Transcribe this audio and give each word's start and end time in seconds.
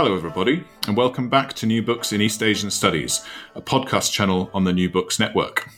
Hello, 0.00 0.14
everybody, 0.14 0.62
and 0.86 0.96
welcome 0.96 1.28
back 1.28 1.54
to 1.54 1.66
New 1.66 1.82
Books 1.82 2.12
in 2.12 2.20
East 2.20 2.40
Asian 2.40 2.70
Studies, 2.70 3.26
a 3.56 3.60
podcast 3.60 4.12
channel 4.12 4.48
on 4.54 4.62
the 4.62 4.72
New 4.72 4.88
Books 4.88 5.18
Network. 5.18 5.68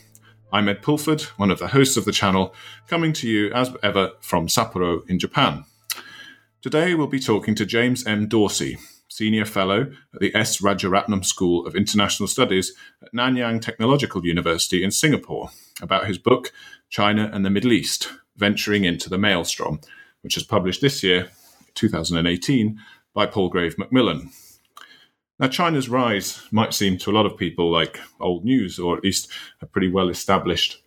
I'm 0.52 0.68
Ed 0.68 0.82
Pulford, 0.82 1.22
one 1.38 1.50
of 1.50 1.58
the 1.58 1.68
hosts 1.68 1.96
of 1.96 2.04
the 2.04 2.12
channel, 2.12 2.54
coming 2.86 3.14
to 3.14 3.26
you 3.26 3.50
as 3.54 3.74
ever 3.82 4.10
from 4.20 4.46
Sapporo 4.46 5.08
in 5.08 5.18
Japan. 5.18 5.64
Today 6.60 6.94
we'll 6.94 7.06
be 7.06 7.18
talking 7.18 7.54
to 7.54 7.64
James 7.64 8.06
M. 8.06 8.28
Dorsey, 8.28 8.76
Senior 9.08 9.46
Fellow 9.46 9.90
at 10.12 10.20
the 10.20 10.34
S. 10.34 10.60
Rajaratnam 10.60 11.24
School 11.24 11.66
of 11.66 11.74
International 11.74 12.26
Studies 12.26 12.74
at 13.02 13.14
Nanyang 13.14 13.62
Technological 13.62 14.22
University 14.26 14.84
in 14.84 14.90
Singapore, 14.90 15.48
about 15.80 16.06
his 16.06 16.18
book, 16.18 16.52
China 16.90 17.30
and 17.32 17.42
the 17.42 17.48
Middle 17.48 17.72
East 17.72 18.12
Venturing 18.36 18.84
into 18.84 19.08
the 19.08 19.16
Maelstrom, 19.16 19.80
which 20.20 20.34
was 20.34 20.44
published 20.44 20.82
this 20.82 21.02
year, 21.02 21.30
2018, 21.74 22.78
by 23.14 23.26
Palgrave 23.26 23.78
Macmillan. 23.78 24.30
Now, 25.38 25.48
China's 25.48 25.88
rise 25.88 26.42
might 26.50 26.74
seem 26.74 26.98
to 26.98 27.10
a 27.10 27.12
lot 27.12 27.26
of 27.26 27.36
people 27.36 27.70
like 27.70 27.98
old 28.20 28.44
news, 28.44 28.78
or 28.78 28.96
at 28.96 29.02
least 29.02 29.30
a 29.62 29.66
pretty 29.66 29.88
well 29.88 30.10
established 30.10 30.82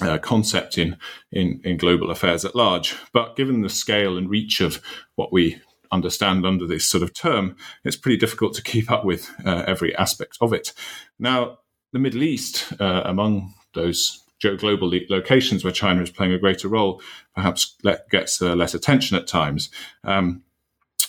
uh, 0.00 0.18
concept 0.18 0.78
in, 0.78 0.96
in, 1.30 1.60
in 1.64 1.76
global 1.76 2.10
affairs 2.10 2.44
at 2.44 2.56
large. 2.56 2.96
But 3.12 3.36
given 3.36 3.62
the 3.62 3.68
scale 3.68 4.18
and 4.18 4.28
reach 4.28 4.60
of 4.60 4.80
what 5.14 5.32
we 5.32 5.60
understand 5.92 6.44
under 6.44 6.66
this 6.66 6.90
sort 6.90 7.04
of 7.04 7.14
term, 7.14 7.56
it's 7.84 7.96
pretty 7.96 8.16
difficult 8.16 8.54
to 8.54 8.62
keep 8.62 8.90
up 8.90 9.04
with 9.04 9.30
uh, 9.46 9.62
every 9.66 9.94
aspect 9.94 10.36
of 10.40 10.52
it. 10.52 10.72
Now, 11.20 11.58
the 11.92 12.00
Middle 12.00 12.24
East, 12.24 12.72
uh, 12.80 13.02
among 13.04 13.54
those 13.74 14.24
global 14.58 14.92
locations 15.08 15.64
where 15.64 15.72
China 15.72 16.02
is 16.02 16.10
playing 16.10 16.32
a 16.32 16.38
greater 16.38 16.68
role, 16.68 17.00
perhaps 17.34 17.76
gets 18.10 18.42
uh, 18.42 18.54
less 18.54 18.74
attention 18.74 19.16
at 19.16 19.26
times. 19.26 19.70
Um, 20.02 20.42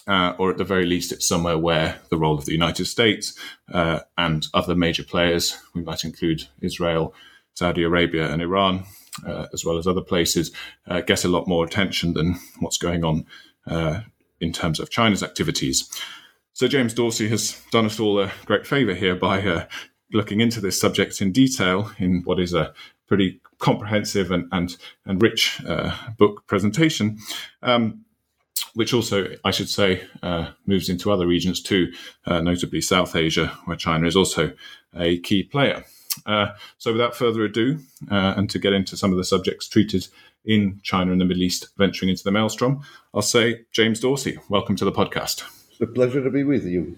uh, 0.08 0.34
or 0.38 0.52
at 0.52 0.58
the 0.58 0.64
very 0.64 0.86
least, 0.86 1.12
it's 1.12 1.28
somewhere 1.28 1.58
where 1.58 2.00
the 2.10 2.18
role 2.18 2.38
of 2.38 2.46
the 2.46 2.52
United 2.52 2.86
States 2.86 3.38
uh, 3.74 4.02
and 4.18 4.48
other 4.54 4.76
major 4.76 5.04
players, 5.04 5.58
we 5.74 5.82
might 5.82 6.04
include 6.04 6.48
Israel, 6.62 7.14
Saudi 7.56 7.84
Arabia, 7.84 8.32
and 8.32 8.42
Iran, 8.42 8.86
uh, 9.26 9.48
as 9.54 9.66
well 9.66 9.78
as 9.78 9.88
other 9.88 10.02
places, 10.02 10.52
uh, 10.88 11.02
get 11.02 11.26
a 11.26 11.30
lot 11.30 11.48
more 11.48 11.66
attention 11.66 12.14
than 12.14 12.36
what's 12.60 12.78
going 12.78 13.04
on 13.04 13.26
uh, 13.66 14.02
in 14.40 14.54
terms 14.54 14.80
of 14.80 14.92
China's 14.92 15.24
activities. 15.24 15.90
So, 16.54 16.68
James 16.68 16.94
Dorsey 16.94 17.28
has 17.30 17.60
done 17.72 17.86
us 17.86 18.00
all 18.00 18.20
a 18.20 18.32
great 18.46 18.68
favor 18.68 18.94
here 18.94 19.16
by 19.16 19.42
uh, 19.42 19.66
looking 20.14 20.40
into 20.40 20.62
this 20.62 20.80
subject 20.80 21.20
in 21.20 21.32
detail 21.32 21.92
in 21.98 22.22
what 22.24 22.40
is 22.40 22.54
a 22.54 22.74
pretty 23.08 23.42
comprehensive 23.60 24.32
and, 24.32 24.48
and, 24.52 24.78
and 25.06 25.22
rich 25.22 25.62
book 26.18 26.46
presentation. 26.48 27.18
Um, 27.62 28.05
which 28.76 28.94
also, 28.94 29.28
I 29.44 29.52
should 29.52 29.70
say, 29.70 30.04
uh, 30.22 30.52
moves 30.66 30.90
into 30.90 31.12
other 31.12 31.26
regions 31.26 31.62
too, 31.62 31.92
uh, 32.26 32.42
notably 32.42 32.82
South 32.82 33.16
Asia, 33.16 33.48
where 33.66 33.78
China 33.78 34.06
is 34.06 34.16
also 34.16 34.52
a 34.96 35.20
key 35.20 35.44
player. 35.44 35.84
Uh, 36.26 36.48
so, 36.78 36.92
without 36.92 37.16
further 37.16 37.44
ado, 37.44 37.80
uh, 38.12 38.34
and 38.38 38.50
to 38.50 38.60
get 38.60 38.74
into 38.74 38.96
some 38.96 39.12
of 39.12 39.18
the 39.18 39.24
subjects 39.24 39.68
treated 39.68 40.08
in 40.46 40.80
China 40.84 41.12
and 41.12 41.20
the 41.20 41.26
Middle 41.26 41.44
East, 41.44 41.70
venturing 41.78 42.10
into 42.10 42.24
the 42.24 42.32
maelstrom, 42.32 42.82
I'll 43.14 43.22
say, 43.22 43.62
James 43.72 44.00
Dorsey, 44.00 44.38
welcome 44.50 44.76
to 44.78 44.86
the 44.86 44.92
podcast. 44.92 45.44
It's 45.72 45.82
a 45.82 45.88
pleasure 45.88 46.24
to 46.24 46.30
be 46.30 46.44
with 46.44 46.66
you. 46.66 46.96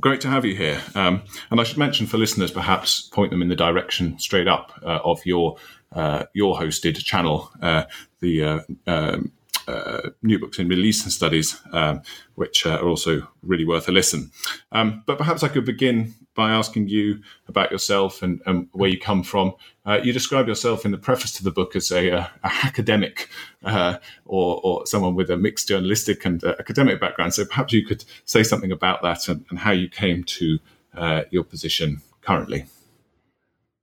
Great 0.00 0.20
to 0.20 0.28
have 0.28 0.44
you 0.44 0.54
here. 0.54 0.80
Um, 0.94 1.22
and 1.50 1.60
I 1.60 1.64
should 1.64 1.78
mention 1.78 2.06
for 2.06 2.18
listeners, 2.18 2.50
perhaps 2.50 3.02
point 3.02 3.30
them 3.30 3.42
in 3.42 3.48
the 3.48 3.56
direction 3.56 4.18
straight 4.18 4.46
up 4.46 4.72
uh, 4.82 5.00
of 5.04 5.24
your 5.24 5.56
uh, 5.92 6.24
your 6.34 6.54
hosted 6.54 7.02
channel, 7.02 7.50
the 8.20 8.62
um, 8.86 9.32
uh, 9.68 10.10
new 10.22 10.38
books 10.38 10.58
in 10.58 10.66
Middle 10.66 10.86
Eastern 10.86 11.10
studies, 11.10 11.60
um, 11.72 12.00
which 12.36 12.64
uh, 12.66 12.70
are 12.70 12.88
also 12.88 13.28
really 13.42 13.66
worth 13.66 13.88
a 13.88 13.92
listen. 13.92 14.30
Um, 14.72 15.02
but 15.06 15.18
perhaps 15.18 15.42
I 15.42 15.48
could 15.48 15.66
begin 15.66 16.14
by 16.34 16.50
asking 16.50 16.88
you 16.88 17.20
about 17.48 17.70
yourself 17.70 18.22
and, 18.22 18.40
and 18.46 18.68
where 18.72 18.88
you 18.88 18.98
come 18.98 19.22
from. 19.22 19.54
Uh, 19.84 20.00
you 20.02 20.12
describe 20.12 20.48
yourself 20.48 20.84
in 20.84 20.90
the 20.90 20.98
preface 20.98 21.32
to 21.32 21.44
the 21.44 21.50
book 21.50 21.76
as 21.76 21.90
a, 21.90 22.08
a, 22.08 22.30
a 22.44 22.50
academic 22.64 23.28
uh, 23.64 23.98
or, 24.24 24.60
or, 24.64 24.86
someone 24.86 25.14
with 25.14 25.30
a 25.30 25.36
mixed 25.36 25.68
journalistic 25.68 26.24
and 26.24 26.42
uh, 26.44 26.54
academic 26.58 27.00
background. 27.00 27.34
So 27.34 27.44
perhaps 27.44 27.72
you 27.72 27.84
could 27.84 28.04
say 28.24 28.42
something 28.42 28.72
about 28.72 29.02
that 29.02 29.28
and, 29.28 29.44
and 29.50 29.58
how 29.58 29.72
you 29.72 29.88
came 29.88 30.24
to 30.24 30.58
uh, 30.96 31.22
your 31.30 31.44
position 31.44 32.00
currently. 32.22 32.66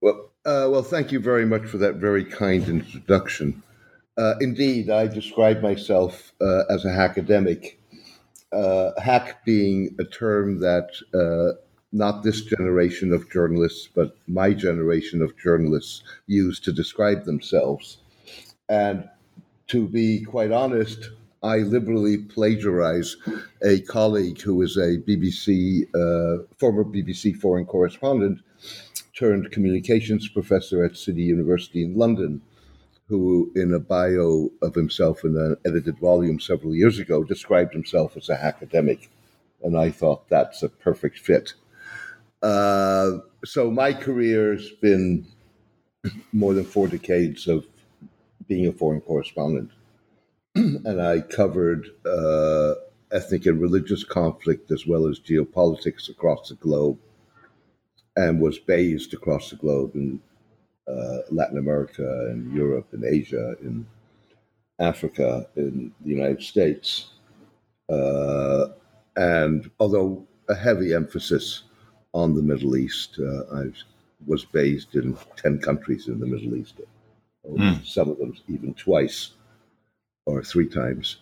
Well, 0.01 0.31
well, 0.45 0.83
thank 0.83 1.11
you 1.11 1.19
very 1.19 1.45
much 1.45 1.63
for 1.63 1.77
that 1.77 1.95
very 1.95 2.23
kind 2.23 2.67
introduction. 2.67 3.63
Uh, 4.17 4.35
indeed, 4.39 4.89
I 4.89 5.07
describe 5.07 5.61
myself 5.61 6.31
uh, 6.39 6.63
as 6.69 6.85
a 6.85 6.89
hackademic. 6.89 7.75
Uh, 8.51 8.91
hack 9.01 9.43
being 9.43 9.93
a 9.99 10.05
term 10.05 10.59
that 10.61 10.89
uh, 11.13 11.59
not 11.91 12.23
this 12.23 12.41
generation 12.41 13.11
of 13.11 13.29
journalists, 13.29 13.89
but 13.93 14.15
my 14.27 14.53
generation 14.53 15.21
of 15.21 15.37
journalists 15.37 16.03
use 16.27 16.59
to 16.61 16.71
describe 16.71 17.25
themselves. 17.25 17.97
And 18.69 19.09
to 19.67 19.87
be 19.87 20.23
quite 20.23 20.51
honest, 20.51 21.09
I 21.43 21.57
liberally 21.57 22.17
plagiarize 22.17 23.17
a 23.63 23.81
colleague 23.81 24.41
who 24.41 24.61
is 24.61 24.77
a 24.77 24.97
BBC, 24.99 25.83
uh, 25.93 26.43
former 26.57 26.85
BBC 26.85 27.35
foreign 27.35 27.65
correspondent 27.65 28.39
turned 29.17 29.51
communications 29.51 30.27
professor 30.27 30.83
at 30.83 30.97
City 30.97 31.21
University 31.23 31.83
in 31.83 31.95
London 31.97 32.41
who, 33.07 33.51
in 33.55 33.73
a 33.73 33.79
bio 33.79 34.49
of 34.61 34.73
himself 34.73 35.23
in 35.23 35.37
an 35.37 35.57
edited 35.65 35.99
volume 35.99 36.39
several 36.39 36.75
years 36.75 36.99
ago, 36.99 37.23
described 37.23 37.73
himself 37.73 38.17
as 38.17 38.29
a 38.29 38.43
academic. 38.43 39.09
And 39.63 39.77
I 39.77 39.91
thought 39.91 40.27
that's 40.29 40.63
a 40.63 40.69
perfect 40.69 41.19
fit. 41.19 41.53
Uh, 42.41 43.19
so 43.43 43.69
my 43.69 43.93
career 43.93 44.53
has 44.53 44.69
been 44.81 45.27
more 46.33 46.53
than 46.53 46.65
four 46.65 46.87
decades 46.87 47.47
of 47.47 47.65
being 48.47 48.67
a 48.67 48.71
foreign 48.71 49.01
correspondent. 49.01 49.71
and 50.55 51.01
I 51.01 51.21
covered 51.21 51.87
uh, 52.05 52.75
ethnic 53.11 53.45
and 53.45 53.61
religious 53.61 54.03
conflict 54.03 54.71
as 54.71 54.85
well 54.87 55.07
as 55.07 55.19
geopolitics 55.19 56.09
across 56.09 56.49
the 56.49 56.55
globe 56.55 56.97
and 58.15 58.39
was 58.39 58.57
based 58.59 59.13
across 59.13 59.49
the 59.49 59.55
globe 59.57 59.95
in 59.95 60.21
uh, 60.87 61.17
Latin 61.31 61.57
America 61.57 62.27
and 62.29 62.53
Europe 62.53 62.87
and 62.91 63.03
Asia, 63.03 63.55
in 63.61 63.85
Africa, 64.79 65.47
in 65.55 65.91
the 66.01 66.09
United 66.09 66.41
States. 66.41 67.07
Uh, 67.89 68.67
and 69.15 69.69
although 69.79 70.25
a 70.49 70.55
heavy 70.55 70.93
emphasis 70.93 71.63
on 72.13 72.35
the 72.35 72.41
Middle 72.41 72.75
East, 72.75 73.19
uh, 73.19 73.55
I 73.55 73.71
was 74.25 74.45
based 74.45 74.95
in 74.95 75.17
10 75.37 75.59
countries 75.59 76.07
in 76.07 76.19
the 76.19 76.25
Middle 76.25 76.55
East, 76.55 76.81
mm. 77.47 77.85
some 77.85 78.09
of 78.09 78.17
them 78.17 78.35
even 78.47 78.73
twice 78.73 79.31
or 80.25 80.43
three 80.43 80.67
times. 80.67 81.17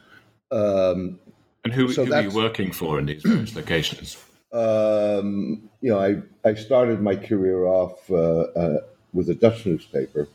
Um, 0.52 1.20
and 1.64 1.74
who, 1.74 1.92
so 1.92 2.06
who 2.06 2.14
are 2.14 2.22
you 2.24 2.32
working 2.32 2.72
for 2.72 3.00
in 3.00 3.06
these 3.06 3.24
various 3.24 3.56
locations? 3.56 4.18
Um, 4.52 5.70
you 5.82 5.90
know, 5.90 6.00
I, 6.00 6.22
I 6.48 6.54
started 6.54 7.02
my 7.02 7.16
career 7.16 7.66
off 7.66 8.10
uh, 8.12 8.16
uh, 8.56 8.78
with 9.14 9.30
a 9.30 9.36
Dutch 9.36 9.66
newspaper, 9.66 10.28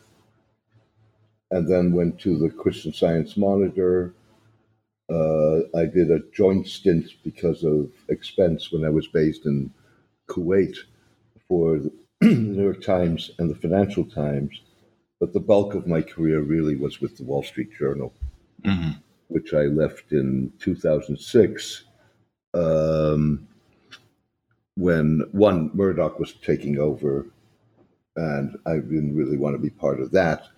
and 1.51 1.69
then 1.69 1.93
went 1.93 2.19
to 2.21 2.39
the 2.39 2.51
Christian 2.51 2.93
Science 2.93 3.37
Monitor. 3.37 4.15
Uh, 5.11 5.61
I 5.77 5.87
did 5.87 6.11
a 6.11 6.21
joint 6.33 6.67
stint 6.69 7.11
because 7.25 7.65
of 7.65 7.91
expense 8.09 8.71
when 8.71 8.85
I 8.85 8.91
was 8.91 9.07
based 9.09 9.47
in 9.47 9.73
Kuwait 10.29 10.77
for 11.49 11.79
the 11.79 11.93
New 12.23 12.63
York 12.63 12.83
Times 12.83 13.31
and 13.39 13.51
the 13.51 13.55
Financial 13.55 14.05
Times. 14.05 14.61
But 15.21 15.33
the 15.33 15.41
bulk 15.41 15.75
of 15.75 15.87
my 15.87 16.03
career 16.03 16.41
really 16.41 16.77
was 16.77 17.01
with 17.01 17.17
the 17.17 17.25
Wall 17.25 17.43
Street 17.43 17.71
Journal, 17.77 18.13
mm-hmm. 18.63 18.91
which 19.29 19.53
I 19.53 19.63
left 19.63 20.13
in 20.13 20.53
2006 20.61 21.85
um, 22.55 23.49
when 24.77 25.25
one, 25.33 25.71
Murdoch 25.75 26.21
was 26.21 26.35
taking 26.35 26.79
over 26.79 27.27
and 28.19 28.59
I 28.67 28.75
didn't 28.75 29.17
really 29.17 29.37
want 29.37 29.55
to 29.55 29.63
be 29.63 29.71
part 29.71 30.01
of 30.01 30.11
that. 30.11 30.49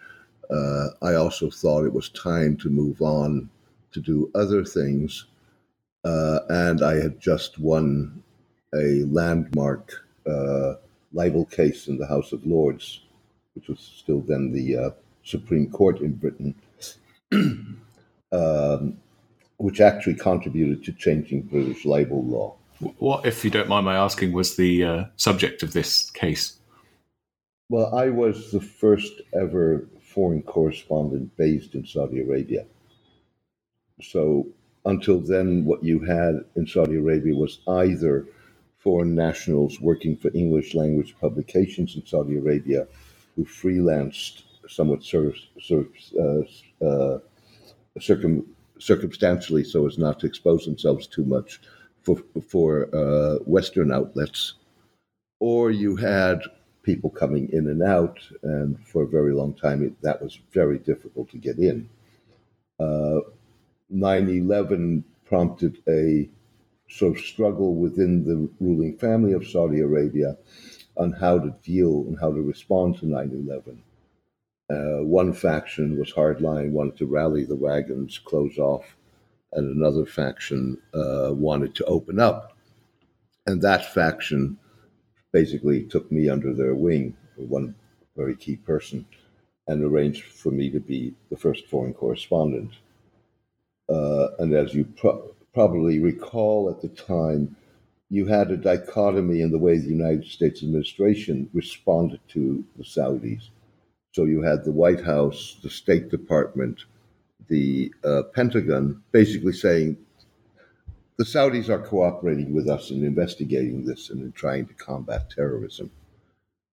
Uh, 0.50 0.88
I 1.02 1.14
also 1.14 1.50
thought 1.50 1.84
it 1.84 1.92
was 1.92 2.08
time 2.10 2.56
to 2.58 2.70
move 2.70 3.02
on 3.02 3.48
to 3.92 4.00
do 4.00 4.30
other 4.34 4.64
things, 4.64 5.26
uh, 6.04 6.40
and 6.48 6.82
I 6.82 6.96
had 6.96 7.20
just 7.20 7.58
won 7.58 8.22
a 8.74 9.04
landmark 9.04 9.92
uh, 10.26 10.74
libel 11.12 11.44
case 11.44 11.88
in 11.88 11.98
the 11.98 12.06
House 12.06 12.32
of 12.32 12.44
Lords, 12.46 13.02
which 13.54 13.68
was 13.68 13.80
still 13.80 14.20
then 14.20 14.52
the 14.52 14.76
uh, 14.76 14.90
Supreme 15.22 15.70
Court 15.70 16.00
in 16.00 16.12
Britain, 16.14 16.54
um, 18.32 18.96
which 19.58 19.80
actually 19.80 20.14
contributed 20.14 20.82
to 20.84 20.92
changing 20.92 21.42
British 21.42 21.84
libel 21.84 22.24
law. 22.24 22.54
What, 22.98 23.26
if 23.26 23.44
you 23.44 23.50
don't 23.50 23.68
mind 23.68 23.84
my 23.84 23.96
asking, 23.96 24.32
was 24.32 24.56
the 24.56 24.84
uh, 24.84 25.04
subject 25.16 25.62
of 25.62 25.74
this 25.74 26.10
case? 26.10 26.56
Well, 27.70 27.94
I 27.94 28.08
was 28.08 28.50
the 28.50 28.60
first 28.60 29.22
ever 29.32 29.86
foreign 30.02 30.42
correspondent 30.42 31.36
based 31.36 31.76
in 31.76 31.86
Saudi 31.86 32.20
Arabia. 32.20 32.66
So 34.02 34.48
until 34.84 35.20
then, 35.20 35.64
what 35.64 35.84
you 35.84 36.00
had 36.00 36.44
in 36.56 36.66
Saudi 36.66 36.96
Arabia 36.96 37.32
was 37.36 37.60
either 37.68 38.26
foreign 38.78 39.14
nationals 39.14 39.80
working 39.80 40.16
for 40.16 40.32
English 40.34 40.74
language 40.74 41.14
publications 41.20 41.94
in 41.94 42.04
Saudi 42.04 42.36
Arabia 42.36 42.88
who 43.36 43.44
freelanced 43.44 44.42
somewhat 44.68 45.04
sort 45.04 45.36
of, 45.70 45.86
uh, 46.18 46.84
uh, 46.84 47.18
circum, 48.00 48.44
circumstantially 48.80 49.62
so 49.62 49.86
as 49.86 49.96
not 49.96 50.18
to 50.18 50.26
expose 50.26 50.64
themselves 50.64 51.06
too 51.06 51.24
much 51.24 51.60
for, 52.02 52.16
for 52.48 52.92
uh, 52.92 53.36
Western 53.44 53.92
outlets, 53.92 54.54
or 55.38 55.70
you 55.70 55.94
had 55.94 56.42
people 56.82 57.10
coming 57.10 57.48
in 57.52 57.68
and 57.68 57.82
out, 57.82 58.18
and 58.42 58.78
for 58.86 59.02
a 59.02 59.08
very 59.08 59.32
long 59.32 59.54
time 59.54 59.84
it, 59.84 60.00
that 60.02 60.22
was 60.22 60.38
very 60.52 60.78
difficult 60.78 61.30
to 61.30 61.38
get 61.38 61.58
in. 61.58 61.88
Uh, 62.78 63.20
9 63.90 64.28
11 64.28 65.04
prompted 65.24 65.78
a 65.88 66.28
sort 66.88 67.16
of 67.16 67.24
struggle 67.24 67.74
within 67.74 68.24
the 68.24 68.48
ruling 68.64 68.96
family 68.98 69.32
of 69.32 69.46
Saudi 69.46 69.80
Arabia 69.80 70.36
on 70.96 71.12
how 71.12 71.38
to 71.38 71.54
deal 71.62 72.04
and 72.08 72.18
how 72.20 72.32
to 72.32 72.40
respond 72.40 72.98
to 72.98 73.06
9 73.06 73.46
11. 73.48 73.82
Uh, 74.70 75.02
one 75.04 75.32
faction 75.32 75.98
was 75.98 76.12
hardline, 76.12 76.70
wanted 76.70 76.96
to 76.96 77.06
rally 77.06 77.44
the 77.44 77.56
wagons, 77.56 78.18
close 78.18 78.56
off, 78.56 78.96
and 79.52 79.76
another 79.76 80.06
faction 80.06 80.78
uh, 80.94 81.30
wanted 81.32 81.74
to 81.74 81.84
open 81.86 82.20
up. 82.20 82.56
And 83.46 83.60
that 83.62 83.92
faction 83.92 84.58
basically 85.32 85.84
took 85.84 86.10
me 86.10 86.28
under 86.28 86.52
their 86.52 86.74
wing, 86.74 87.16
one 87.36 87.74
very 88.16 88.36
key 88.36 88.56
person, 88.56 89.06
and 89.66 89.84
arranged 89.84 90.24
for 90.24 90.50
me 90.50 90.70
to 90.70 90.80
be 90.80 91.14
the 91.30 91.36
first 91.36 91.66
foreign 91.66 91.94
correspondent. 91.94 92.72
Uh, 93.88 94.28
and 94.38 94.54
as 94.54 94.74
you 94.74 94.84
pro- 94.96 95.34
probably 95.52 95.98
recall 95.98 96.70
at 96.70 96.80
the 96.80 96.88
time, 96.88 97.56
you 98.08 98.26
had 98.26 98.50
a 98.50 98.56
dichotomy 98.56 99.40
in 99.40 99.50
the 99.50 99.58
way 99.58 99.78
the 99.78 99.88
United 99.88 100.24
States 100.24 100.62
administration 100.62 101.48
responded 101.52 102.20
to 102.28 102.64
the 102.76 102.82
Saudis. 102.82 103.50
So 104.12 104.24
you 104.24 104.42
had 104.42 104.64
the 104.64 104.72
White 104.72 105.04
House, 105.04 105.58
the 105.62 105.70
State 105.70 106.10
Department, 106.10 106.80
the 107.48 107.92
uh, 108.04 108.22
Pentagon 108.34 109.02
basically 109.12 109.52
saying 109.52 109.96
the 111.20 111.26
Saudis 111.26 111.68
are 111.68 111.82
cooperating 111.82 112.54
with 112.54 112.66
us 112.66 112.90
in 112.90 113.04
investigating 113.04 113.84
this 113.84 114.08
and 114.08 114.22
in 114.22 114.32
trying 114.32 114.64
to 114.64 114.72
combat 114.72 115.28
terrorism. 115.28 115.90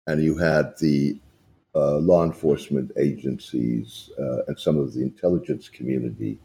And 0.07 0.23
you 0.23 0.37
had 0.37 0.73
the 0.79 1.19
uh, 1.75 1.97
law 1.97 2.23
enforcement 2.23 2.93
agencies 2.97 4.09
uh, 4.17 4.45
and 4.47 4.57
some 4.57 4.77
of 4.77 4.93
the 4.93 5.01
intelligence 5.01 5.67
community 5.67 6.39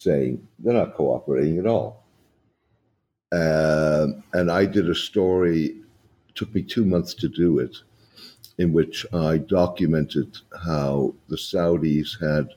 saying 0.00 0.44
they're 0.58 0.74
not 0.74 0.96
cooperating 0.96 1.60
at 1.60 1.66
all. 1.68 2.02
Uh, 3.30 4.08
and 4.32 4.50
I 4.50 4.66
did 4.66 4.90
a 4.90 4.94
story, 4.96 5.76
took 6.34 6.52
me 6.52 6.62
two 6.62 6.84
months 6.84 7.14
to 7.14 7.28
do 7.28 7.60
it, 7.60 7.76
in 8.58 8.72
which 8.72 9.06
I 9.14 9.38
documented 9.38 10.38
how 10.66 11.14
the 11.28 11.36
Saudis 11.36 12.20
had 12.20 12.48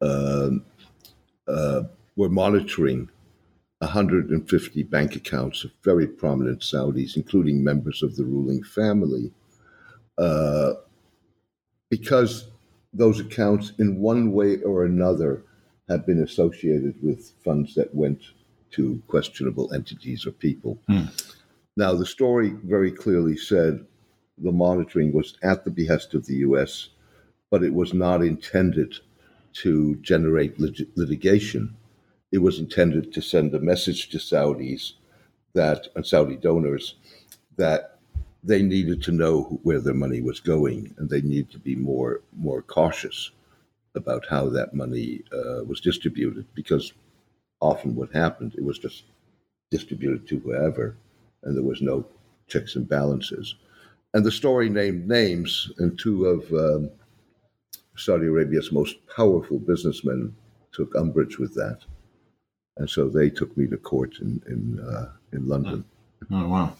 um, 0.00 0.64
uh, 1.46 1.82
were 2.16 2.30
monitoring 2.30 3.10
150 3.82 4.82
bank 4.84 5.16
accounts 5.16 5.64
of 5.64 5.72
very 5.82 6.06
prominent 6.06 6.60
Saudis, 6.60 7.16
including 7.16 7.64
members 7.64 8.02
of 8.02 8.16
the 8.16 8.24
ruling 8.24 8.62
family, 8.62 9.32
uh, 10.18 10.74
because 11.90 12.48
those 12.92 13.18
accounts, 13.18 13.72
in 13.78 14.00
one 14.00 14.32
way 14.32 14.58
or 14.62 14.84
another, 14.84 15.42
have 15.88 16.06
been 16.06 16.22
associated 16.22 16.94
with 17.02 17.32
funds 17.44 17.74
that 17.74 17.94
went 17.94 18.20
to 18.70 19.02
questionable 19.08 19.72
entities 19.74 20.26
or 20.26 20.30
people. 20.30 20.78
Mm. 20.88 21.10
Now, 21.76 21.92
the 21.94 22.06
story 22.06 22.50
very 22.62 22.92
clearly 22.92 23.36
said 23.36 23.84
the 24.38 24.52
monitoring 24.52 25.12
was 25.12 25.36
at 25.42 25.64
the 25.64 25.70
behest 25.70 26.14
of 26.14 26.26
the 26.26 26.36
U.S., 26.36 26.88
but 27.50 27.62
it 27.62 27.74
was 27.74 27.92
not 27.92 28.22
intended 28.22 28.94
to 29.54 29.96
generate 29.96 30.58
lit- 30.58 30.96
litigation. 30.96 31.76
It 32.32 32.38
was 32.38 32.58
intended 32.58 33.12
to 33.12 33.20
send 33.20 33.54
a 33.54 33.60
message 33.60 34.08
to 34.10 34.18
Saudis 34.18 34.94
that 35.54 35.88
and 35.94 36.06
Saudi 36.06 36.36
donors 36.36 36.94
that 37.56 37.98
they 38.42 38.62
needed 38.62 39.02
to 39.02 39.12
know 39.12 39.60
where 39.62 39.80
their 39.80 39.94
money 39.94 40.20
was 40.20 40.40
going 40.40 40.94
and 40.98 41.08
they 41.08 41.20
needed 41.20 41.50
to 41.52 41.58
be 41.58 41.76
more 41.76 42.22
more 42.36 42.62
cautious 42.62 43.30
about 43.94 44.24
how 44.28 44.48
that 44.48 44.74
money 44.74 45.22
uh, 45.32 45.62
was 45.64 45.80
distributed 45.80 46.46
because 46.54 46.92
often 47.60 47.94
what 47.94 48.10
happened 48.12 48.54
it 48.56 48.64
was 48.64 48.78
just 48.78 49.04
distributed 49.70 50.26
to 50.26 50.38
whoever 50.40 50.96
and 51.44 51.56
there 51.56 51.62
was 51.62 51.82
no 51.82 52.04
checks 52.48 52.76
and 52.76 52.88
balances. 52.88 53.54
And 54.14 54.24
the 54.24 54.30
story 54.30 54.68
named 54.68 55.08
names 55.08 55.72
and 55.78 55.98
two 55.98 56.26
of 56.26 56.52
um, 56.52 56.90
Saudi 57.96 58.26
Arabia's 58.26 58.72
most 58.72 58.96
powerful 59.16 59.58
businessmen 59.58 60.34
took 60.72 60.94
umbrage 60.94 61.38
with 61.38 61.54
that, 61.54 61.80
and 62.76 62.88
so 62.88 63.08
they 63.08 63.30
took 63.30 63.56
me 63.56 63.66
to 63.66 63.76
court 63.76 64.18
in 64.20 64.42
in 64.46 64.80
uh, 64.80 65.10
in 65.32 65.46
London. 65.46 65.84
Oh 66.30 66.48
wow! 66.48 66.72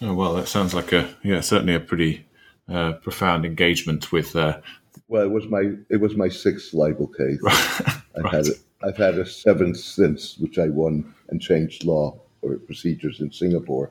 Oh 0.00 0.14
well, 0.14 0.34
that 0.34 0.48
sounds 0.48 0.74
like 0.74 0.92
a 0.92 1.14
yeah, 1.22 1.40
certainly 1.40 1.74
a 1.74 1.80
pretty 1.80 2.26
uh, 2.68 2.92
profound 2.94 3.44
engagement 3.44 4.12
with. 4.12 4.34
Uh, 4.36 4.60
well, 5.08 5.22
it 5.22 5.30
was 5.30 5.46
my 5.46 5.72
it 5.90 6.00
was 6.00 6.16
my 6.16 6.28
sixth 6.28 6.74
libel 6.74 7.08
case. 7.08 7.40
I've 7.46 8.24
right. 8.24 8.34
had 8.34 8.46
a, 8.46 8.86
I've 8.86 8.96
had 8.96 9.18
a 9.18 9.26
seventh 9.26 9.78
since, 9.78 10.38
which 10.38 10.58
I 10.58 10.68
won 10.68 11.14
and 11.28 11.40
changed 11.40 11.84
law 11.84 12.18
or 12.42 12.56
procedures 12.56 13.20
in 13.20 13.30
Singapore. 13.32 13.90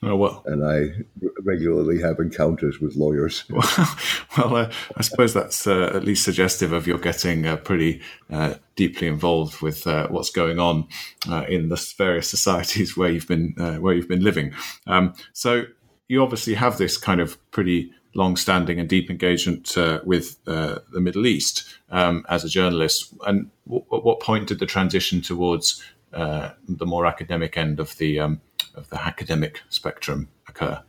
Oh 0.00 0.14
well, 0.14 0.44
and 0.46 0.64
I 0.64 1.04
regularly 1.42 2.00
have 2.00 2.20
encounters 2.20 2.78
with 2.78 2.94
lawyers. 2.94 3.42
well, 3.50 4.56
uh, 4.56 4.72
I 4.96 5.02
suppose 5.02 5.34
that's 5.34 5.66
uh, 5.66 5.90
at 5.92 6.04
least 6.04 6.24
suggestive 6.24 6.72
of 6.72 6.86
your 6.86 6.98
getting 6.98 7.46
uh, 7.46 7.56
pretty 7.56 8.00
uh, 8.30 8.54
deeply 8.76 9.08
involved 9.08 9.60
with 9.60 9.88
uh, 9.88 10.06
what's 10.08 10.30
going 10.30 10.60
on 10.60 10.86
uh, 11.28 11.44
in 11.48 11.68
the 11.68 11.94
various 11.96 12.28
societies 12.28 12.96
where 12.96 13.10
you've 13.10 13.26
been 13.26 13.54
where 13.80 13.92
you've 13.92 14.08
been 14.08 14.22
living. 14.22 14.52
Um, 14.86 15.14
so 15.32 15.64
you 16.06 16.22
obviously 16.22 16.54
have 16.54 16.78
this 16.78 16.96
kind 16.96 17.20
of 17.20 17.36
pretty 17.50 17.90
long-standing 18.14 18.78
and 18.78 18.88
deep 18.88 19.10
engagement 19.10 19.74
with 20.04 20.42
the 20.44 20.80
Middle 20.92 21.26
East 21.26 21.76
um, 21.90 22.24
as 22.28 22.44
a 22.44 22.48
journalist. 22.48 23.12
And 23.26 23.50
w- 23.66 23.84
at 23.92 24.04
what 24.04 24.20
point 24.20 24.46
did 24.46 24.60
the 24.60 24.66
transition 24.66 25.22
towards 25.22 25.82
the 26.12 26.86
more 26.86 27.04
academic 27.04 27.56
end 27.56 27.80
of 27.80 27.96
the 27.98 28.20
um, 28.20 28.40
of 28.78 28.88
the 28.90 29.00
academic 29.00 29.62
spectrum 29.68 30.28
occur? 30.48 30.82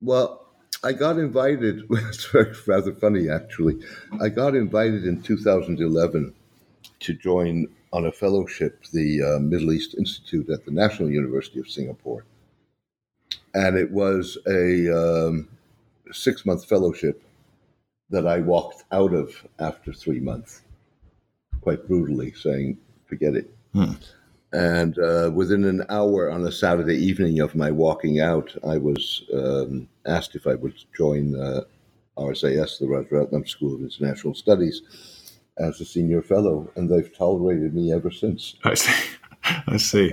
Well, 0.00 0.46
I 0.82 0.92
got 0.92 1.18
invited. 1.18 1.82
It's 1.90 2.68
rather 2.68 2.94
funny, 2.94 3.28
actually. 3.28 3.82
I 4.20 4.28
got 4.28 4.54
invited 4.54 5.04
in 5.04 5.22
2011 5.22 6.34
to 7.00 7.14
join 7.14 7.66
on 7.92 8.06
a 8.06 8.12
fellowship 8.12 8.84
the 8.92 9.22
uh, 9.22 9.38
Middle 9.40 9.72
East 9.72 9.94
Institute 9.94 10.48
at 10.50 10.64
the 10.64 10.70
National 10.70 11.10
University 11.10 11.60
of 11.60 11.68
Singapore, 11.68 12.24
and 13.54 13.76
it 13.76 13.90
was 13.90 14.38
a 14.46 14.68
um, 14.90 15.48
six-month 16.12 16.66
fellowship 16.66 17.22
that 18.10 18.26
I 18.26 18.38
walked 18.40 18.84
out 18.92 19.12
of 19.12 19.46
after 19.58 19.92
three 19.92 20.20
months, 20.20 20.62
quite 21.60 21.86
brutally, 21.88 22.32
saying, 22.32 22.78
"Forget 23.06 23.34
it." 23.34 23.50
Hmm. 23.72 23.92
And 24.52 24.98
uh, 24.98 25.30
within 25.34 25.64
an 25.64 25.84
hour 25.88 26.30
on 26.30 26.44
a 26.44 26.52
Saturday 26.52 26.96
evening 26.96 27.40
of 27.40 27.54
my 27.54 27.70
walking 27.70 28.20
out, 28.20 28.54
I 28.66 28.78
was 28.78 29.24
um, 29.34 29.88
asked 30.06 30.36
if 30.36 30.46
I 30.46 30.54
would 30.54 30.74
join 30.96 31.38
uh, 31.38 31.62
RSIS, 32.16 32.78
the 32.78 32.86
Rajaratnam 32.86 33.48
School 33.48 33.74
of 33.74 33.80
International 33.82 34.34
Studies, 34.34 34.82
as 35.58 35.80
a 35.80 35.84
senior 35.84 36.22
fellow, 36.22 36.70
and 36.76 36.88
they've 36.88 37.14
tolerated 37.16 37.74
me 37.74 37.92
ever 37.92 38.10
since. 38.10 38.56
I 38.64 38.74
see. 38.74 39.16
I 39.66 39.76
see. 39.76 40.12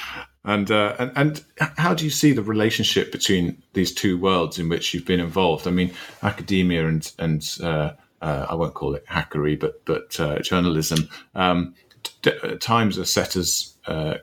and, 0.44 0.70
uh, 0.70 0.96
and 0.98 1.12
and 1.16 1.44
how 1.78 1.94
do 1.94 2.04
you 2.04 2.10
see 2.10 2.32
the 2.32 2.42
relationship 2.42 3.12
between 3.12 3.62
these 3.72 3.92
two 3.92 4.18
worlds 4.18 4.58
in 4.58 4.68
which 4.68 4.92
you've 4.92 5.06
been 5.06 5.20
involved? 5.20 5.66
I 5.66 5.70
mean, 5.70 5.92
academia 6.22 6.86
and 6.86 7.12
and 7.18 7.58
uh, 7.62 7.92
uh, 8.20 8.46
I 8.48 8.54
won't 8.54 8.74
call 8.74 8.94
it 8.94 9.06
hackery, 9.06 9.58
but 9.58 9.84
but 9.84 10.18
uh, 10.20 10.40
journalism. 10.40 11.08
Um, 11.34 11.74
t- 12.22 12.56
times 12.60 12.98
are 12.98 13.04
set 13.04 13.36
as 13.36 13.74
uh, 13.86 14.14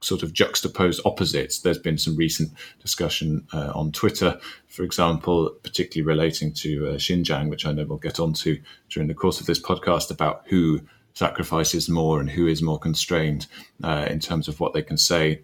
sort 0.00 0.22
of 0.22 0.32
juxtaposed 0.32 1.00
opposites. 1.04 1.60
There's 1.60 1.78
been 1.78 1.98
some 1.98 2.16
recent 2.16 2.50
discussion 2.80 3.46
uh, 3.52 3.72
on 3.74 3.92
Twitter, 3.92 4.40
for 4.68 4.82
example, 4.82 5.50
particularly 5.62 6.06
relating 6.06 6.52
to 6.54 6.88
uh, 6.88 6.92
Xinjiang, 6.94 7.48
which 7.48 7.64
I 7.66 7.72
know 7.72 7.84
we'll 7.84 7.98
get 7.98 8.20
onto 8.20 8.60
during 8.90 9.08
the 9.08 9.14
course 9.14 9.40
of 9.40 9.46
this 9.46 9.60
podcast 9.60 10.10
about 10.10 10.42
who 10.46 10.80
sacrifices 11.14 11.88
more 11.88 12.20
and 12.20 12.30
who 12.30 12.46
is 12.46 12.62
more 12.62 12.78
constrained 12.78 13.46
uh, 13.84 14.06
in 14.10 14.18
terms 14.18 14.48
of 14.48 14.60
what 14.60 14.72
they 14.72 14.82
can 14.82 14.98
say. 14.98 15.42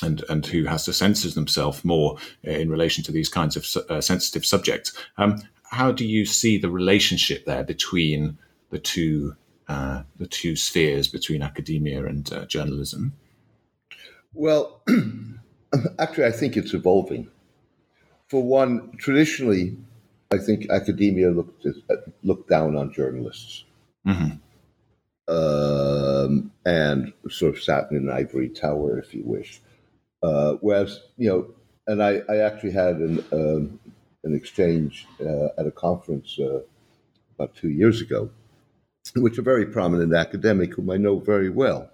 And, 0.00 0.24
and 0.28 0.44
who 0.44 0.64
has 0.64 0.84
to 0.86 0.92
censor 0.92 1.30
themselves 1.30 1.84
more 1.84 2.16
in 2.42 2.70
relation 2.70 3.04
to 3.04 3.12
these 3.12 3.28
kinds 3.28 3.56
of 3.56 3.64
uh, 3.88 4.00
sensitive 4.00 4.44
subjects. 4.44 4.92
Um, 5.16 5.40
how 5.70 5.92
do 5.92 6.04
you 6.04 6.26
see 6.26 6.58
the 6.58 6.70
relationship 6.70 7.44
there 7.44 7.62
between 7.62 8.36
the 8.70 8.80
two 8.80 9.36
uh, 9.72 10.02
the 10.16 10.26
two 10.26 10.54
spheres 10.56 11.08
between 11.08 11.42
academia 11.42 12.04
and 12.04 12.32
uh, 12.32 12.44
journalism? 12.46 13.14
Well, 14.34 14.82
actually, 15.98 16.26
I 16.26 16.32
think 16.32 16.56
it's 16.56 16.74
evolving. 16.74 17.28
For 18.28 18.42
one, 18.42 18.92
traditionally, 18.98 19.76
I 20.32 20.38
think 20.38 20.70
academia 20.70 21.30
looked 21.30 21.66
looked 22.22 22.48
down 22.48 22.76
on 22.76 22.92
journalists, 22.92 23.64
mm-hmm. 24.06 24.32
um, 25.34 26.50
and 26.64 27.12
sort 27.28 27.56
of 27.56 27.62
sat 27.62 27.90
in 27.90 27.96
an 27.98 28.10
ivory 28.10 28.48
tower, 28.48 28.98
if 28.98 29.14
you 29.14 29.22
wish. 29.24 29.60
Uh, 30.22 30.54
whereas, 30.60 31.00
you 31.18 31.28
know, 31.28 31.46
and 31.86 32.02
I, 32.02 32.22
I 32.28 32.36
actually 32.38 32.72
had 32.72 32.96
an 32.96 33.24
um, 33.32 33.80
an 34.24 34.34
exchange 34.34 35.06
uh, 35.20 35.48
at 35.58 35.66
a 35.66 35.72
conference 35.72 36.38
uh, 36.38 36.60
about 37.34 37.54
two 37.54 37.70
years 37.70 38.00
ago, 38.00 38.30
which 39.16 39.38
a 39.38 39.42
very 39.42 39.66
prominent 39.66 40.14
academic 40.14 40.74
whom 40.74 40.90
I 40.90 40.96
know 40.96 41.18
very 41.18 41.50
well 41.50 41.90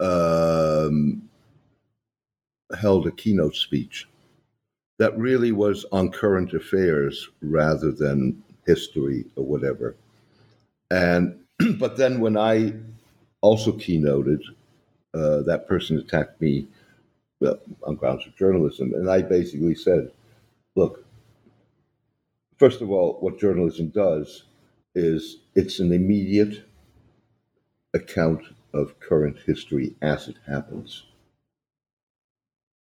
um, 0.00 1.28
held 2.78 3.06
a 3.06 3.12
keynote 3.12 3.56
speech 3.56 4.06
that 4.98 5.16
really 5.18 5.52
was 5.52 5.84
on 5.90 6.10
current 6.10 6.52
affairs 6.52 7.28
rather 7.40 7.90
than 7.90 8.42
history 8.66 9.24
or 9.36 9.44
whatever. 9.44 9.96
And 10.90 11.40
but 11.78 11.96
then 11.96 12.20
when 12.20 12.36
I 12.36 12.74
also 13.40 13.72
keynoted, 13.72 14.42
uh, 15.14 15.42
that 15.42 15.66
person 15.66 15.98
attacked 15.98 16.40
me 16.40 16.68
well, 17.40 17.58
on 17.82 17.96
grounds 17.96 18.26
of 18.26 18.36
journalism, 18.36 18.94
and 18.94 19.10
I 19.10 19.22
basically 19.22 19.74
said, 19.74 20.12
"Look, 20.76 21.04
first 22.56 22.80
of 22.80 22.90
all, 22.90 23.14
what 23.20 23.40
journalism 23.40 23.88
does 23.88 24.44
is 24.94 25.38
it's 25.54 25.80
an 25.80 25.92
immediate 25.92 26.64
account 27.94 28.42
of 28.74 29.00
current 29.00 29.38
history 29.46 29.96
as 30.02 30.28
it 30.28 30.36
happens." 30.46 31.04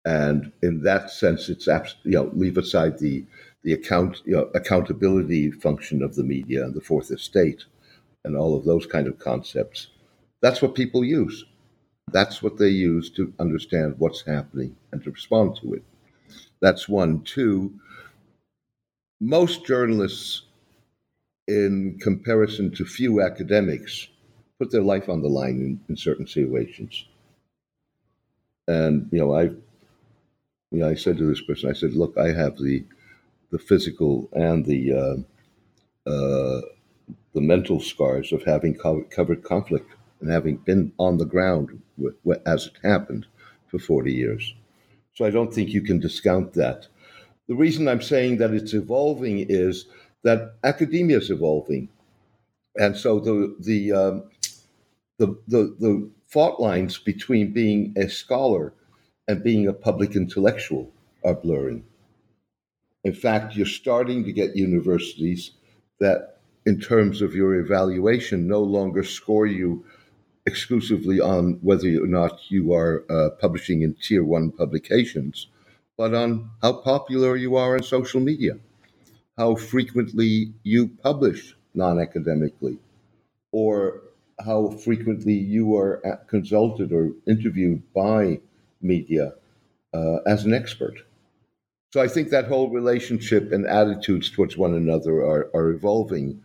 and 0.04 0.52
in 0.62 0.82
that 0.82 1.10
sense, 1.10 1.48
it's 1.48 1.68
abs- 1.68 1.96
you 2.04 2.12
know 2.12 2.30
leave 2.34 2.56
aside 2.56 2.98
the 2.98 3.24
the 3.62 3.72
account 3.72 4.22
you 4.24 4.32
know, 4.34 4.50
accountability 4.54 5.50
function 5.50 6.02
of 6.02 6.14
the 6.14 6.24
media 6.24 6.64
and 6.64 6.74
the 6.74 6.80
fourth 6.80 7.10
estate 7.10 7.64
and 8.24 8.36
all 8.36 8.56
of 8.56 8.64
those 8.64 8.86
kind 8.86 9.06
of 9.06 9.18
concepts. 9.18 9.88
That's 10.40 10.62
what 10.62 10.74
people 10.74 11.04
use. 11.04 11.44
That's 12.12 12.42
what 12.42 12.58
they 12.58 12.68
use 12.68 13.10
to 13.12 13.32
understand 13.38 13.96
what's 13.98 14.22
happening 14.22 14.76
and 14.92 15.02
to 15.04 15.10
respond 15.10 15.56
to 15.62 15.74
it. 15.74 15.84
That's 16.60 16.88
one. 16.88 17.22
Two. 17.22 17.74
Most 19.20 19.66
journalists, 19.66 20.42
in 21.48 21.98
comparison 22.00 22.72
to 22.76 22.86
few 22.86 23.22
academics, 23.22 24.08
put 24.60 24.70
their 24.72 24.82
life 24.82 25.08
on 25.08 25.22
the 25.22 25.28
line 25.28 25.60
in, 25.60 25.80
in 25.88 25.96
certain 25.96 26.26
situations. 26.28 27.06
And 28.68 29.08
you 29.12 29.18
know, 29.18 29.34
I've 29.34 29.56
you 30.70 30.80
know, 30.80 30.88
I 30.88 30.94
said 30.94 31.18
to 31.18 31.26
this 31.26 31.40
person, 31.40 31.70
I 31.70 31.72
said, 31.72 31.94
look, 31.94 32.16
I 32.18 32.32
have 32.32 32.58
the 32.58 32.84
the 33.50 33.58
physical 33.58 34.28
and 34.32 34.64
the 34.66 34.92
uh, 34.92 35.16
uh, 36.10 36.62
the 37.34 37.40
mental 37.40 37.80
scars 37.80 38.32
of 38.32 38.44
having 38.44 38.74
co- 38.74 39.04
covered 39.10 39.44
conflict 39.44 39.90
and 40.20 40.30
having 40.30 40.58
been 40.58 40.92
on 40.98 41.18
the 41.18 41.26
ground 41.26 41.82
as 42.46 42.66
it 42.66 42.74
happened 42.82 43.26
for 43.68 43.78
40 43.78 44.12
years. 44.12 44.54
So 45.14 45.24
I 45.24 45.30
don't 45.30 45.52
think 45.54 45.70
you 45.70 45.82
can 45.82 46.00
discount 46.00 46.54
that. 46.54 46.88
The 47.48 47.56
reason 47.56 47.88
I'm 47.88 48.02
saying 48.02 48.38
that 48.38 48.52
it's 48.54 48.74
evolving 48.74 49.46
is 49.48 49.86
that 50.28 50.56
academia 50.62 51.16
is 51.16 51.30
evolving, 51.30 51.88
and 52.76 52.94
so 52.94 53.18
the 53.18 53.56
the 53.60 53.80
um, 53.92 54.14
the, 55.18 55.28
the 55.54 55.62
the 55.80 56.10
fault 56.26 56.60
lines 56.60 56.98
between 56.98 57.52
being 57.52 57.94
a 57.96 58.08
scholar 58.08 58.74
and 59.26 59.42
being 59.42 59.66
a 59.66 59.72
public 59.72 60.14
intellectual 60.14 60.92
are 61.24 61.34
blurring. 61.34 61.82
In 63.04 63.14
fact, 63.14 63.56
you're 63.56 63.78
starting 63.82 64.22
to 64.24 64.32
get 64.32 64.54
universities 64.54 65.52
that, 65.98 66.40
in 66.66 66.78
terms 66.78 67.22
of 67.22 67.34
your 67.34 67.54
evaluation, 67.54 68.46
no 68.46 68.62
longer 68.62 69.02
score 69.04 69.46
you 69.46 69.82
exclusively 70.44 71.20
on 71.20 71.58
whether 71.62 71.88
or 72.04 72.06
not 72.06 72.50
you 72.50 72.74
are 72.74 73.04
uh, 73.10 73.30
publishing 73.40 73.80
in 73.82 73.94
tier 73.94 74.24
one 74.24 74.50
publications, 74.50 75.46
but 75.96 76.12
on 76.12 76.50
how 76.62 76.72
popular 76.72 77.34
you 77.36 77.56
are 77.56 77.74
on 77.76 77.82
social 77.82 78.20
media, 78.20 78.54
how 79.38 79.54
frequently 79.54 80.52
you 80.64 80.88
publish 80.88 81.56
non 81.74 82.00
academically, 82.00 82.76
or 83.52 84.02
how 84.44 84.70
frequently 84.70 85.32
you 85.32 85.76
are 85.76 86.20
consulted 86.26 86.92
or 86.92 87.12
interviewed 87.26 87.80
by 87.94 88.40
media 88.82 89.32
uh, 89.94 90.16
as 90.26 90.44
an 90.44 90.52
expert. 90.52 90.94
So 91.92 92.02
I 92.02 92.08
think 92.08 92.28
that 92.28 92.46
whole 92.46 92.68
relationship 92.68 93.52
and 93.52 93.66
attitudes 93.66 94.30
towards 94.30 94.56
one 94.56 94.74
another 94.74 95.22
are, 95.22 95.50
are 95.54 95.70
evolving. 95.70 96.42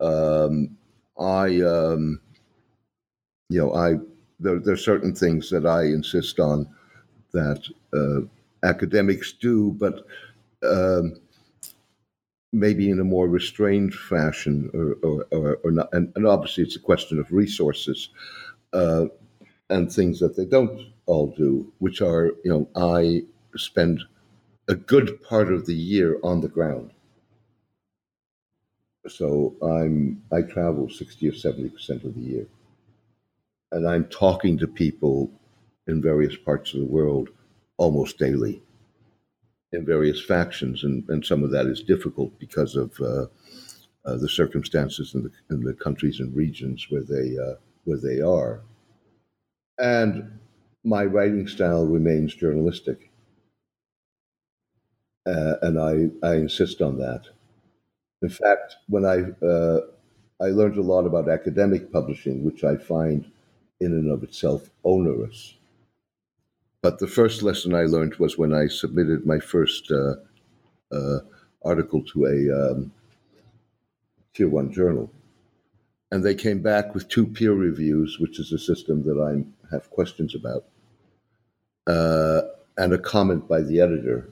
Um, 0.00 0.76
I, 1.18 1.60
um, 1.62 2.20
you 3.48 3.60
know, 3.60 3.74
I 3.74 3.94
there, 4.40 4.58
there, 4.58 4.74
are 4.74 4.88
certain 4.92 5.14
things 5.14 5.48
that 5.50 5.64
I 5.64 5.84
insist 5.84 6.40
on 6.40 6.68
that 7.32 7.62
uh, 7.94 8.26
academics 8.66 9.32
do, 9.32 9.70
but 9.78 10.04
um, 10.62 11.20
maybe 12.54 12.88
in 12.88 13.00
a 13.00 13.04
more 13.04 13.28
restrained 13.28 13.94
fashion, 13.94 14.70
or, 14.72 14.96
or, 15.02 15.26
or, 15.30 15.58
or 15.64 15.70
not. 15.70 15.88
And, 15.92 16.12
and, 16.14 16.26
obviously, 16.26 16.64
it's 16.64 16.76
a 16.76 16.80
question 16.80 17.18
of 17.18 17.32
resources 17.32 18.08
uh, 18.72 19.06
and 19.68 19.90
things 19.90 20.20
that 20.20 20.36
they 20.36 20.44
don't 20.44 20.92
all 21.06 21.34
do, 21.36 21.72
which 21.78 22.00
are, 22.00 22.26
you 22.44 22.50
know, 22.50 22.68
I 22.76 23.22
spend 23.56 24.02
a 24.68 24.74
good 24.74 25.22
part 25.22 25.52
of 25.52 25.66
the 25.66 25.74
year 25.74 26.18
on 26.22 26.40
the 26.40 26.48
ground. 26.48 26.92
So 29.06 29.54
I'm 29.62 30.22
I 30.32 30.40
travel 30.42 30.88
60 30.88 31.28
or 31.28 31.34
70 31.34 31.68
percent 31.68 32.04
of 32.04 32.14
the 32.14 32.20
year. 32.20 32.46
And 33.70 33.86
I'm 33.86 34.06
talking 34.06 34.56
to 34.58 34.66
people 34.66 35.30
in 35.86 36.00
various 36.00 36.36
parts 36.36 36.72
of 36.72 36.80
the 36.80 36.86
world 36.86 37.28
almost 37.76 38.18
daily 38.18 38.62
in 39.74 39.84
various 39.84 40.22
factions, 40.24 40.84
and, 40.84 41.08
and 41.08 41.24
some 41.24 41.44
of 41.44 41.50
that 41.50 41.66
is 41.66 41.82
difficult 41.82 42.38
because 42.38 42.76
of 42.76 42.92
uh, 43.00 43.26
uh, 44.04 44.16
the 44.16 44.28
circumstances 44.28 45.14
in 45.14 45.24
the, 45.24 45.30
in 45.50 45.62
the 45.62 45.74
countries 45.74 46.20
and 46.20 46.34
regions 46.36 46.86
where 46.90 47.02
they 47.02 47.36
uh, 47.38 47.54
where 47.84 47.98
they 47.98 48.20
are. 48.20 48.62
And 49.78 50.38
my 50.84 51.04
writing 51.04 51.48
style 51.48 51.86
remains 51.86 52.34
journalistic. 52.34 53.10
Uh, 55.26 55.54
and 55.62 55.80
I, 55.80 56.26
I 56.26 56.34
insist 56.34 56.82
on 56.82 56.98
that. 56.98 57.22
In 58.22 58.28
fact, 58.28 58.76
when 58.88 59.04
I, 59.04 59.22
uh, 59.44 59.80
I 60.40 60.46
learned 60.46 60.76
a 60.76 60.82
lot 60.82 61.06
about 61.06 61.28
academic 61.28 61.92
publishing, 61.92 62.44
which 62.44 62.64
I 62.64 62.76
find 62.76 63.30
in 63.80 63.92
and 63.92 64.10
of 64.10 64.22
itself 64.22 64.70
onerous. 64.84 65.54
But 66.84 66.98
the 66.98 67.06
first 67.06 67.42
lesson 67.42 67.74
I 67.74 67.84
learned 67.84 68.16
was 68.16 68.36
when 68.36 68.52
I 68.52 68.66
submitted 68.66 69.24
my 69.24 69.38
first 69.38 69.90
uh, 69.90 70.16
uh 70.94 71.20
article 71.64 72.02
to 72.12 72.26
a 72.26 72.38
um, 72.60 72.92
tier 74.34 74.50
one 74.50 74.70
journal. 74.70 75.10
And 76.12 76.22
they 76.22 76.34
came 76.34 76.60
back 76.60 76.92
with 76.92 77.08
two 77.08 77.26
peer 77.26 77.54
reviews, 77.54 78.18
which 78.20 78.38
is 78.38 78.52
a 78.52 78.58
system 78.58 79.02
that 79.04 79.18
I 79.18 79.32
have 79.74 79.88
questions 79.88 80.34
about 80.34 80.66
uh, 81.86 82.42
and 82.76 82.92
a 82.92 82.98
comment 82.98 83.48
by 83.48 83.62
the 83.62 83.80
editor. 83.80 84.28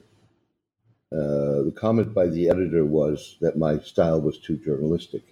Uh, 1.11 1.65
the 1.65 1.73
comment 1.75 2.13
by 2.13 2.27
the 2.27 2.49
editor 2.49 2.85
was 2.85 3.35
that 3.41 3.57
my 3.57 3.79
style 3.79 4.21
was 4.21 4.37
too 4.37 4.57
journalistic. 4.57 5.23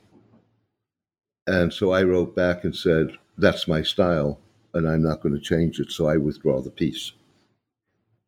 And 1.46 1.72
so 1.72 1.92
I 1.92 2.02
wrote 2.02 2.36
back 2.36 2.64
and 2.64 2.76
said, 2.76 3.12
That's 3.38 3.68
my 3.68 3.84
style, 3.84 4.40
and 4.74 4.88
I'm 4.88 5.04
not 5.04 5.22
going 5.22 5.36
to 5.36 5.42
change 5.42 5.80
it, 5.80 5.92
so 5.92 6.08
I 6.08 6.18
withdraw 6.18 6.62
the 6.62 6.72
piece. 6.72 7.12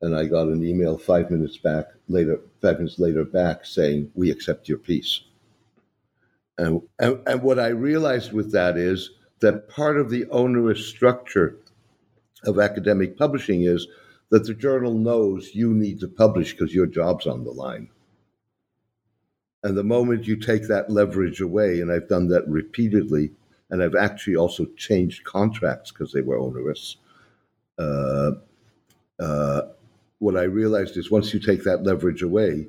And 0.01 0.15
I 0.15 0.25
got 0.25 0.47
an 0.47 0.65
email 0.65 0.97
five 0.97 1.31
minutes 1.31 1.57
back 1.57 1.85
later, 2.09 2.39
five 2.61 2.77
minutes 2.79 2.99
later 2.99 3.23
back 3.23 3.65
saying, 3.65 4.11
We 4.15 4.31
accept 4.31 4.67
your 4.67 4.77
piece. 4.77 5.21
And, 6.57 6.81
and, 6.99 7.19
and 7.25 7.41
what 7.41 7.59
I 7.59 7.67
realized 7.67 8.33
with 8.33 8.51
that 8.51 8.77
is 8.77 9.11
that 9.39 9.69
part 9.69 9.97
of 9.97 10.09
the 10.09 10.25
onerous 10.29 10.85
structure 10.85 11.57
of 12.45 12.59
academic 12.59 13.17
publishing 13.17 13.63
is 13.63 13.87
that 14.29 14.45
the 14.45 14.53
journal 14.53 14.93
knows 14.93 15.53
you 15.53 15.73
need 15.73 15.99
to 16.01 16.07
publish 16.07 16.51
because 16.51 16.73
your 16.73 16.85
job's 16.85 17.25
on 17.25 17.43
the 17.43 17.51
line. 17.51 17.89
And 19.63 19.77
the 19.77 19.83
moment 19.83 20.27
you 20.27 20.35
take 20.35 20.67
that 20.67 20.89
leverage 20.89 21.39
away, 21.39 21.79
and 21.79 21.91
I've 21.91 22.09
done 22.09 22.27
that 22.27 22.47
repeatedly, 22.47 23.31
and 23.73 23.81
I've 23.81 23.95
actually 23.95 24.35
also 24.35 24.65
changed 24.77 25.23
contracts 25.23 25.91
because 25.91 26.11
they 26.11 26.21
were 26.21 26.37
onerous. 26.37 26.97
Uh, 27.79 28.33
uh, 29.19 29.61
what 30.19 30.37
I 30.37 30.43
realized 30.43 30.95
is 30.95 31.09
once 31.09 31.33
you 31.33 31.39
take 31.39 31.63
that 31.63 31.81
leverage 31.81 32.21
away, 32.21 32.67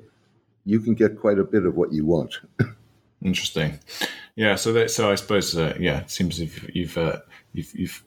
you 0.65 0.79
can 0.79 0.95
get 0.95 1.19
quite 1.19 1.37
a 1.37 1.43
bit 1.43 1.63
of 1.63 1.75
what 1.75 1.93
you 1.93 2.05
want. 2.05 2.39
Interesting. 3.23 3.77
Yeah, 4.35 4.55
so 4.55 4.73
that, 4.73 4.89
so 4.89 5.11
I 5.11 5.15
suppose 5.15 5.55
uh, 5.55 5.77
yeah, 5.79 5.99
it 5.99 6.09
seems 6.09 6.39
you've 6.39 6.75
you've 6.75 6.97
uh, 6.97 7.19
you've, 7.53 7.75
you've 7.75 8.03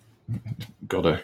got 0.89 1.07
a 1.07 1.23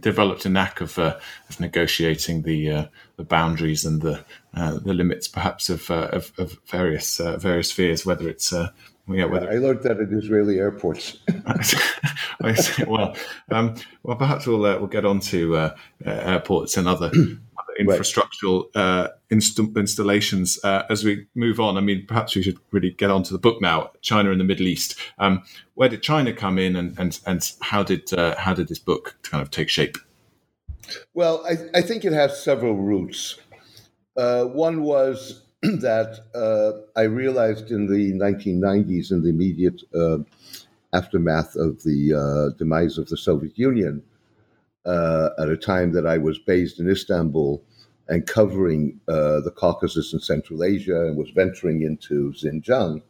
developed 0.00 0.44
a 0.44 0.50
knack 0.50 0.82
of 0.82 0.98
uh, 0.98 1.18
of 1.48 1.58
negotiating 1.58 2.42
the 2.42 2.70
uh, 2.70 2.86
the 3.16 3.24
boundaries 3.24 3.86
and 3.86 4.02
the 4.02 4.22
uh, 4.52 4.74
the 4.74 4.92
limits, 4.92 5.26
perhaps 5.26 5.70
of 5.70 5.90
uh, 5.90 6.08
of, 6.12 6.32
of, 6.36 6.58
various 6.66 7.18
uh, 7.18 7.38
various 7.38 7.70
spheres. 7.70 8.04
Whether 8.04 8.28
it's 8.28 8.52
uh, 9.08 9.12
yeah, 9.12 9.24
whether 9.24 9.50
I 9.50 9.56
learned 9.56 9.82
that 9.82 10.00
at 10.00 10.12
Israeli 10.12 10.58
airports. 10.58 11.18
well, 12.86 13.16
um, 13.50 13.74
well, 14.02 14.16
perhaps 14.16 14.46
we'll 14.46 14.60
we'll 14.60 14.86
get 14.86 15.04
on 15.04 15.20
to 15.20 15.72
airports 16.04 16.76
and 16.76 16.88
other 16.88 17.10
infrastructural 17.80 18.66
uh, 18.74 19.08
inst- 19.30 19.58
installations 19.58 20.58
uh, 20.64 20.84
as 20.90 21.04
we 21.04 21.26
move 21.34 21.60
on. 21.60 21.76
I 21.76 21.80
mean, 21.80 22.06
perhaps 22.06 22.34
we 22.34 22.42
should 22.42 22.58
really 22.70 22.90
get 22.90 23.10
on 23.10 23.22
to 23.24 23.32
the 23.32 23.38
book 23.38 23.60
now. 23.60 23.90
China 24.00 24.30
and 24.30 24.40
the 24.40 24.44
Middle 24.44 24.66
East. 24.66 24.98
Um, 25.18 25.42
where 25.74 25.88
did 25.88 26.02
China 26.02 26.32
come 26.32 26.58
in, 26.58 26.76
and 26.76 26.98
and, 26.98 27.20
and 27.26 27.52
how 27.60 27.82
did 27.82 28.12
uh, 28.12 28.36
how 28.38 28.54
did 28.54 28.68
this 28.68 28.78
book 28.78 29.16
kind 29.22 29.42
of 29.42 29.50
take 29.50 29.68
shape? 29.68 29.96
Well, 31.14 31.44
I, 31.46 31.78
I 31.78 31.82
think 31.82 32.04
it 32.04 32.12
has 32.12 32.42
several 32.42 32.74
roots. 32.74 33.38
Uh, 34.16 34.44
one 34.44 34.82
was 34.82 35.42
that 35.80 36.20
uh, 36.34 36.98
I 36.98 37.04
realized 37.04 37.70
in 37.70 37.86
the 37.86 38.12
1990s, 38.12 39.10
in 39.10 39.22
the 39.22 39.30
immediate 39.30 39.80
uh, 39.94 40.18
aftermath 40.92 41.56
of 41.56 41.82
the 41.82 42.54
demise 42.58 42.98
of 42.98 43.08
the 43.08 43.16
Soviet 43.16 43.58
Union 43.58 44.02
uh, 44.86 45.30
at 45.38 45.48
a 45.48 45.56
time 45.56 45.92
that 45.92 46.06
I 46.06 46.18
was 46.18 46.38
based 46.38 46.80
in 46.80 46.90
Istanbul 46.90 47.62
and 48.08 48.26
covering 48.26 49.00
uh, 49.08 49.40
the 49.40 49.52
Caucasus 49.54 50.12
and 50.12 50.22
Central 50.22 50.62
Asia 50.62 51.06
and 51.06 51.16
was 51.16 51.30
venturing 51.30 51.82
into 51.82 52.32
Xinjiang, 52.32 53.02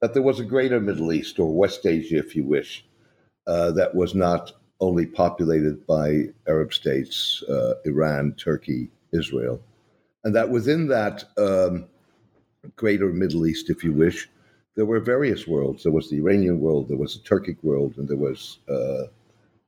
that 0.00 0.14
there 0.14 0.22
was 0.22 0.40
a 0.40 0.44
greater 0.44 0.80
Middle 0.80 1.12
East 1.12 1.38
or 1.38 1.52
West 1.52 1.84
Asia, 1.84 2.16
if 2.16 2.34
you 2.34 2.44
wish, 2.44 2.86
uh, 3.46 3.70
that 3.72 3.94
was 3.94 4.14
not 4.14 4.52
only 4.80 5.04
populated 5.04 5.86
by 5.86 6.28
Arab 6.46 6.72
states, 6.72 7.42
uh, 7.48 7.74
Iran, 7.84 8.34
Turkey, 8.38 8.88
Israel, 9.12 9.60
and 10.24 10.34
that 10.34 10.48
within 10.48 10.88
that 10.88 11.24
um, 11.36 11.86
greater 12.76 13.12
Middle 13.12 13.46
East, 13.46 13.70
if 13.70 13.84
you 13.84 13.92
wish, 13.92 14.28
there 14.76 14.86
were 14.86 15.00
various 15.00 15.46
worlds. 15.46 15.82
There 15.82 15.92
was 15.92 16.08
the 16.08 16.18
Iranian 16.18 16.60
world, 16.60 16.88
there 16.88 16.96
was 16.96 17.14
the 17.14 17.28
Turkic 17.28 17.56
world, 17.62 17.94
and 17.96 18.08
there 18.08 18.16
was 18.16 18.58
uh, 18.68 19.04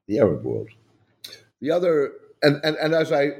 the 0.06 0.18
Arab 0.18 0.44
world. 0.44 0.68
The 1.60 1.70
other, 1.70 2.12
and, 2.42 2.60
and, 2.64 2.76
and 2.76 2.94
as 2.94 3.12
I 3.12 3.30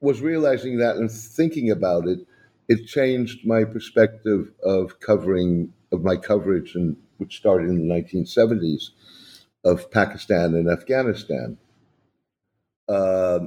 was 0.00 0.20
realizing 0.20 0.78
that 0.78 0.96
and 0.96 1.10
thinking 1.10 1.70
about 1.70 2.06
it, 2.06 2.20
it 2.68 2.86
changed 2.86 3.46
my 3.46 3.64
perspective 3.64 4.52
of 4.62 5.00
covering, 5.00 5.72
of 5.92 6.02
my 6.02 6.16
coverage, 6.16 6.74
and 6.74 6.96
which 7.18 7.36
started 7.36 7.68
in 7.68 7.88
the 7.88 7.94
1970s, 7.94 8.90
of 9.64 9.90
Pakistan 9.90 10.54
and 10.54 10.70
Afghanistan. 10.70 11.58
Uh, 12.88 13.40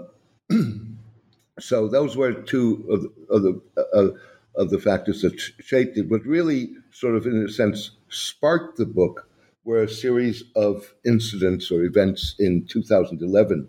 so 1.59 1.87
those 1.87 2.17
were 2.17 2.33
two 2.33 2.85
of 2.89 3.01
the, 3.03 3.33
of 3.33 3.41
the, 3.43 3.61
uh, 3.93 4.17
of 4.59 4.69
the 4.69 4.79
factors 4.79 5.21
that 5.21 5.39
shaped 5.39 5.97
it, 5.97 6.09
but 6.09 6.23
really 6.25 6.69
sort 6.91 7.15
of, 7.15 7.25
in 7.25 7.43
a 7.43 7.49
sense, 7.49 7.91
sparked 8.09 8.77
the 8.77 8.85
book 8.85 9.27
were 9.63 9.83
a 9.83 9.89
series 9.89 10.43
of 10.55 10.93
incidents 11.05 11.71
or 11.71 11.83
events 11.83 12.35
in 12.39 12.65
2011 12.67 13.67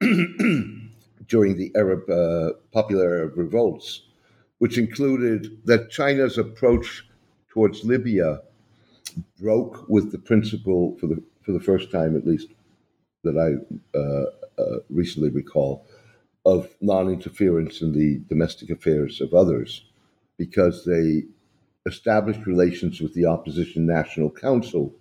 during 1.26 1.56
the 1.56 1.72
Arab 1.76 2.08
uh, 2.08 2.52
popular 2.72 3.08
Arab 3.16 3.36
revolts, 3.36 4.02
which 4.58 4.78
included 4.78 5.58
that 5.64 5.90
China's 5.90 6.38
approach 6.38 7.06
towards 7.48 7.84
Libya 7.84 8.40
broke 9.40 9.88
with 9.88 10.12
the 10.12 10.18
principle 10.18 10.96
for 11.00 11.08
the 11.08 11.22
for 11.42 11.52
the 11.52 11.60
first 11.60 11.90
time, 11.90 12.16
at 12.16 12.26
least 12.26 12.48
that 13.22 13.36
I 13.36 13.98
uh, 13.98 14.62
uh, 14.62 14.78
recently 14.88 15.30
recall, 15.30 15.86
of 16.46 16.68
non-interference 16.80 17.82
in 17.82 17.92
the 17.92 18.20
domestic 18.28 18.70
affairs 18.70 19.20
of 19.20 19.34
others, 19.34 19.84
because 20.38 20.84
they 20.84 21.24
established 21.86 22.46
relations 22.46 23.00
with 23.00 23.14
the 23.14 23.26
opposition 23.26 23.86
National 23.86 24.30
Council. 24.30 24.94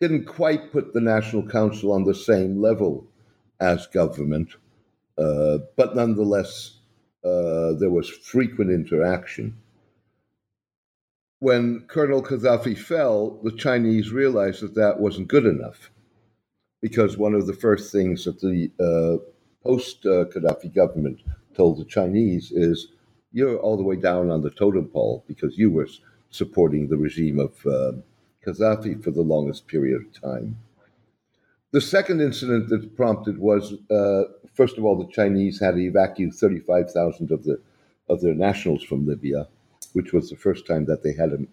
Didn't 0.00 0.26
quite 0.26 0.72
put 0.72 0.92
the 0.92 1.00
National 1.00 1.46
Council 1.46 1.92
on 1.92 2.04
the 2.04 2.14
same 2.14 2.60
level 2.60 3.06
as 3.60 3.86
government, 3.86 4.50
uh, 5.16 5.58
but 5.76 5.94
nonetheless, 5.96 6.78
uh, 7.24 7.72
there 7.78 7.90
was 7.90 8.08
frequent 8.08 8.70
interaction. 8.70 9.56
When 11.38 11.86
Colonel 11.88 12.22
Gaddafi 12.22 12.76
fell, 12.76 13.40
the 13.42 13.52
Chinese 13.52 14.10
realized 14.12 14.62
that 14.62 14.74
that 14.74 15.00
wasn't 15.00 15.28
good 15.28 15.46
enough 15.46 15.90
because 16.82 17.16
one 17.16 17.34
of 17.34 17.46
the 17.46 17.54
first 17.54 17.90
things 17.92 18.24
that 18.24 18.40
the 18.40 18.70
uh, 18.78 19.22
post 19.62 20.02
Gaddafi 20.04 20.74
government 20.74 21.20
told 21.56 21.78
the 21.78 21.84
Chinese 21.84 22.52
is 22.52 22.88
you're 23.34 23.58
all 23.58 23.76
the 23.76 23.82
way 23.82 23.96
down 23.96 24.30
on 24.30 24.40
the 24.40 24.50
totem 24.50 24.86
pole 24.86 25.24
because 25.26 25.58
you 25.58 25.70
were 25.70 25.88
supporting 26.30 26.88
the 26.88 26.96
regime 26.96 27.40
of 27.40 27.66
uh, 27.66 27.92
Gaddafi 28.46 29.02
for 29.02 29.10
the 29.10 29.22
longest 29.22 29.66
period 29.66 30.00
of 30.00 30.20
time. 30.22 30.56
The 31.72 31.80
second 31.80 32.20
incident 32.20 32.68
that 32.68 32.96
prompted 32.96 33.38
was, 33.38 33.74
uh, 33.90 34.22
first 34.54 34.78
of 34.78 34.84
all, 34.84 34.96
the 34.96 35.12
Chinese 35.12 35.58
had 35.60 35.74
to 35.74 35.80
evacuate 35.80 36.34
35,000 36.34 37.32
of 37.32 37.44
the 37.44 37.60
of 38.08 38.20
their 38.20 38.34
nationals 38.34 38.84
from 38.84 39.06
Libya, 39.06 39.48
which 39.94 40.12
was 40.12 40.28
the 40.28 40.36
first 40.36 40.66
time 40.66 40.84
that 40.84 41.02
they 41.02 41.14
had 41.14 41.30
to 41.30 41.48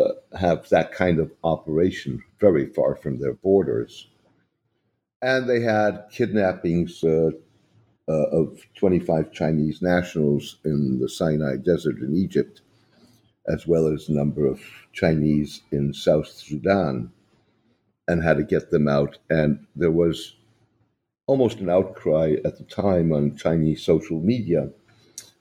uh, 0.00 0.12
have 0.38 0.68
that 0.68 0.92
kind 0.92 1.18
of 1.18 1.32
operation 1.42 2.22
very 2.40 2.66
far 2.66 2.94
from 2.94 3.18
their 3.18 3.34
borders. 3.34 4.08
And 5.20 5.48
they 5.48 5.60
had 5.60 6.06
kidnappings 6.12 7.02
uh, 8.08 8.28
of 8.30 8.60
25 8.76 9.32
Chinese 9.32 9.80
nationals 9.82 10.56
in 10.64 10.98
the 10.98 11.08
Sinai 11.08 11.56
Desert 11.56 11.98
in 11.98 12.14
Egypt, 12.14 12.60
as 13.48 13.66
well 13.66 13.86
as 13.86 14.08
a 14.08 14.12
number 14.12 14.46
of 14.46 14.60
Chinese 14.92 15.62
in 15.72 15.92
South 15.92 16.28
Sudan 16.28 17.10
and 18.08 18.22
how 18.22 18.34
to 18.34 18.42
get 18.42 18.70
them 18.70 18.88
out. 18.88 19.18
And 19.30 19.66
there 19.76 19.90
was 19.90 20.36
almost 21.26 21.60
an 21.60 21.70
outcry 21.70 22.36
at 22.44 22.58
the 22.58 22.64
time 22.64 23.12
on 23.12 23.36
Chinese 23.36 23.82
social 23.82 24.20
media 24.20 24.70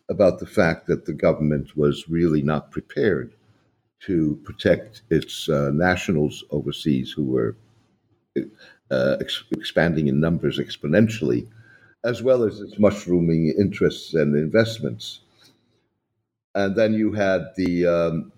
about 0.10 0.39
the 0.39 0.45
fact 0.45 0.88
that 0.88 1.06
the 1.06 1.13
government 1.13 1.76
was 1.76 2.08
really 2.10 2.41
not 2.41 2.71
prepared 2.71 3.34
to 4.02 4.39
protect 4.43 5.02
its 5.10 5.47
uh, 5.49 5.71
nationals 5.73 6.43
overseas 6.52 7.12
who 7.12 7.23
were 7.23 7.56
uh, 8.91 9.17
ex- 9.21 9.43
expanding 9.52 10.08
in 10.08 10.19
numbers 10.19 10.60
exponentially, 10.60 11.47
as 12.03 12.21
well 12.21 12.43
as 12.43 12.59
its 12.59 12.77
mushrooming 12.79 13.53
interests 13.57 14.13
and 14.13 14.35
investments. 14.35 15.21
And 16.55 16.75
then 16.75 16.93
you 16.93 17.13
had 17.13 17.47
the 17.55 17.85
um, 17.87 18.31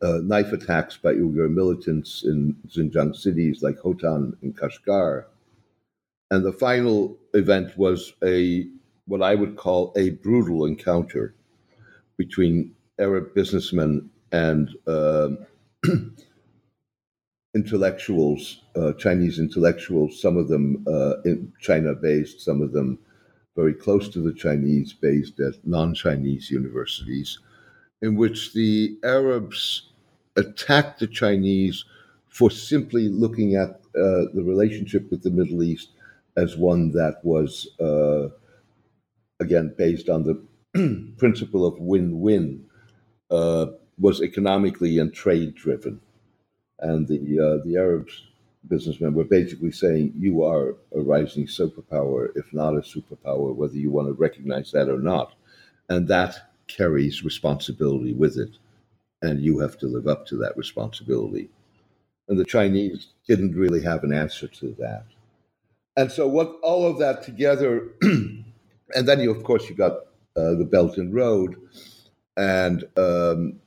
uh, 0.00 0.18
knife 0.22 0.52
attacks 0.52 0.96
by 0.96 1.14
Uyghur 1.14 1.52
militants 1.52 2.24
in 2.24 2.56
Xinjiang 2.68 3.14
cities 3.14 3.62
like 3.62 3.78
Hotan 3.78 4.36
and 4.42 4.56
Kashgar. 4.56 5.24
And 6.30 6.44
the 6.44 6.52
final 6.52 7.16
event 7.34 7.76
was 7.76 8.14
a 8.22 8.66
what 9.06 9.22
I 9.22 9.34
would 9.34 9.56
call 9.56 9.92
a 9.96 10.10
brutal 10.10 10.64
encounter 10.64 11.34
between 12.16 12.74
Arab 12.98 13.34
businessmen 13.34 14.08
and 14.32 14.70
uh, 14.86 15.30
intellectuals, 17.54 18.62
uh, 18.76 18.92
Chinese 18.94 19.38
intellectuals, 19.38 20.20
some 20.20 20.36
of 20.36 20.48
them 20.48 20.84
uh, 20.86 21.14
China 21.60 21.94
based, 21.94 22.40
some 22.40 22.60
of 22.60 22.72
them 22.72 22.98
very 23.56 23.74
close 23.74 24.08
to 24.08 24.20
the 24.20 24.32
Chinese 24.32 24.92
based 24.92 25.38
at 25.40 25.54
non 25.64 25.94
Chinese 25.94 26.50
universities 26.50 27.38
in 28.02 28.16
which 28.16 28.52
the 28.52 28.98
Arabs 29.04 29.90
attacked 30.36 31.00
the 31.00 31.06
Chinese 31.06 31.84
for 32.28 32.50
simply 32.50 33.08
looking 33.08 33.54
at 33.54 33.70
uh, 33.96 34.26
the 34.34 34.42
relationship 34.44 35.10
with 35.10 35.22
the 35.22 35.30
Middle 35.30 35.62
East 35.62 35.90
as 36.36 36.56
one 36.56 36.90
that 36.90 37.20
was, 37.22 37.68
uh, 37.80 38.28
again, 39.40 39.72
based 39.78 40.08
on 40.08 40.24
the 40.24 41.14
principle 41.18 41.64
of 41.64 41.78
win 41.78 42.20
win, 42.20 42.64
uh, 43.30 43.66
was 43.98 44.20
economically 44.20 44.98
and 44.98 45.14
trade 45.14 45.54
driven. 45.54 46.00
And 46.80 47.08
the, 47.08 47.18
uh, 47.60 47.64
the 47.64 47.76
Arabs 47.78 48.24
businessmen 48.68 49.14
were 49.14 49.24
basically 49.24 49.72
saying, 49.72 50.12
You 50.18 50.44
are 50.44 50.76
a 50.94 51.00
rising 51.00 51.46
superpower, 51.46 52.28
if 52.36 52.52
not 52.52 52.74
a 52.76 52.80
superpower, 52.80 53.54
whether 53.54 53.76
you 53.76 53.90
want 53.90 54.08
to 54.08 54.14
recognize 54.14 54.72
that 54.72 54.88
or 54.88 54.98
not. 54.98 55.34
And 55.88 56.08
that 56.08 56.36
carries 56.68 57.24
responsibility 57.24 58.14
with 58.14 58.38
it, 58.38 58.58
and 59.22 59.40
you 59.40 59.60
have 59.60 59.78
to 59.78 59.86
live 59.86 60.08
up 60.08 60.26
to 60.28 60.36
that 60.38 60.56
responsibility. 60.56 61.50
And 62.28 62.38
the 62.38 62.44
Chinese 62.44 63.08
didn't 63.28 63.56
really 63.56 63.82
have 63.82 64.04
an 64.04 64.12
answer 64.12 64.48
to 64.48 64.74
that. 64.78 65.04
And 65.96 66.10
so, 66.12 66.26
what 66.28 66.56
all 66.62 66.86
of 66.86 66.98
that 67.00 67.22
together, 67.22 67.88
and 68.02 68.44
then 68.94 69.20
you, 69.20 69.30
of 69.30 69.44
course, 69.44 69.68
you 69.68 69.76
got 69.76 69.92
uh, 70.36 70.54
the 70.54 70.68
Belt 70.70 70.98
and 70.98 71.14
Road, 71.14 71.56
and 72.36 72.84
um, 72.96 73.60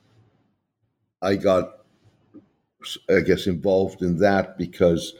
I 1.21 1.35
got 1.35 1.76
I 3.09 3.21
guess, 3.21 3.47
involved 3.47 4.01
in 4.01 4.17
that 4.19 4.57
because 4.57 5.13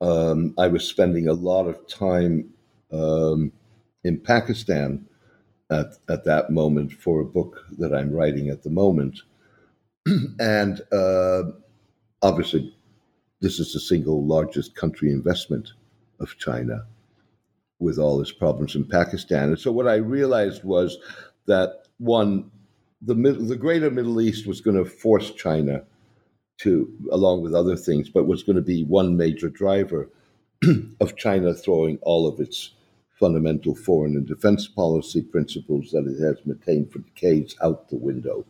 um, 0.00 0.54
I 0.58 0.66
was 0.68 0.86
spending 0.86 1.28
a 1.28 1.32
lot 1.32 1.66
of 1.66 1.86
time 1.86 2.50
um, 2.92 3.52
in 4.04 4.18
Pakistan 4.18 5.06
at, 5.70 5.94
at 6.08 6.24
that 6.24 6.50
moment 6.50 6.92
for 6.92 7.20
a 7.20 7.24
book 7.24 7.64
that 7.78 7.94
I'm 7.94 8.12
writing 8.12 8.48
at 8.48 8.62
the 8.62 8.70
moment. 8.70 9.20
and 10.40 10.80
uh, 10.92 11.42
obviously, 12.22 12.74
this 13.40 13.58
is 13.58 13.72
the 13.72 13.80
single 13.80 14.26
largest 14.26 14.74
country 14.74 15.10
investment 15.10 15.72
of 16.18 16.36
China 16.38 16.84
with 17.78 17.98
all 17.98 18.20
its 18.20 18.32
problems 18.32 18.74
in 18.74 18.84
Pakistan. 18.84 19.48
And 19.48 19.58
so 19.58 19.72
what 19.72 19.88
I 19.88 19.94
realized 19.94 20.64
was 20.64 20.98
that 21.46 21.86
one, 21.98 22.50
the 23.00 23.14
the 23.14 23.56
greater 23.56 23.90
Middle 23.90 24.20
East 24.20 24.46
was 24.46 24.60
going 24.60 24.76
to 24.76 24.84
force 24.84 25.30
China 25.30 25.82
to, 26.60 26.92
along 27.10 27.42
with 27.42 27.54
other 27.54 27.76
things, 27.76 28.08
but 28.10 28.26
was 28.26 28.42
going 28.42 28.56
to 28.56 28.62
be 28.62 28.84
one 28.84 29.16
major 29.16 29.48
driver 29.48 30.08
of 31.00 31.16
China 31.16 31.54
throwing 31.54 31.98
all 32.02 32.26
of 32.26 32.38
its 32.38 32.72
fundamental 33.18 33.74
foreign 33.74 34.16
and 34.16 34.26
defense 34.26 34.66
policy 34.66 35.22
principles 35.22 35.90
that 35.90 36.06
it 36.06 36.22
has 36.22 36.44
maintained 36.44 36.90
for 36.90 37.00
decades 37.00 37.56
out 37.62 37.88
the 37.88 37.96
window. 37.96 38.44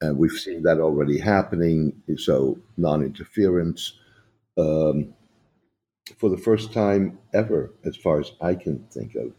And 0.00 0.18
we've 0.18 0.32
seen 0.32 0.62
that 0.64 0.80
already 0.80 1.18
happening. 1.18 2.02
So, 2.16 2.58
non 2.76 3.02
interference. 3.02 3.94
Um, 4.58 5.14
for 6.18 6.28
the 6.28 6.36
first 6.36 6.72
time 6.72 7.18
ever, 7.32 7.72
as 7.84 7.96
far 7.96 8.20
as 8.20 8.32
I 8.40 8.54
can 8.54 8.84
think 8.90 9.14
of, 9.14 9.32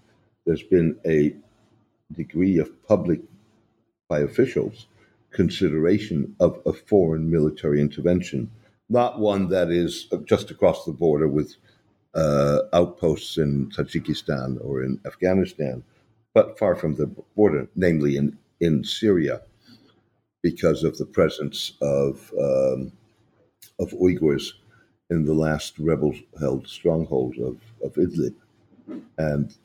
there's 0.45 0.63
been 0.63 0.97
a 1.05 1.35
degree 2.13 2.57
of 2.59 2.71
public, 2.87 3.19
by 4.07 4.19
officials, 4.19 4.87
consideration 5.33 6.35
of 6.39 6.61
a 6.65 6.73
foreign 6.73 7.29
military 7.29 7.81
intervention, 7.81 8.49
not 8.89 9.19
one 9.19 9.49
that 9.49 9.69
is 9.69 10.07
just 10.25 10.51
across 10.51 10.85
the 10.85 10.91
border 10.91 11.27
with 11.27 11.55
uh, 12.15 12.59
outposts 12.73 13.37
in 13.37 13.69
Tajikistan 13.71 14.63
or 14.63 14.83
in 14.83 14.99
Afghanistan, 15.05 15.83
but 16.33 16.57
far 16.59 16.75
from 16.75 16.95
the 16.95 17.07
border, 17.35 17.67
namely 17.75 18.17
in, 18.17 18.37
in 18.59 18.83
Syria, 18.83 19.41
because 20.41 20.83
of 20.83 20.97
the 20.97 21.05
presence 21.05 21.73
of, 21.81 22.31
um, 22.39 22.91
of 23.79 23.91
Uyghurs 23.91 24.51
in 25.09 25.25
the 25.25 25.33
last 25.33 25.79
rebel 25.79 26.13
held 26.39 26.67
stronghold 26.67 27.37
of, 27.37 27.57
of 27.83 27.93
Idlib. 27.95 28.35
And 29.17 29.55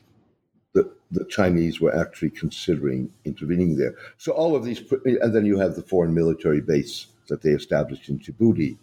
the, 1.11 1.25
Chinese 1.25 1.81
were 1.81 1.94
actually 1.94 2.31
considering 2.31 3.11
intervening 3.25 3.77
there. 3.77 3.94
So 4.16 4.33
all 4.33 4.55
of 4.55 4.64
these, 4.64 4.83
and 5.05 5.35
then 5.35 5.47
you 5.47 5.59
have 5.59 5.75
the 5.75 5.83
foreign 5.83 6.14
military 6.14 6.61
base 6.61 7.07
that 7.29 7.42
they 7.42 7.51
established 7.51 8.09
in 8.09 8.18
Djibouti, 8.18 8.77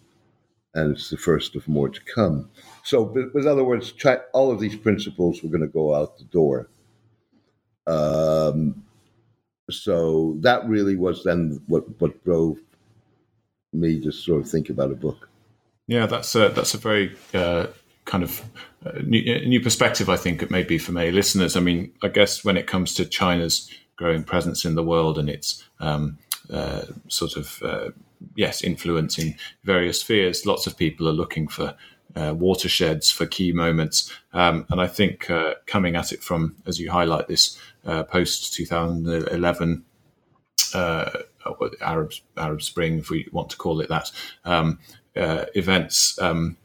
and 0.74 0.94
it's 0.94 1.10
the 1.10 1.16
first 1.16 1.56
of 1.56 1.66
more 1.68 1.88
to 1.88 2.00
come. 2.14 2.50
So, 2.84 3.04
but, 3.04 3.34
in 3.34 3.46
other 3.48 3.64
words, 3.64 3.92
all 4.32 4.50
of 4.50 4.60
these 4.60 4.76
principles 4.76 5.42
were 5.42 5.48
going 5.48 5.62
to 5.62 5.66
go 5.68 5.94
out 5.94 6.18
the 6.18 6.24
door. 6.24 6.68
Um, 7.86 8.84
so 9.70 10.36
that 10.40 10.66
really 10.68 10.96
was 10.96 11.24
then 11.24 11.60
what 11.66 12.00
what 12.00 12.22
drove 12.24 12.58
me 13.72 14.00
to 14.00 14.12
sort 14.12 14.42
of 14.42 14.50
think 14.50 14.70
about 14.70 14.92
a 14.92 14.94
book. 14.94 15.28
Yeah, 15.86 16.06
that's 16.06 16.34
a 16.34 16.48
that's 16.48 16.74
a 16.74 16.78
very 16.78 17.16
uh, 17.34 17.66
kind 18.06 18.24
of 18.24 18.42
uh, 18.86 19.00
new, 19.04 19.22
new, 19.46 19.60
perspective. 19.60 20.08
I 20.08 20.16
think 20.16 20.42
it 20.42 20.50
may 20.50 20.62
be 20.62 20.78
for 20.78 20.92
many 20.92 21.10
listeners. 21.10 21.56
I 21.56 21.60
mean, 21.60 21.92
I 22.02 22.08
guess 22.08 22.44
when 22.44 22.56
it 22.56 22.66
comes 22.66 22.94
to 22.94 23.04
China's 23.04 23.70
growing 23.96 24.24
presence 24.24 24.64
in 24.64 24.74
the 24.74 24.84
world 24.84 25.18
and 25.18 25.28
its 25.28 25.64
um, 25.80 26.18
uh, 26.50 26.82
sort 27.08 27.36
of 27.36 27.62
uh, 27.62 27.90
yes 28.34 28.62
influence 28.62 29.18
in 29.18 29.34
various 29.64 30.00
spheres, 30.00 30.46
lots 30.46 30.66
of 30.66 30.78
people 30.78 31.06
are 31.06 31.12
looking 31.12 31.46
for. 31.48 31.74
Uh, 32.14 32.32
watersheds 32.32 33.10
for 33.10 33.26
key 33.26 33.52
moments, 33.52 34.10
um, 34.32 34.64
and 34.70 34.80
I 34.80 34.86
think 34.86 35.28
uh, 35.28 35.52
coming 35.66 35.96
at 35.96 36.12
it 36.12 36.22
from, 36.22 36.56
as 36.64 36.80
you 36.80 36.90
highlight, 36.90 37.28
this 37.28 37.58
post 37.84 38.54
2011 38.54 39.84
Arab 40.74 42.12
Arab 42.38 42.62
Spring, 42.62 42.98
if 43.00 43.10
we 43.10 43.28
want 43.32 43.50
to 43.50 43.58
call 43.58 43.82
it 43.82 43.90
that, 43.90 44.10
um, 44.46 44.78
uh, 45.14 45.44
events 45.54 46.18
um, 46.22 46.56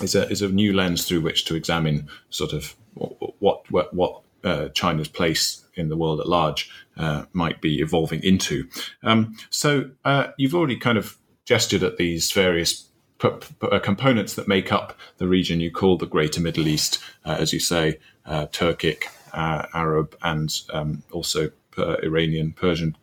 is 0.00 0.14
a 0.14 0.28
is 0.28 0.42
a 0.42 0.48
new 0.48 0.72
lens 0.72 1.06
through 1.06 1.20
which 1.20 1.44
to 1.46 1.54
examine 1.54 2.08
sort 2.30 2.52
of 2.52 2.74
what 2.94 3.70
what 3.70 3.94
what 3.94 4.20
uh, 4.44 4.68
China's 4.68 5.08
place 5.08 5.64
in 5.74 5.88
the 5.88 5.96
world 5.96 6.20
at 6.20 6.28
large 6.28 6.70
uh, 6.96 7.24
might 7.32 7.60
be 7.60 7.80
evolving 7.80 8.22
into. 8.22 8.68
Um, 9.02 9.36
so 9.50 9.90
uh, 10.04 10.28
you've 10.36 10.54
already 10.54 10.76
kind 10.76 10.98
of 10.98 11.16
gestured 11.46 11.82
at 11.82 11.96
these 11.96 12.30
various 12.30 12.88
uh, 13.22 13.78
components 13.82 14.34
that 14.34 14.46
make 14.46 14.70
up 14.70 14.98
the 15.16 15.26
region 15.26 15.60
you 15.60 15.70
call 15.70 15.96
the 15.96 16.06
Greater 16.06 16.40
Middle 16.40 16.68
East, 16.68 16.98
uh, 17.24 17.36
as 17.38 17.52
you 17.52 17.60
say, 17.60 17.98
Turkic, 18.26 19.04
Arab, 19.32 20.16
and 20.22 20.60
um, 20.72 21.02
also 21.10 21.50
Iranian, 21.78 22.52
Persian 22.52 22.96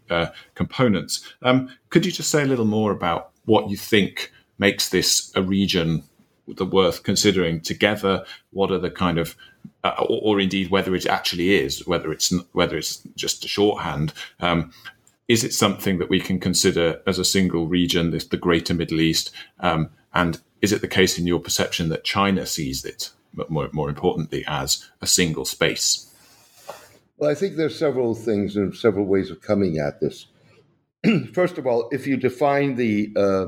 components. 0.56 1.28
Um, 1.42 1.76
could 1.90 2.06
you 2.06 2.12
just 2.12 2.30
say 2.30 2.44
a 2.44 2.48
little 2.48 2.66
more 2.66 2.92
about 2.92 3.32
what 3.46 3.70
you 3.70 3.78
think? 3.78 4.32
makes 4.62 4.90
this 4.90 5.32
a 5.36 5.42
region 5.42 6.04
the 6.56 6.66
worth 6.66 7.04
considering 7.04 7.62
together? 7.62 8.26
What 8.52 8.72
are 8.72 8.78
the 8.78 8.92
kind 8.92 9.18
of, 9.18 9.36
uh, 9.84 9.96
or, 10.00 10.20
or, 10.24 10.40
indeed 10.40 10.70
whether 10.70 10.96
it 10.96 11.06
actually 11.06 11.56
is, 11.56 11.86
whether 11.88 12.12
it's 12.12 12.34
whether 12.54 12.78
it's 12.78 13.02
just 13.16 13.46
a 13.46 13.48
shorthand. 13.48 14.14
Um, 14.40 14.72
is 15.28 15.44
it 15.44 15.54
something 15.54 15.98
that 16.00 16.10
we 16.10 16.20
can 16.20 16.40
consider 16.40 17.02
as 17.08 17.18
a 17.18 17.26
single 17.26 17.68
region, 17.68 18.12
this, 18.12 18.26
the 18.26 18.38
Greater 18.38 18.74
Middle 18.74 19.00
East? 19.00 19.32
Um, 19.60 19.90
and 20.14 20.42
is 20.62 20.72
it 20.72 20.82
the 20.82 20.88
case 20.88 21.18
in 21.18 21.26
your 21.26 21.40
perception 21.40 21.90
that 21.90 22.04
China 22.04 22.46
sees 22.46 22.84
it, 22.84 23.12
more, 23.48 23.70
more 23.72 23.90
importantly, 23.90 24.44
as 24.48 24.90
a 25.02 25.08
single 25.08 25.46
space? 25.46 26.12
Well, 27.18 27.30
I 27.30 27.36
think 27.36 27.56
there's 27.56 27.78
several 27.78 28.14
things 28.16 28.56
and 28.56 28.76
several 28.76 29.06
ways 29.06 29.30
of 29.32 29.42
coming 29.42 29.78
at 29.78 30.02
this. 30.02 30.28
First 31.34 31.58
of 31.58 31.66
all, 31.66 31.88
if 31.92 32.08
you 32.08 32.18
define 32.18 32.76
the 32.76 33.14
uh, 33.16 33.46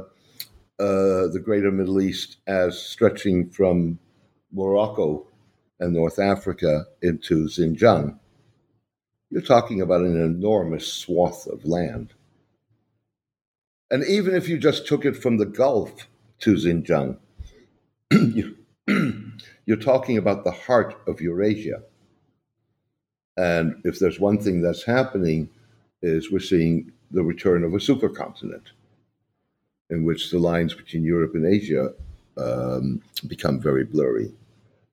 uh, 0.80 1.28
the 1.28 1.42
greater 1.44 1.72
Middle 1.72 2.02
East 2.02 2.38
as 2.48 2.82
stretching 2.82 3.50
from 3.50 4.00
Morocco 4.52 5.28
and 5.80 5.94
North 5.94 6.20
Africa 6.20 6.86
into 7.02 7.46
Xinjiang, 7.48 8.18
you're 9.30 9.42
talking 9.42 9.82
about 9.82 10.02
an 10.02 10.22
enormous 10.22 10.92
swath 10.92 11.48
of 11.48 11.66
land. 11.66 12.14
And 13.92 14.04
even 14.06 14.36
if 14.36 14.50
you 14.50 14.58
just 14.58 14.88
took 14.88 15.06
it 15.06 15.16
from 15.16 15.38
the 15.38 15.46
Gulf 15.46 16.08
to 16.40 16.56
Xinjiang, 16.56 17.18
you, 18.12 18.58
you're 19.66 19.78
talking 19.78 20.18
about 20.18 20.44
the 20.44 20.52
heart 20.52 20.96
of 21.08 21.22
Eurasia. 21.22 21.84
And 23.38 23.82
if 23.84 24.00
there's 24.00 24.20
one 24.20 24.38
thing 24.40 24.62
that's 24.62 24.84
happening, 24.84 25.50
is 26.02 26.32
we're 26.32 26.40
seeing 26.40 26.92
the 27.12 27.24
return 27.24 27.64
of 27.64 27.74
a 27.74 27.78
supercontinent 27.78 28.72
in 29.94 30.04
which 30.04 30.32
the 30.32 30.40
lines 30.40 30.74
between 30.74 31.04
Europe 31.04 31.36
and 31.36 31.46
Asia 31.46 31.94
um, 32.38 33.02
become 33.28 33.60
very 33.60 33.84
blurry. 33.84 34.32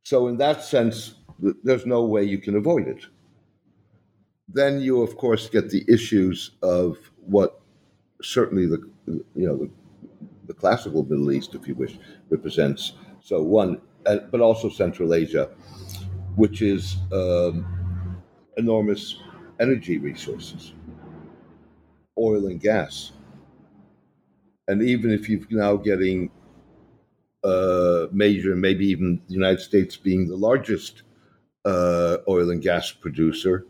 So, 0.05 0.29
in 0.29 0.37
that 0.39 0.63
sense, 0.63 1.15
there's 1.65 1.87
no 1.87 2.05
way 2.05 2.23
you 2.23 2.39
can 2.39 2.57
avoid 2.57 2.87
it. 2.87 3.07
Then 4.49 4.81
you, 4.81 5.03
of 5.03 5.17
course, 5.17 5.49
get 5.49 5.71
the 5.71 5.85
issues 5.89 6.53
of 6.63 6.99
what 7.27 7.61
certainly 8.23 8.67
the 8.67 8.79
you 9.07 9.47
know 9.47 9.57
the, 9.57 9.71
the 10.47 10.55
classical 10.55 11.03
Middle 11.05 11.33
East, 11.33 11.55
if 11.55 11.67
you 11.67 11.75
wish, 11.75 11.99
represents. 12.29 12.93
So 13.23 13.43
one, 13.43 13.81
uh, 14.07 14.19
but 14.31 14.41
also 14.41 14.69
Central 14.69 15.15
Asia, 15.15 15.51
which 16.37 16.63
is 16.63 16.97
um, 17.13 17.67
enormous 18.57 19.17
energy 19.61 19.99
resources, 19.99 20.73
oil 22.19 22.47
and 22.47 22.61
gas 22.61 23.13
and 24.71 24.83
even 24.83 25.11
if 25.11 25.29
you're 25.29 25.41
now 25.51 25.75
getting 25.75 26.31
uh, 27.43 28.07
major, 28.13 28.55
maybe 28.55 28.87
even 28.87 29.21
the 29.27 29.35
United 29.35 29.59
States 29.59 29.97
being 29.97 30.29
the 30.29 30.37
largest 30.37 31.03
uh, 31.65 32.19
oil 32.29 32.51
and 32.51 32.63
gas 32.63 32.93
producer, 32.93 33.67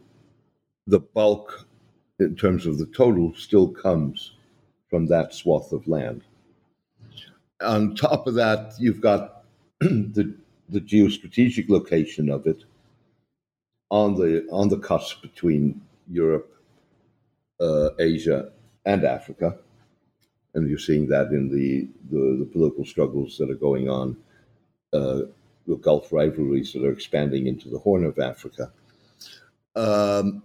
the 0.87 1.01
bulk 1.01 1.67
in 2.19 2.37
terms 2.37 2.67
of 2.67 2.77
the 2.77 2.85
total 2.85 3.33
still 3.35 3.67
comes 3.67 4.33
from 4.91 5.07
that 5.07 5.33
swath 5.33 5.73
of 5.73 5.89
land. 5.89 6.21
On 7.63 7.95
top 7.95 8.27
of 8.27 8.35
that, 8.35 8.75
you've 8.79 9.01
got 9.01 9.45
the 9.81 10.35
the 10.69 10.81
geostrategic 10.81 11.71
location 11.71 12.29
of 12.29 12.47
it 12.47 12.65
on 13.91 14.15
the 14.17 14.47
on 14.51 14.69
the 14.69 14.79
cusp 14.79 15.23
between 15.23 15.81
Europe, 16.11 16.55
uh, 17.59 17.89
Asia, 17.99 18.53
and 18.85 19.05
Africa 19.05 19.57
and 20.55 20.69
you're 20.69 20.79
seeing 20.79 21.07
that 21.09 21.29
in 21.29 21.49
the, 21.49 21.89
the, 22.11 22.39
the 22.41 22.49
political 22.53 22.85
struggles 22.85 23.37
that 23.39 23.51
are 23.51 23.55
going 23.55 23.89
on, 23.89 24.17
uh, 24.93 25.23
the 25.67 25.77
Gulf 25.77 26.13
rivalries 26.13 26.73
that 26.73 26.85
are 26.85 26.93
expanding 26.93 27.47
into 27.47 27.69
the 27.69 27.79
Horn 27.79 28.05
of 28.05 28.19
Africa. 28.19 28.73
Um, 29.77 30.43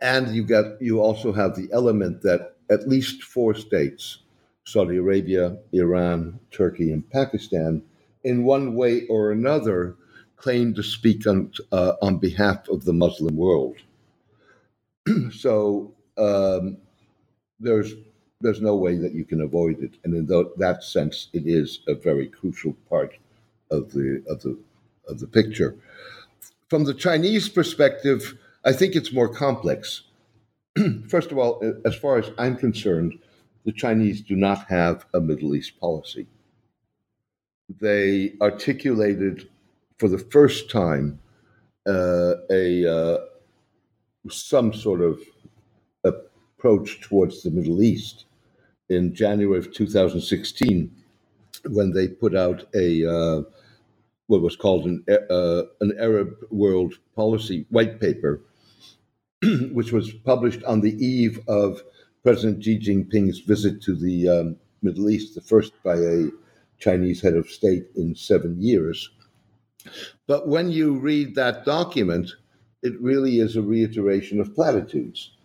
and 0.00 0.34
you 0.34 0.44
got 0.44 0.80
you 0.80 1.00
also 1.00 1.32
have 1.32 1.56
the 1.56 1.68
element 1.72 2.22
that 2.22 2.56
at 2.70 2.88
least 2.88 3.22
four 3.22 3.54
states 3.54 4.18
Saudi 4.66 4.96
Arabia, 4.96 5.56
Iran, 5.72 6.38
Turkey, 6.50 6.92
and 6.92 7.08
Pakistan, 7.10 7.82
in 8.24 8.44
one 8.44 8.74
way 8.74 9.06
or 9.06 9.30
another, 9.30 9.96
claim 10.36 10.74
to 10.74 10.82
speak 10.82 11.26
on, 11.26 11.52
uh, 11.72 11.92
on 12.02 12.18
behalf 12.18 12.68
of 12.68 12.84
the 12.84 12.92
Muslim 12.92 13.36
world. 13.36 13.76
so 15.32 15.94
um, 16.18 16.78
there's 17.60 17.94
there's 18.40 18.60
no 18.60 18.74
way 18.76 18.96
that 18.96 19.14
you 19.14 19.24
can 19.24 19.40
avoid 19.40 19.82
it, 19.82 19.94
and 20.04 20.14
in 20.14 20.26
that 20.58 20.84
sense, 20.84 21.28
it 21.32 21.46
is 21.46 21.80
a 21.88 21.94
very 21.94 22.26
crucial 22.26 22.74
part 22.88 23.16
of 23.70 23.92
the 23.92 24.22
of 24.28 24.42
the 24.42 24.58
of 25.08 25.20
the 25.20 25.26
picture. 25.26 25.76
From 26.68 26.84
the 26.84 26.94
Chinese 26.94 27.48
perspective, 27.48 28.36
I 28.64 28.72
think 28.72 28.94
it's 28.94 29.12
more 29.12 29.28
complex. 29.28 30.02
First 31.08 31.30
of 31.30 31.38
all, 31.38 31.62
as 31.84 31.94
far 31.94 32.18
as 32.18 32.30
I'm 32.38 32.56
concerned, 32.56 33.18
the 33.64 33.72
Chinese 33.72 34.20
do 34.20 34.36
not 34.36 34.66
have 34.68 35.06
a 35.14 35.20
Middle 35.20 35.54
East 35.54 35.78
policy. 35.80 36.26
They 37.80 38.34
articulated 38.40 39.48
for 39.98 40.08
the 40.08 40.18
first 40.18 40.70
time 40.70 41.18
uh, 41.86 42.34
a 42.50 42.86
uh, 42.86 43.18
some 44.28 44.72
sort 44.72 45.00
of 45.00 45.20
approach 46.58 47.00
towards 47.00 47.42
the 47.42 47.50
Middle 47.50 47.82
East 47.82 48.24
in 48.88 49.14
January 49.14 49.58
of 49.58 49.72
2016 49.72 50.90
when 51.68 51.92
they 51.92 52.08
put 52.08 52.34
out 52.34 52.64
a 52.74 53.06
uh, 53.06 53.42
what 54.28 54.42
was 54.42 54.56
called 54.56 54.86
an 54.86 55.04
uh, 55.08 55.62
an 55.80 55.92
Arab 55.98 56.34
World 56.50 56.94
Policy 57.14 57.66
white 57.70 58.00
paper, 58.00 58.40
which 59.72 59.92
was 59.92 60.12
published 60.24 60.62
on 60.64 60.80
the 60.80 60.94
eve 61.04 61.40
of 61.48 61.82
President 62.22 62.64
Xi 62.64 62.78
Jinping's 62.78 63.40
visit 63.40 63.82
to 63.82 63.94
the 63.94 64.28
um, 64.28 64.56
Middle 64.82 65.10
East, 65.10 65.34
the 65.34 65.40
first 65.40 65.72
by 65.84 65.96
a 65.96 66.28
Chinese 66.78 67.20
head 67.20 67.34
of 67.34 67.48
state 67.48 67.86
in 67.96 68.14
seven 68.14 68.60
years. 68.60 69.10
But 70.26 70.48
when 70.48 70.70
you 70.70 70.98
read 70.98 71.34
that 71.36 71.64
document, 71.64 72.30
it 72.82 73.00
really 73.00 73.38
is 73.38 73.56
a 73.56 73.62
reiteration 73.62 74.40
of 74.40 74.54
platitudes. 74.54 75.35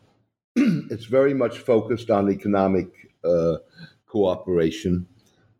it's 0.55 1.05
very 1.05 1.33
much 1.33 1.59
focused 1.59 2.09
on 2.09 2.29
economic 2.29 2.87
uh, 3.23 3.57
cooperation 4.07 5.07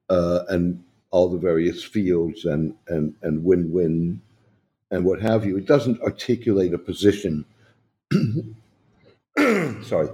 uh, 0.10 0.44
and 0.50 0.84
all 1.12 1.30
the 1.30 1.38
various 1.38 1.84
fields 1.84 2.46
and, 2.46 2.74
and, 2.88 3.14
and 3.22 3.44
win 3.44 3.72
win 3.72 4.22
and 4.92 5.06
what 5.06 5.22
have 5.22 5.46
you. 5.46 5.58
It 5.58 5.66
doesn't 5.66 6.02
articulate 6.02 6.74
a 6.74 6.78
position. 6.78 7.46
Sorry. 9.84 10.10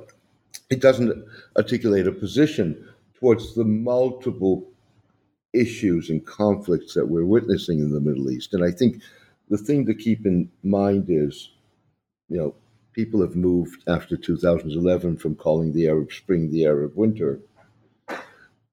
It 0.69 0.81
doesn't 0.81 1.25
articulate 1.55 2.07
a 2.07 2.11
position 2.11 2.87
towards 3.19 3.55
the 3.55 3.65
multiple 3.65 4.67
issues 5.53 6.09
and 6.09 6.25
conflicts 6.25 6.93
that 6.93 7.07
we're 7.07 7.25
witnessing 7.25 7.79
in 7.79 7.91
the 7.91 7.99
Middle 7.99 8.29
East. 8.29 8.53
And 8.53 8.63
I 8.63 8.71
think 8.71 9.01
the 9.49 9.57
thing 9.57 9.85
to 9.87 9.95
keep 9.95 10.25
in 10.25 10.51
mind 10.63 11.05
is, 11.09 11.49
you 12.29 12.37
know, 12.37 12.55
people 12.97 13.21
have 13.21 13.35
moved 13.35 13.83
after 13.87 14.17
2011 14.17 15.17
from 15.17 15.35
calling 15.35 15.71
the 15.71 15.87
Arab 15.87 16.11
Spring 16.11 16.51
the 16.51 16.65
Arab 16.65 16.93
Winter. 16.95 17.39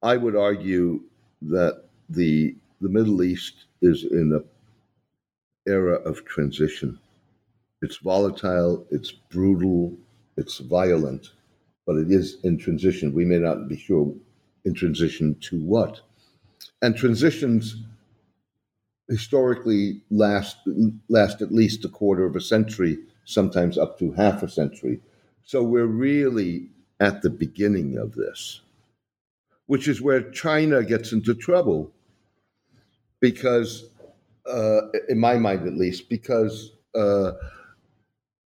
I 0.02 0.16
would 0.16 0.34
argue 0.34 1.02
that 1.42 1.84
the 2.08 2.56
the 2.80 2.88
Middle 2.88 3.22
East 3.22 3.66
is 3.82 4.04
in 4.04 4.32
a 4.32 4.42
era 5.70 5.96
of 6.10 6.24
transition. 6.24 6.98
It's 7.82 7.98
volatile, 7.98 8.86
it's 8.90 9.12
brutal, 9.12 9.94
it's 10.38 10.56
violent, 10.56 11.32
but 11.86 11.96
it 11.96 12.10
is 12.10 12.38
in 12.44 12.56
transition. 12.56 13.12
We 13.12 13.26
may 13.26 13.38
not 13.38 13.68
be 13.68 13.76
sure 13.76 14.14
in 14.64 14.72
transition 14.72 15.36
to 15.48 15.60
what. 15.62 16.00
And 16.80 16.96
transitions 16.96 17.76
historically 19.10 20.00
last 20.10 20.56
last 21.10 21.42
at 21.42 21.52
least 21.52 21.84
a 21.84 21.90
quarter 21.90 22.24
of 22.24 22.36
a 22.36 22.40
century, 22.40 22.96
sometimes 23.24 23.78
up 23.78 23.98
to 23.98 24.12
half 24.12 24.42
a 24.42 24.48
century. 24.48 25.00
So 25.42 25.62
we're 25.62 25.86
really 25.86 26.68
at 27.00 27.22
the 27.22 27.30
beginning 27.30 27.98
of 27.98 28.14
this, 28.14 28.60
which 29.66 29.88
is 29.88 30.00
where 30.00 30.30
China 30.30 30.82
gets 30.82 31.12
into 31.12 31.34
trouble 31.34 31.92
because, 33.20 33.88
uh, 34.46 34.80
in 35.08 35.18
my 35.18 35.36
mind 35.36 35.66
at 35.66 35.74
least, 35.74 36.08
because 36.08 36.72
uh, 36.94 37.32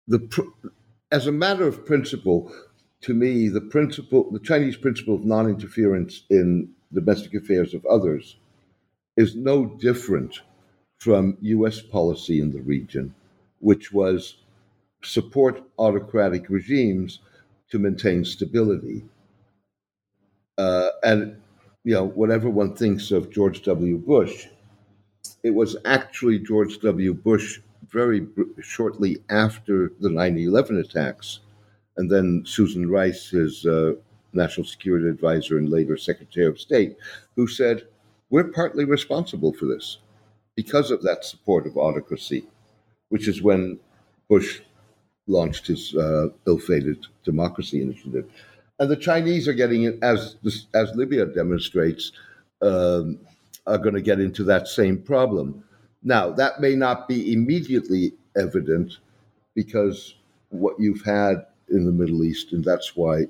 the 0.08 0.52
as 1.10 1.26
a 1.26 1.32
matter 1.32 1.66
of 1.66 1.86
principle, 1.86 2.52
to 3.02 3.14
me, 3.14 3.48
the 3.48 3.60
principle, 3.60 4.30
the 4.32 4.40
Chinese 4.40 4.76
principle 4.76 5.14
of 5.14 5.24
non-interference 5.24 6.24
in 6.30 6.70
domestic 6.92 7.34
affairs 7.34 7.74
of 7.74 7.84
others 7.86 8.36
is 9.16 9.36
no 9.36 9.66
different 9.66 10.40
from 10.98 11.36
U.S. 11.40 11.80
policy 11.80 12.40
in 12.40 12.50
the 12.50 12.62
region, 12.62 13.14
which 13.60 13.92
was 13.92 14.38
support 15.04 15.62
autocratic 15.78 16.48
regimes 16.48 17.20
to 17.70 17.78
maintain 17.78 18.24
stability. 18.24 19.04
Uh, 20.58 20.90
and 21.02 21.36
you 21.84 21.92
know, 21.92 22.06
whatever 22.06 22.48
one 22.48 22.74
thinks 22.74 23.10
of 23.10 23.30
George 23.30 23.62
W. 23.62 23.98
Bush, 23.98 24.46
it 25.42 25.50
was 25.50 25.76
actually 25.84 26.38
George 26.38 26.78
W. 26.80 27.12
Bush 27.12 27.60
very 27.90 28.26
shortly 28.60 29.18
after 29.28 29.92
the 30.00 30.08
9 30.08 30.38
11 30.38 30.78
attacks, 30.78 31.40
and 31.96 32.10
then 32.10 32.42
Susan 32.46 32.90
Rice, 32.90 33.30
his 33.30 33.66
uh, 33.66 33.92
national 34.32 34.66
security 34.66 35.08
advisor 35.08 35.58
and 35.58 35.68
later 35.68 35.96
Secretary 35.96 36.46
of 36.46 36.58
State, 36.58 36.96
who 37.36 37.46
said, 37.46 37.86
We're 38.30 38.44
partly 38.52 38.84
responsible 38.84 39.52
for 39.52 39.66
this 39.66 39.98
because 40.56 40.90
of 40.90 41.02
that 41.02 41.24
support 41.24 41.66
of 41.66 41.76
autocracy, 41.76 42.46
which 43.10 43.28
is 43.28 43.42
when 43.42 43.78
Bush 44.28 44.60
launched 45.26 45.66
his 45.66 45.94
uh, 45.94 46.28
ill-fated 46.46 47.06
democracy 47.24 47.82
initiative. 47.82 48.26
And 48.78 48.90
the 48.90 48.96
Chinese 48.96 49.46
are 49.48 49.54
getting, 49.54 49.98
as 50.02 50.36
as 50.74 50.90
Libya 50.94 51.26
demonstrates, 51.26 52.12
um, 52.60 53.18
are 53.66 53.78
going 53.78 53.94
to 53.94 54.02
get 54.02 54.20
into 54.20 54.44
that 54.44 54.68
same 54.68 54.98
problem. 54.98 55.64
Now, 56.02 56.30
that 56.32 56.60
may 56.60 56.74
not 56.74 57.08
be 57.08 57.32
immediately 57.32 58.12
evident 58.36 58.98
because 59.54 60.14
what 60.50 60.78
you've 60.78 61.04
had 61.04 61.46
in 61.68 61.84
the 61.84 61.92
Middle 61.92 62.24
East, 62.24 62.52
and 62.52 62.64
that's 62.64 62.94
why 62.94 63.24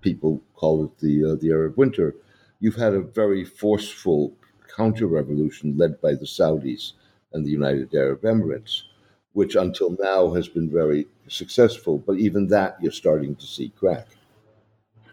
people 0.00 0.42
call 0.54 0.84
it 0.84 0.98
the 0.98 1.32
uh, 1.32 1.34
the 1.40 1.50
Arab 1.50 1.76
Winter. 1.76 2.14
You've 2.60 2.76
had 2.76 2.94
a 2.94 3.00
very 3.00 3.44
forceful 3.44 4.32
counter 4.76 5.06
revolution 5.06 5.76
led 5.76 6.00
by 6.00 6.12
the 6.12 6.26
Saudis 6.26 6.92
and 7.32 7.44
the 7.44 7.50
United 7.50 7.94
Arab 7.94 8.22
Emirates, 8.22 8.82
which 9.32 9.54
until 9.54 9.96
now 9.98 10.32
has 10.32 10.48
been 10.48 10.70
very 10.70 11.06
successful. 11.28 11.98
But 11.98 12.18
even 12.18 12.48
that, 12.48 12.76
you're 12.80 12.92
starting 12.92 13.34
to 13.36 13.46
see 13.46 13.70
crack. 13.70 14.06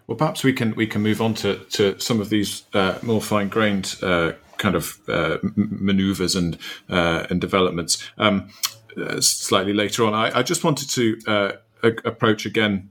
Well, 0.07 0.17
perhaps 0.17 0.43
we 0.43 0.53
can 0.53 0.73
we 0.75 0.87
can 0.87 1.01
move 1.03 1.21
on 1.21 1.35
to, 1.35 1.57
to 1.71 1.99
some 1.99 2.19
of 2.19 2.29
these 2.29 2.63
uh, 2.73 2.97
more 3.03 3.21
fine 3.21 3.47
grained 3.47 3.95
uh, 4.01 4.33
kind 4.57 4.75
of 4.75 4.97
uh, 5.07 5.37
maneuvers 5.55 6.35
and 6.35 6.57
uh, 6.89 7.27
and 7.29 7.39
developments 7.39 8.03
um, 8.17 8.49
uh, 8.97 9.21
slightly 9.21 9.73
later 9.73 10.03
on. 10.05 10.15
I, 10.15 10.39
I 10.39 10.41
just 10.41 10.63
wanted 10.63 10.89
to 10.89 11.19
uh, 11.27 11.51
approach 11.83 12.47
again, 12.47 12.89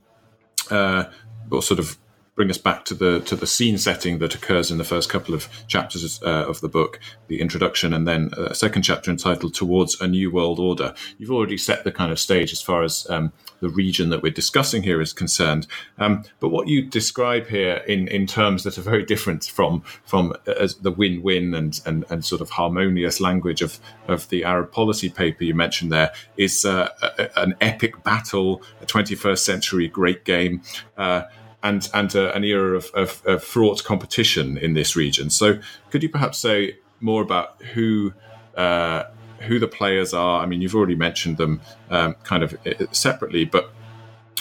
or 0.71 1.61
sort 1.61 1.81
of 1.81 1.99
bring 2.39 2.51
us 2.51 2.57
back 2.57 2.85
to 2.85 2.95
the 2.95 3.19
to 3.23 3.35
the 3.35 3.49
scene 3.49 3.77
setting 3.77 4.21
that 4.21 4.33
occurs 4.33 4.71
in 4.71 4.79
the 4.79 4.85
first 4.85 5.11
couple 5.11 5.35
of 5.35 5.49
chapters 5.67 6.23
uh, 6.23 6.47
of 6.49 6.61
the 6.61 6.69
book, 6.69 7.01
the 7.27 7.41
introduction, 7.41 7.93
and 7.93 8.07
then 8.07 8.31
a 8.37 8.55
second 8.55 8.83
chapter 8.83 9.11
entitled 9.11 9.55
"Towards 9.55 10.01
a 10.01 10.07
New 10.07 10.31
World 10.31 10.61
Order." 10.61 10.95
You've 11.19 11.33
already 11.33 11.59
set 11.59 11.83
the 11.83 11.91
kind 11.91 12.13
of 12.13 12.21
stage 12.21 12.53
as 12.53 12.63
far 12.63 12.85
as 12.85 13.11
um, 13.11 13.33
the 13.59 13.69
region 13.69 14.11
that 14.11 14.23
we're 14.23 14.31
discussing 14.31 14.85
here 14.85 15.01
is 15.01 15.13
concerned. 15.13 15.67
Um, 15.99 16.23
but 16.39 16.51
what 16.51 16.69
you 16.69 16.83
describe 16.83 17.49
here 17.49 17.83
in, 17.89 18.07
in 18.07 18.29
terms 18.29 18.63
that 18.63 18.79
are 18.79 18.83
very 18.83 19.05
different 19.05 19.45
from 19.45 19.83
from 20.05 20.33
uh, 20.47 20.69
the 20.81 20.93
win-win 20.93 21.55
and, 21.55 21.81
and 21.85 22.05
and 22.09 22.25
sort 22.25 22.41
of 22.41 22.51
harmonious 22.51 23.21
language 23.21 23.63
of 23.63 23.81
of 24.07 24.29
the 24.29 24.45
Arab 24.45 24.71
policy 24.71 25.11
paper 25.11 25.43
you 25.43 25.55
mentioned 25.55 25.91
there 25.91 26.13
is 26.37 26.65
uh, 26.65 26.89
a, 27.03 27.43
an 27.43 27.57
epic 27.61 28.05
battle, 28.05 28.63
a 28.81 28.87
21st 28.87 29.39
century 29.41 29.89
great 29.89 30.25
game. 30.25 30.63
Uh, 30.97 31.23
and 31.63 31.89
and 31.93 32.15
uh, 32.15 32.33
an 32.35 32.45
era 32.45 32.77
of, 32.77 32.91
of, 32.95 33.23
of, 33.27 33.43
fraught 33.43 33.85
competition 33.85 34.57
in 34.57 34.75
this 34.75 34.95
region. 34.95 35.31
So, 35.31 35.59
could 35.91 36.03
you 36.03 36.09
perhaps 36.09 36.39
say 36.39 36.79
more 37.01 37.23
about 37.23 37.61
who 37.75 38.13
uh, 38.57 39.05
who 39.41 39.59
the 39.59 39.69
players 39.69 40.15
are? 40.15 40.43
I 40.43 40.47
mean, 40.47 40.61
you've 40.63 40.75
already 40.75 40.95
mentioned 40.95 41.37
them 41.37 41.61
um, 41.91 42.15
kind 42.25 42.43
of 42.43 42.57
uh, 42.67 42.87
separately, 42.93 43.45
but 43.45 43.73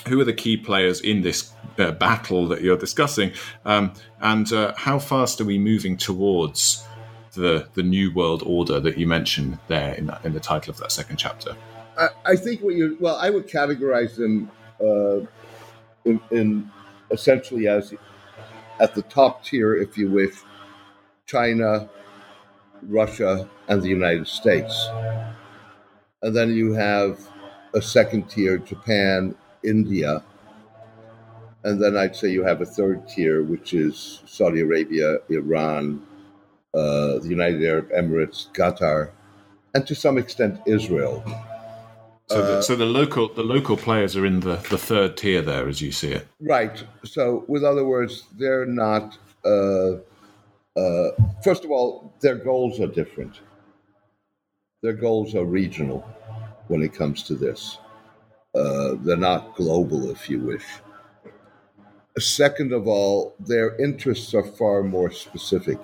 who 0.07 0.19
are 0.19 0.25
the 0.25 0.33
key 0.33 0.57
players 0.57 1.01
in 1.01 1.21
this 1.21 1.51
uh, 1.77 1.91
battle 1.91 2.47
that 2.47 2.61
you're 2.61 2.77
discussing, 2.77 3.31
um, 3.65 3.93
and 4.21 4.51
uh, 4.53 4.73
how 4.77 4.99
fast 4.99 5.41
are 5.41 5.45
we 5.45 5.57
moving 5.57 5.97
towards 5.97 6.85
the 7.33 7.67
the 7.73 7.83
new 7.83 8.13
world 8.13 8.43
order 8.45 8.79
that 8.79 8.97
you 8.97 9.07
mentioned 9.07 9.57
there 9.67 9.93
in, 9.95 10.11
in 10.23 10.33
the 10.33 10.39
title 10.39 10.71
of 10.71 10.77
that 10.77 10.91
second 10.91 11.17
chapter? 11.17 11.55
I, 11.97 12.09
I 12.25 12.35
think 12.35 12.61
what 12.61 12.75
you 12.75 12.97
well, 12.99 13.15
I 13.15 13.31
would 13.31 13.47
categorize 13.47 14.15
them 14.15 14.51
uh, 14.79 15.25
in, 16.05 16.21
in 16.31 16.71
essentially 17.11 17.67
as 17.67 17.93
at 18.79 18.93
the 18.95 19.01
top 19.03 19.43
tier, 19.43 19.75
if 19.75 19.97
you 19.97 20.09
wish, 20.09 20.35
China, 21.25 21.89
Russia, 22.83 23.49
and 23.67 23.81
the 23.81 23.89
United 23.89 24.27
States. 24.27 24.87
And 26.21 26.35
then 26.35 26.51
you 26.51 26.73
have 26.73 27.19
a 27.73 27.81
second 27.81 28.29
tier, 28.29 28.57
Japan, 28.57 29.35
India. 29.63 30.23
And 31.63 31.81
then 31.81 31.97
I'd 31.97 32.15
say 32.15 32.29
you 32.29 32.43
have 32.43 32.61
a 32.61 32.65
third 32.65 33.07
tier, 33.07 33.43
which 33.43 33.73
is 33.73 34.21
Saudi 34.25 34.61
Arabia, 34.61 35.17
Iran, 35.29 36.01
uh, 36.73 37.19
the 37.19 37.27
United 37.29 37.63
Arab 37.63 37.89
Emirates, 37.91 38.51
Qatar, 38.53 39.11
and 39.73 39.85
to 39.87 39.95
some 39.95 40.17
extent 40.17 40.61
Israel. 40.65 41.23
So, 42.29 42.41
the, 42.41 42.57
uh, 42.57 42.61
so 42.61 42.75
the 42.75 42.85
local 42.85 43.33
the 43.33 43.43
local 43.43 43.77
players 43.77 44.17
are 44.17 44.25
in 44.25 44.41
the, 44.41 44.57
the 44.69 44.77
third 44.77 45.15
tier 45.15 45.41
there, 45.41 45.67
as 45.67 45.81
you 45.81 45.91
see 45.91 46.11
it. 46.11 46.27
Right. 46.41 46.83
So, 47.03 47.45
with 47.47 47.63
other 47.63 47.85
words, 47.85 48.25
they're 48.37 48.65
not. 48.65 49.17
Uh, 49.45 49.97
uh, 50.77 51.11
first 51.43 51.63
of 51.63 51.71
all, 51.71 52.13
their 52.21 52.35
goals 52.35 52.79
are 52.79 52.87
different. 52.87 53.39
Their 54.83 54.93
goals 54.93 55.35
are 55.35 55.45
regional 55.45 55.99
when 56.67 56.83
it 56.83 56.93
comes 56.93 57.23
to 57.23 57.35
this. 57.35 57.77
Uh, 58.53 58.95
they're 58.99 59.17
not 59.17 59.55
global, 59.55 60.11
if 60.11 60.29
you 60.29 60.39
wish. 60.39 60.65
Second 62.19 62.73
of 62.73 62.87
all, 62.87 63.35
their 63.39 63.75
interests 63.77 64.33
are 64.33 64.43
far 64.43 64.83
more 64.83 65.11
specific, 65.11 65.79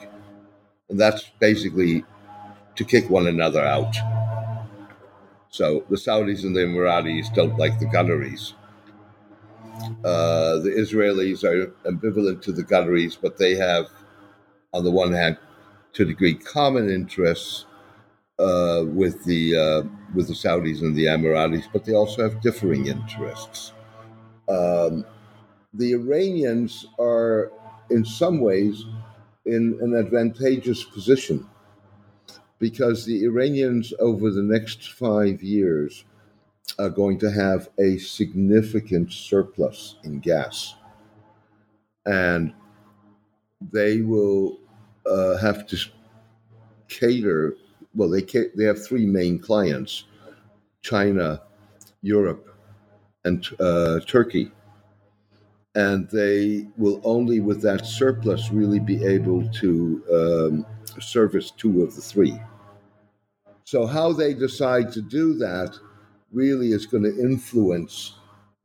and 0.90 1.00
that's 1.00 1.32
basically 1.40 2.04
to 2.76 2.84
kick 2.84 3.10
one 3.10 3.28
another 3.28 3.62
out. 3.62 3.96
So 5.54 5.86
the 5.88 5.98
Saudis 5.98 6.44
and 6.46 6.56
the 6.56 6.62
Emiratis 6.62 7.32
don't 7.36 7.60
like 7.60 7.78
the 7.78 7.86
Qataris. 7.86 8.54
Uh, 10.04 10.58
the 10.58 10.74
Israelis 10.76 11.44
are 11.44 11.68
ambivalent 11.88 12.42
to 12.42 12.52
the 12.52 12.64
Qataris, 12.64 13.20
but 13.22 13.38
they 13.38 13.54
have, 13.54 13.86
on 14.74 14.84
the 14.84 14.90
one 14.90 15.14
hand, 15.14 15.38
to 15.94 16.02
a 16.02 16.06
degree, 16.08 16.34
common 16.34 16.90
interests 16.90 17.66
uh, 18.40 18.84
with 18.88 19.24
the 19.26 19.56
uh, 19.56 19.84
with 20.16 20.28
the 20.28 20.34
Saudis 20.34 20.82
and 20.82 20.96
the 20.96 21.06
Emiratis, 21.06 21.66
but 21.72 21.86
they 21.86 21.94
also 21.94 22.24
have 22.24 22.42
differing 22.42 22.88
interests. 22.88 23.74
Um, 24.50 25.06
the 25.76 25.92
Iranians 25.94 26.88
are, 26.98 27.52
in 27.92 28.04
some 28.04 28.42
ways, 28.42 28.86
in 29.46 29.78
an 29.84 29.96
advantageous 29.96 30.84
position 30.84 31.48
because 32.60 33.06
the 33.06 33.24
Iranians 33.26 33.94
over 34.00 34.32
the 34.32 34.44
next 34.44 34.94
five 34.94 35.44
years 35.44 36.06
are 36.80 36.90
going 36.90 37.20
to 37.20 37.32
have 37.32 37.70
a 37.80 37.98
significant 37.98 39.12
surplus 39.12 39.96
in 40.04 40.20
gas. 40.20 40.76
And 42.06 42.54
they 43.72 44.02
will 44.02 44.60
uh, 45.06 45.38
have 45.38 45.68
to 45.68 45.78
cater, 46.88 47.56
well, 47.96 48.10
they, 48.10 48.22
they 48.22 48.66
have 48.66 48.86
three 48.86 49.06
main 49.06 49.40
clients 49.40 50.06
China, 50.82 51.42
Europe, 52.02 52.58
and 53.24 53.46
uh, 53.60 54.02
Turkey. 54.02 54.52
And 55.76 56.08
they 56.10 56.68
will 56.78 57.02
only, 57.04 57.40
with 57.40 57.62
that 57.64 57.86
surplus, 57.86 58.52
really 58.52 58.80
be 58.80 59.04
able 59.04 59.50
to 59.50 60.04
um, 60.14 61.02
service 61.02 61.52
two 61.52 61.82
of 61.82 61.96
the 61.96 62.02
three. 62.02 62.40
So, 63.64 63.88
how 63.88 64.14
they 64.14 64.34
decide 64.34 64.92
to 64.94 65.02
do 65.02 65.34
that 65.36 65.76
really 66.32 66.74
is 66.74 66.86
going 66.86 67.04
to 67.04 67.20
influence 67.20 68.16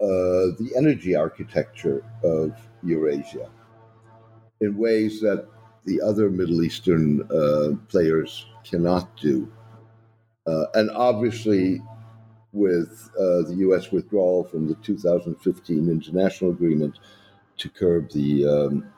uh, 0.01 0.53
the 0.59 0.71
energy 0.77 1.14
architecture 1.14 2.05
of 2.23 2.53
Eurasia 2.83 3.51
in 4.61 4.77
ways 4.77 5.21
that 5.21 5.47
the 5.85 6.01
other 6.01 6.31
Middle 6.31 6.62
Eastern 6.62 7.23
uh, 7.33 7.77
players 7.88 8.47
cannot 8.64 9.16
do. 9.16 9.51
Uh, 10.47 10.64
and 10.75 10.90
obviously, 10.90 11.81
with 12.59 13.11
uh, 13.16 13.42
the 13.49 13.55
U.S. 13.59 13.92
withdrawal 13.92 14.44
from 14.44 14.68
the 14.68 14.75
2015 14.77 15.88
international 15.88 16.51
agreement 16.51 16.99
to 17.57 17.68
curb 17.68 18.11
the 18.11 18.47
um, 18.47 18.92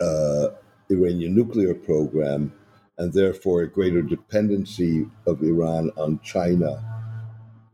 uh, 0.00 0.48
Iranian 0.90 1.34
nuclear 1.34 1.74
program, 1.74 2.52
and 2.98 3.12
therefore 3.12 3.62
a 3.62 3.68
greater 3.68 4.02
dependency 4.02 5.06
of 5.26 5.42
Iran 5.42 5.90
on 5.96 6.20
China 6.20 6.82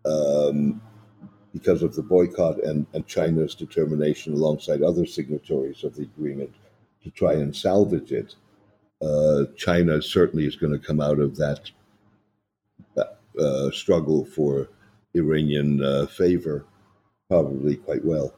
um, 0.05 0.81
because 1.53 1.83
of 1.83 1.95
the 1.95 2.03
boycott 2.03 2.63
and, 2.65 2.87
and, 2.93 3.07
China's 3.07 3.55
determination, 3.55 4.33
alongside 4.35 4.83
other 4.83 5.07
signatories 5.07 5.83
of 5.83 5.95
the 5.97 6.03
agreement, 6.03 6.55
to 7.03 7.11
try 7.11 7.33
and 7.33 7.55
salvage 7.55 8.13
it. 8.13 8.37
Uh, 9.01 9.45
China 9.57 10.03
certainly 10.03 10.47
is 10.47 10.57
going 10.57 10.73
to 10.73 10.79
come 10.79 11.01
out 11.01 11.19
of 11.19 11.37
that 11.37 11.71
uh, 13.39 13.71
struggle 13.71 14.25
for 14.25 14.69
Iranian 15.19 15.83
uh, 15.83 16.07
favor 16.07 16.65
probably 17.29 17.77
quite 17.77 18.05
well. 18.05 18.35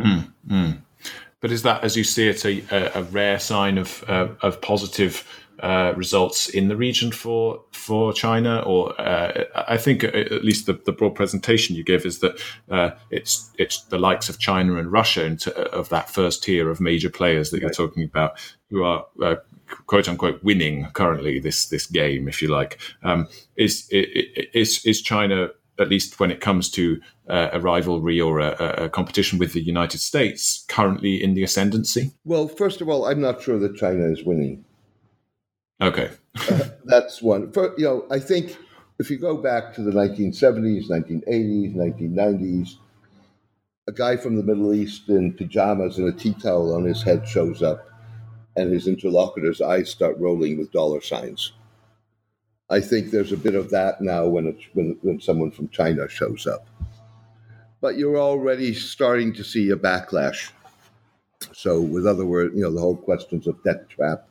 Mm, 0.00 0.32
mm. 0.48 0.82
But 1.40 1.52
is 1.52 1.62
that, 1.62 1.84
as 1.84 1.96
you 1.96 2.04
see 2.04 2.28
it, 2.28 2.44
a, 2.44 2.98
a 2.98 3.02
rare 3.04 3.38
sign 3.38 3.78
of 3.78 4.04
uh, 4.08 4.28
of 4.42 4.60
positive 4.60 5.24
uh, 5.60 5.92
results 5.96 6.48
in 6.48 6.68
the 6.68 6.76
region 6.76 7.10
for 7.12 7.62
for 7.72 8.12
China, 8.12 8.60
or 8.60 8.98
uh, 9.00 9.44
I 9.54 9.76
think 9.76 10.04
uh, 10.04 10.08
at 10.08 10.44
least 10.44 10.66
the, 10.66 10.74
the, 10.74 10.92
broad 10.92 11.14
presentation 11.16 11.74
you 11.74 11.84
give 11.84 12.06
is 12.06 12.20
that 12.20 12.40
uh, 12.70 12.90
it's 13.10 13.50
it's 13.58 13.82
the 13.82 13.98
likes 13.98 14.28
of 14.28 14.38
China 14.38 14.76
and 14.76 14.90
Russia 14.90 15.36
of 15.72 15.88
that 15.88 16.10
first 16.10 16.44
tier 16.44 16.70
of 16.70 16.80
major 16.80 17.10
players 17.10 17.50
that 17.50 17.60
you're 17.60 17.70
talking 17.70 18.04
about 18.04 18.38
who 18.70 18.84
are 18.84 19.06
uh, 19.22 19.36
quote 19.86 20.08
unquote 20.08 20.42
winning 20.44 20.86
currently 20.92 21.40
this 21.40 21.66
this 21.66 21.86
game, 21.86 22.28
if 22.28 22.40
you 22.40 22.48
like. 22.48 22.78
Um, 23.02 23.28
is 23.56 23.88
is 23.90 24.84
is 24.84 25.02
China 25.02 25.48
at 25.78 25.88
least 25.88 26.18
when 26.18 26.30
it 26.30 26.40
comes 26.40 26.70
to 26.70 27.00
uh, 27.28 27.50
a 27.52 27.60
rivalry 27.60 28.20
or 28.20 28.40
a, 28.40 28.84
a, 28.84 28.88
competition 28.88 29.38
with 29.38 29.52
the 29.52 29.60
United 29.60 30.00
States, 30.00 30.64
currently 30.68 31.22
in 31.22 31.34
the 31.34 31.42
ascendancy? 31.42 32.12
Well, 32.24 32.48
first 32.48 32.80
of 32.80 32.88
all, 32.88 33.06
I'm 33.06 33.20
not 33.20 33.42
sure 33.42 33.58
that 33.58 33.76
China 33.76 34.10
is 34.10 34.24
winning. 34.24 34.64
Okay. 35.80 36.10
uh, 36.50 36.64
that's 36.84 37.22
one. 37.22 37.52
For, 37.52 37.74
you 37.78 37.84
know, 37.84 38.06
I 38.10 38.18
think 38.18 38.56
if 38.98 39.10
you 39.10 39.18
go 39.18 39.36
back 39.36 39.74
to 39.74 39.82
the 39.82 39.92
1970s, 39.92 40.88
1980s, 40.88 41.76
1990s, 41.76 42.70
a 43.86 43.92
guy 43.92 44.16
from 44.16 44.36
the 44.36 44.42
Middle 44.42 44.74
East 44.74 45.08
in 45.08 45.32
pajamas 45.32 45.98
and 45.98 46.08
a 46.08 46.16
tea 46.16 46.34
towel 46.34 46.74
on 46.74 46.84
his 46.84 47.02
head 47.02 47.26
shows 47.26 47.62
up, 47.62 47.88
and 48.56 48.72
his 48.72 48.88
interlocutor's 48.88 49.60
eyes 49.60 49.88
start 49.88 50.18
rolling 50.18 50.58
with 50.58 50.72
dollar 50.72 51.00
signs. 51.00 51.52
I 52.70 52.80
think 52.80 53.10
there's 53.10 53.32
a 53.32 53.36
bit 53.36 53.54
of 53.54 53.70
that 53.70 54.00
now 54.00 54.26
when, 54.26 54.56
when, 54.74 54.98
when 55.02 55.20
someone 55.20 55.50
from 55.50 55.68
China 55.68 56.08
shows 56.08 56.46
up. 56.46 56.66
But 57.80 57.96
you're 57.96 58.18
already 58.18 58.74
starting 58.74 59.32
to 59.34 59.44
see 59.44 59.70
a 59.70 59.76
backlash. 59.76 60.50
So, 61.52 61.80
with 61.80 62.06
other 62.06 62.26
words, 62.26 62.54
you 62.54 62.62
know, 62.62 62.72
the 62.72 62.80
whole 62.80 62.96
questions 62.96 63.46
of 63.46 63.62
debt 63.62 63.88
trap, 63.88 64.28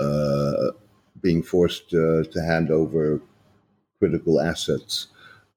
uh, 0.00 0.72
being 1.20 1.42
forced 1.42 1.92
uh, 1.92 2.24
to 2.24 2.42
hand 2.42 2.70
over 2.70 3.20
critical 3.98 4.40
assets 4.40 5.08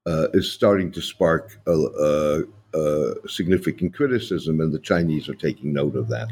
uh, 0.06 0.28
is 0.34 0.52
starting 0.52 0.92
to 0.92 1.02
spark 1.02 1.58
a, 1.66 1.72
a, 1.72 2.44
a, 2.78 3.28
significant 3.28 3.94
criticism, 3.94 4.60
and 4.60 4.74
the 4.74 4.80
Chinese 4.80 5.30
are 5.30 5.36
taking 5.36 5.72
note 5.72 5.96
of 5.96 6.10
that. 6.10 6.28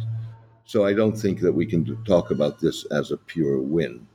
So 0.65 0.86
I 0.86 0.94
don't 0.94 1.17
think 1.17 1.39
that 1.39 1.54
we 1.54 1.65
can 1.65 2.04
talk 2.04 2.32
about 2.32 2.60
this 2.60 2.86
as 2.91 3.12
a 3.12 3.17
pure 3.17 3.60
win. 3.60 4.06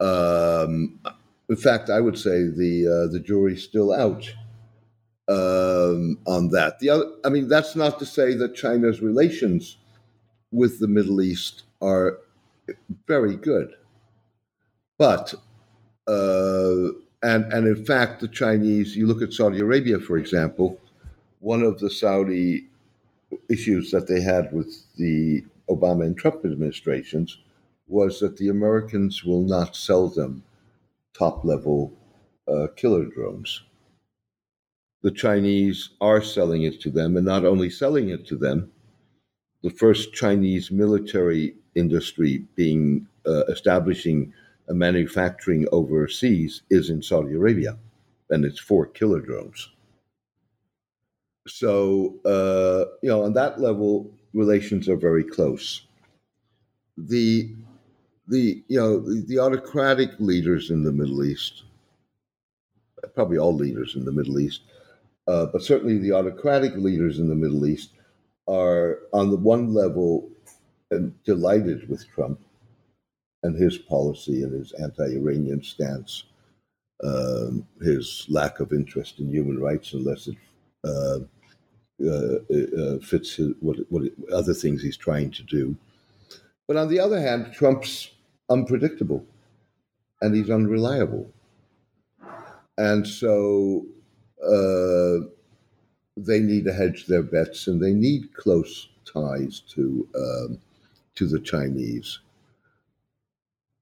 Um, 0.00 1.00
in 1.48 1.56
fact, 1.56 1.90
I 1.90 2.00
would 2.00 2.18
say 2.18 2.44
the 2.44 2.86
uh, 2.86 3.12
the 3.12 3.20
jury's 3.20 3.62
still 3.62 3.92
out 3.92 4.28
um, 5.28 6.18
on 6.26 6.48
that. 6.48 6.78
The 6.80 6.90
other, 6.90 7.06
I 7.24 7.28
mean, 7.28 7.48
that's 7.48 7.76
not 7.76 7.98
to 7.98 8.06
say 8.06 8.34
that 8.34 8.54
China's 8.54 9.00
relations 9.00 9.78
with 10.52 10.80
the 10.80 10.88
Middle 10.88 11.20
East 11.20 11.64
are 11.80 12.18
very 13.06 13.36
good. 13.36 13.74
But, 14.98 15.34
uh, 16.08 16.92
and, 17.22 17.52
and 17.52 17.66
in 17.66 17.84
fact, 17.84 18.20
the 18.20 18.28
Chinese, 18.28 18.96
you 18.96 19.06
look 19.06 19.22
at 19.22 19.32
Saudi 19.32 19.60
Arabia, 19.60 19.98
for 19.98 20.16
example, 20.16 20.80
one 21.40 21.62
of 21.62 21.78
the 21.80 21.90
Saudi 21.90 22.68
issues 23.50 23.90
that 23.90 24.06
they 24.06 24.20
had 24.20 24.52
with 24.52 24.84
the 24.96 25.44
Obama 25.68 26.04
and 26.04 26.16
Trump 26.16 26.44
administrations 26.44 27.38
was 27.86 28.20
that 28.20 28.36
the 28.36 28.48
Americans 28.48 29.24
will 29.24 29.42
not 29.42 29.76
sell 29.76 30.08
them 30.08 30.42
top 31.14 31.44
level 31.44 31.92
uh, 32.48 32.68
killer 32.76 33.04
drones. 33.06 33.62
The 35.02 35.10
Chinese 35.10 35.90
are 36.00 36.22
selling 36.22 36.64
it 36.64 36.80
to 36.80 36.90
them, 36.90 37.16
and 37.16 37.24
not 37.26 37.44
only 37.44 37.70
selling 37.70 38.08
it 38.08 38.26
to 38.26 38.36
them, 38.36 38.70
the 39.62 39.70
first 39.70 40.12
Chinese 40.12 40.70
military 40.70 41.54
industry 41.74 42.44
being 42.56 43.06
uh, 43.26 43.44
establishing 43.46 44.32
a 44.68 44.74
manufacturing 44.74 45.66
overseas 45.70 46.62
is 46.70 46.90
in 46.90 47.02
Saudi 47.02 47.34
Arabia, 47.34 47.78
and 48.30 48.44
it's 48.44 48.58
for 48.58 48.86
killer 48.86 49.20
drones. 49.20 49.70
So 51.46 52.18
uh, 52.24 52.90
you 53.02 53.08
know, 53.08 53.22
on 53.22 53.32
that 53.34 53.60
level, 53.60 54.10
relations 54.34 54.88
are 54.88 54.96
very 54.96 55.22
close. 55.22 55.82
The 56.96 57.54
the 58.28 58.62
you 58.68 58.78
know 58.78 58.98
the, 58.98 59.24
the 59.26 59.38
autocratic 59.38 60.10
leaders 60.18 60.70
in 60.70 60.82
the 60.82 60.92
Middle 60.92 61.24
East, 61.24 61.64
probably 63.14 63.38
all 63.38 63.54
leaders 63.54 63.94
in 63.96 64.04
the 64.04 64.12
Middle 64.12 64.38
East, 64.38 64.62
uh, 65.28 65.46
but 65.46 65.62
certainly 65.62 65.98
the 65.98 66.12
autocratic 66.12 66.74
leaders 66.76 67.18
in 67.18 67.28
the 67.28 67.34
Middle 67.34 67.66
East 67.66 67.90
are 68.48 69.00
on 69.12 69.30
the 69.30 69.36
one 69.36 69.74
level 69.74 70.28
delighted 71.24 71.88
with 71.88 72.08
Trump 72.08 72.40
and 73.42 73.56
his 73.56 73.78
policy 73.78 74.42
and 74.42 74.52
his 74.52 74.72
anti-Iranian 74.72 75.62
stance, 75.62 76.24
um, 77.04 77.66
his 77.82 78.26
lack 78.28 78.60
of 78.60 78.72
interest 78.72 79.18
in 79.18 79.28
human 79.28 79.58
rights 79.60 79.92
unless 79.92 80.28
it 80.28 80.36
uh, 80.84 81.18
uh, 82.04 82.38
uh, 82.54 82.98
fits 82.98 83.34
his, 83.34 83.52
what, 83.60 83.78
what 83.88 84.02
other 84.32 84.54
things 84.54 84.82
he's 84.82 84.96
trying 84.96 85.30
to 85.30 85.42
do. 85.44 85.76
But 86.68 86.76
on 86.76 86.88
the 86.88 87.00
other 87.00 87.20
hand, 87.20 87.52
Trump's 87.52 88.10
unpredictable 88.50 89.24
and 90.22 90.34
he's 90.34 90.50
unreliable. 90.50 91.30
And 92.78 93.06
so 93.06 93.86
uh, 94.42 95.26
they 96.16 96.40
need 96.40 96.64
to 96.64 96.72
hedge 96.72 97.06
their 97.06 97.22
bets 97.22 97.66
and 97.66 97.82
they 97.82 97.92
need 97.92 98.34
close 98.34 98.88
ties 99.12 99.60
to 99.74 100.08
um, 100.16 100.58
to 101.16 101.26
the 101.26 101.40
Chinese. 101.40 102.20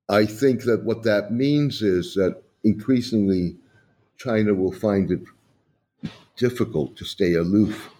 I 0.08 0.26
think 0.26 0.64
that 0.64 0.84
what 0.84 1.02
that 1.04 1.32
means 1.32 1.82
is 1.82 2.14
that 2.14 2.42
increasingly 2.62 3.56
China 4.18 4.54
will 4.54 4.72
find 4.72 5.10
it 5.10 5.22
difficult 6.36 6.96
to 6.96 7.04
stay 7.04 7.34
aloof 7.34 7.90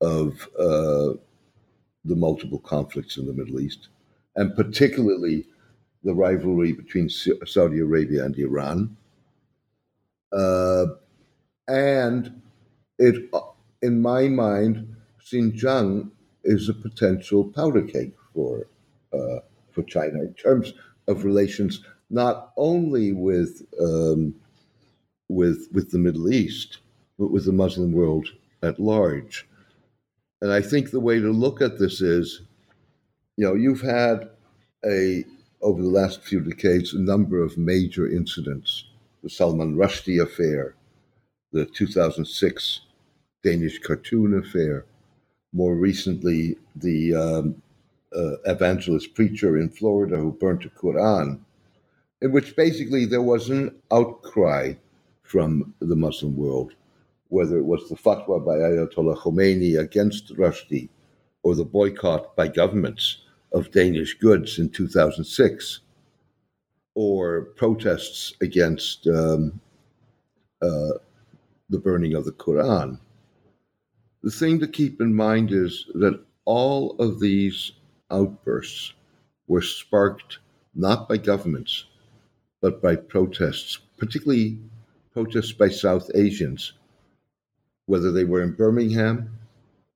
of 0.00 0.48
uh, 0.58 1.14
the 2.04 2.16
multiple 2.16 2.58
conflicts 2.60 3.16
in 3.18 3.26
the 3.26 3.32
Middle 3.32 3.60
East, 3.60 3.88
and 4.36 4.54
particularly 4.56 5.46
the 6.02 6.14
rivalry 6.14 6.72
between 6.72 7.08
Saudi 7.08 7.80
Arabia 7.80 8.24
and 8.24 8.36
Iran. 8.38 8.96
Uh, 10.32 10.86
and 11.68 12.40
it, 12.98 13.30
in 13.82 14.00
my 14.00 14.28
mind, 14.28 14.96
Xinjiang 15.24 16.10
is 16.44 16.68
a 16.68 16.74
potential 16.74 17.44
powder 17.44 17.82
keg 17.82 18.12
for 18.34 18.66
uh, 19.12 19.40
for 19.72 19.82
China 19.82 20.20
in 20.20 20.34
terms 20.34 20.72
of 21.08 21.24
relations, 21.24 21.84
not 22.08 22.52
only 22.56 23.12
with 23.12 23.62
um, 23.80 24.34
with 25.28 25.68
with 25.72 25.90
the 25.90 25.98
Middle 25.98 26.32
East, 26.32 26.78
but 27.18 27.30
with 27.30 27.44
the 27.44 27.52
Muslim 27.52 27.92
world 27.92 28.28
at 28.62 28.80
large. 28.80 29.46
And 30.40 30.52
I 30.52 30.62
think 30.62 30.90
the 30.90 31.00
way 31.00 31.20
to 31.20 31.30
look 31.30 31.60
at 31.60 31.78
this 31.78 32.00
is, 32.00 32.40
you 33.36 33.46
know, 33.46 33.54
you've 33.54 33.82
had 33.82 34.30
a 34.84 35.24
over 35.62 35.82
the 35.82 35.88
last 35.88 36.22
few 36.22 36.40
decades 36.40 36.94
a 36.94 37.00
number 37.00 37.42
of 37.42 37.58
major 37.58 38.08
incidents: 38.08 38.84
the 39.22 39.30
Salman 39.30 39.76
Rushdie 39.76 40.22
affair, 40.22 40.74
the 41.52 41.66
2006 41.66 42.80
Danish 43.42 43.78
cartoon 43.78 44.38
affair, 44.38 44.86
more 45.52 45.74
recently 45.74 46.56
the 46.76 47.14
um, 47.14 47.62
uh, 48.14 48.36
evangelist 48.46 49.14
preacher 49.14 49.58
in 49.58 49.68
Florida 49.68 50.16
who 50.16 50.32
burnt 50.32 50.64
a 50.64 50.68
Quran, 50.70 51.40
in 52.20 52.32
which 52.32 52.56
basically 52.56 53.04
there 53.04 53.22
was 53.22 53.50
an 53.50 53.74
outcry 53.90 54.74
from 55.22 55.74
the 55.80 55.96
Muslim 55.96 56.36
world 56.36 56.74
whether 57.30 57.56
it 57.56 57.64
was 57.64 57.88
the 57.88 57.94
fatwa 57.94 58.44
by 58.44 58.56
Ayatollah 58.56 59.16
Khomeini 59.16 59.78
against 59.78 60.34
Rushdie 60.36 60.88
or 61.42 61.54
the 61.54 61.64
boycott 61.64 62.36
by 62.36 62.48
governments 62.48 63.18
of 63.52 63.70
Danish 63.70 64.18
goods 64.18 64.58
in 64.58 64.70
2006 64.70 65.80
or 66.94 67.42
protests 67.56 68.34
against 68.40 69.06
um, 69.06 69.60
uh, 70.62 70.98
the 71.68 71.78
burning 71.78 72.14
of 72.14 72.24
the 72.24 72.32
Quran. 72.32 72.98
The 74.22 74.30
thing 74.30 74.60
to 74.60 74.68
keep 74.68 75.00
in 75.00 75.14
mind 75.14 75.52
is 75.52 75.86
that 75.94 76.22
all 76.44 76.96
of 76.98 77.20
these 77.20 77.72
outbursts 78.10 78.94
were 79.46 79.62
sparked 79.62 80.38
not 80.74 81.08
by 81.08 81.16
governments, 81.16 81.84
but 82.60 82.82
by 82.82 82.96
protests, 82.96 83.78
particularly 83.98 84.58
protests 85.12 85.52
by 85.52 85.68
South 85.68 86.10
Asians 86.14 86.74
whether 87.90 88.12
they 88.12 88.22
were 88.22 88.40
in 88.40 88.52
Birmingham 88.52 89.36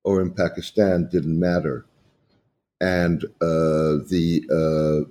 or 0.03 0.21
in 0.21 0.33
Pakistan 0.33 1.09
didn't 1.13 1.39
matter. 1.39 1.87
And 2.85 3.25
uh, 3.41 4.05
the 4.13 4.45
uh, 4.53 5.11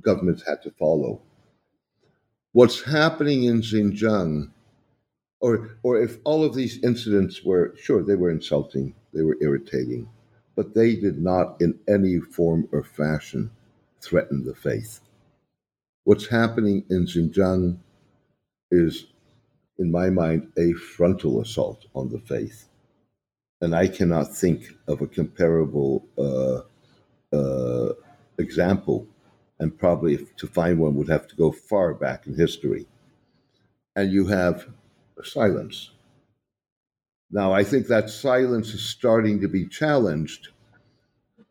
governments 0.00 0.42
had 0.46 0.62
to 0.62 0.70
follow. 0.70 1.20
What's 2.52 2.82
happening 2.82 3.44
in 3.44 3.60
Xinjiang, 3.60 4.50
or, 5.40 5.76
or 5.82 6.00
if 6.00 6.18
all 6.24 6.44
of 6.44 6.54
these 6.54 6.82
incidents 6.82 7.44
were, 7.44 7.74
sure, 7.76 8.02
they 8.02 8.14
were 8.16 8.30
insulting, 8.30 8.94
they 9.12 9.22
were 9.22 9.36
irritating, 9.42 10.08
but 10.56 10.74
they 10.74 10.96
did 10.96 11.18
not 11.20 11.60
in 11.60 11.78
any 11.88 12.20
form 12.20 12.68
or 12.72 12.82
fashion 12.82 13.50
threaten 14.00 14.44
the 14.44 14.54
faith. 14.54 15.00
What's 16.04 16.28
happening 16.28 16.84
in 16.88 17.06
Xinjiang 17.06 17.78
is 18.70 19.06
in 19.78 19.90
my 19.90 20.10
mind, 20.10 20.52
a 20.58 20.72
frontal 20.74 21.40
assault 21.40 21.86
on 21.94 22.08
the 22.08 22.20
faith. 22.20 22.68
And 23.62 23.74
I 23.74 23.88
cannot 23.88 24.34
think 24.34 24.76
of 24.88 25.00
a 25.00 25.06
comparable 25.06 26.06
uh, 26.18 26.62
uh, 27.36 27.94
example. 28.38 29.06
And 29.60 29.78
probably 29.78 30.26
to 30.38 30.46
find 30.48 30.78
one 30.78 30.96
would 30.96 31.08
have 31.08 31.28
to 31.28 31.36
go 31.36 31.52
far 31.52 31.94
back 31.94 32.26
in 32.26 32.34
history. 32.36 32.86
And 33.96 34.12
you 34.12 34.26
have 34.26 34.68
silence. 35.24 35.92
Now, 37.32 37.52
I 37.52 37.64
think 37.64 37.88
that 37.88 38.10
silence 38.10 38.74
is 38.74 38.84
starting 38.84 39.40
to 39.40 39.48
be 39.48 39.66
challenged, 39.66 40.50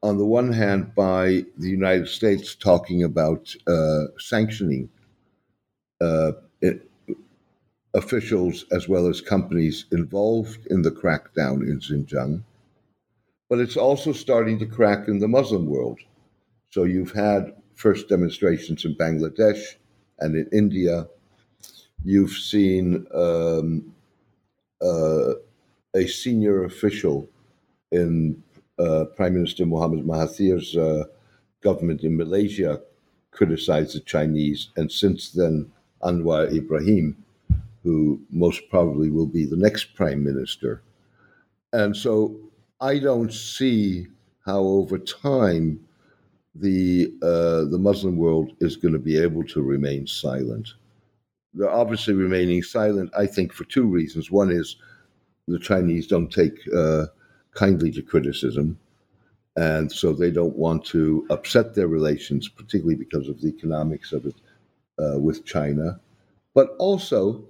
on 0.03 0.18
the 0.20 0.26
one 0.26 0.53
hand, 0.53 0.93
by 0.95 1.45
the 1.57 1.70
United 1.70 2.07
States 2.07 2.53
talking 2.55 3.03
about 3.03 3.55
uh, 3.68 4.05
sanctioning 4.20 4.89
uh, 5.99 6.32
officials 7.94 8.66
as 8.72 8.88
well 8.88 9.08
as 9.08 9.22
companies 9.22 9.86
involved 9.92 10.66
in 10.68 10.82
the 10.82 10.92
crackdown 10.92 11.62
in 11.62 11.80
Xinjiang. 11.80 12.44
But 13.50 13.60
it's 13.60 13.78
also 13.78 14.14
starting 14.14 14.60
to 14.60 14.66
crack 14.66 15.08
in 15.08 15.20
the 15.20 15.28
Muslim 15.28 15.68
world. 15.68 16.00
So 16.70 16.86
you've 16.86 17.12
had 17.12 17.54
first 17.76 18.08
demonstrations 18.08 18.86
in 18.86 18.96
Bangladesh 18.96 19.76
and 20.20 20.36
in 20.36 20.48
India. 20.54 21.08
You've 22.04 22.32
seen 22.32 23.06
um, 23.14 23.94
uh, 24.82 25.34
a 25.94 26.08
senior 26.08 26.64
official 26.64 27.28
in 27.92 28.42
uh, 28.80 29.06
Prime 29.16 29.34
Minister 29.34 29.66
Mohammed 29.66 30.06
Mahathir's 30.06 30.78
uh, 30.78 31.04
government 31.62 32.04
in 32.04 32.16
Malaysia 32.16 32.82
criticize 33.32 33.94
the 33.94 34.00
Chinese, 34.00 34.70
and 34.76 34.92
since 34.92 35.32
then, 35.32 35.72
Anwar 36.04 36.54
Ibrahim 36.54 37.24
who 37.84 38.22
most 38.30 38.70
probably 38.70 39.10
will 39.10 39.28
be 39.28 39.46
the 39.46 39.56
next 39.56 39.96
prime 39.96 40.24
minister. 40.24 40.82
And 41.74 41.96
so 41.96 42.36
I 42.80 43.00
don't 43.00 43.34
see 43.34 44.08
how 44.46 44.60
over 44.60 44.98
time 44.98 45.80
the 46.56 47.14
uh, 47.22 47.70
the 47.70 47.78
Muslim 47.80 48.18
world 48.18 48.54
is 48.60 48.76
going 48.76 48.94
to 48.94 49.00
be 49.00 49.18
able 49.18 49.44
to 49.46 49.62
remain 49.62 50.06
silent. 50.06 50.70
They're 51.54 51.70
obviously 51.70 52.14
remaining 52.14 52.64
silent, 52.64 53.12
I 53.18 53.26
think, 53.26 53.54
for 53.54 53.64
two 53.66 53.86
reasons. 53.86 54.32
One 54.32 54.52
is 54.52 54.78
the 55.48 55.60
Chinese 55.60 56.08
don't 56.08 56.32
take 56.32 56.60
uh, 56.76 57.06
kindly 57.54 57.92
to 57.92 58.02
criticism, 58.02 58.78
and 59.56 59.92
so 59.92 60.14
they 60.14 60.32
don't 60.32 60.56
want 60.56 60.86
to 60.86 61.26
upset 61.30 61.74
their 61.74 61.88
relations, 61.88 62.50
particularly 62.50 62.96
because 62.96 63.28
of 63.30 63.42
the 63.42 63.48
economics 63.48 64.12
of 64.12 64.26
it 64.26 64.36
uh, 65.00 65.20
with 65.20 65.46
China. 65.46 66.00
But 66.54 66.76
also, 66.80 67.44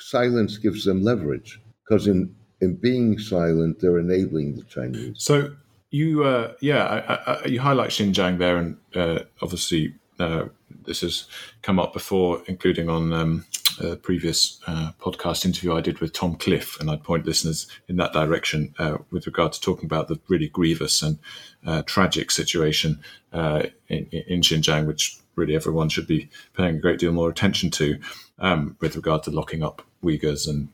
silence 0.00 0.58
gives 0.58 0.84
them 0.84 1.02
leverage 1.02 1.60
because 1.84 2.06
in 2.06 2.34
in 2.60 2.74
being 2.74 3.18
silent, 3.18 3.80
they're 3.80 3.98
enabling 3.98 4.56
the 4.56 4.64
Chinese. 4.64 5.14
So 5.16 5.50
you, 5.90 6.24
uh, 6.24 6.52
yeah, 6.60 6.84
I, 6.84 7.32
I, 7.32 7.46
you 7.46 7.60
highlight 7.60 7.90
Xinjiang 7.90 8.38
there, 8.38 8.56
and 8.56 8.76
uh, 8.94 9.20
obviously 9.42 9.94
uh, 10.18 10.44
this 10.86 11.00
has 11.00 11.26
come 11.62 11.78
up 11.78 11.92
before, 11.92 12.42
including 12.46 12.88
on 12.88 13.12
um, 13.12 13.46
a 13.80 13.96
previous 13.96 14.60
uh, 14.66 14.92
podcast 15.00 15.44
interview 15.44 15.74
I 15.74 15.80
did 15.80 16.00
with 16.00 16.12
Tom 16.12 16.36
Cliff, 16.36 16.78
and 16.80 16.90
I'd 16.90 17.02
point 17.02 17.26
listeners 17.26 17.66
in 17.88 17.96
that 17.96 18.12
direction 18.12 18.74
uh, 18.78 18.98
with 19.10 19.26
regard 19.26 19.52
to 19.52 19.60
talking 19.60 19.86
about 19.86 20.08
the 20.08 20.20
really 20.28 20.48
grievous 20.48 21.02
and 21.02 21.18
uh, 21.66 21.82
tragic 21.82 22.30
situation 22.30 23.00
in, 23.32 23.66
in 23.88 24.40
Xinjiang, 24.42 24.86
which 24.86 25.18
really 25.34 25.56
everyone 25.56 25.88
should 25.88 26.06
be 26.06 26.28
paying 26.54 26.76
a 26.76 26.80
great 26.80 26.98
deal 26.98 27.12
more 27.12 27.30
attention 27.30 27.70
to 27.70 27.98
um, 28.38 28.76
with 28.80 28.96
regard 28.96 29.22
to 29.22 29.30
locking 29.30 29.62
up 29.62 29.82
Uyghurs 30.02 30.48
and 30.48 30.68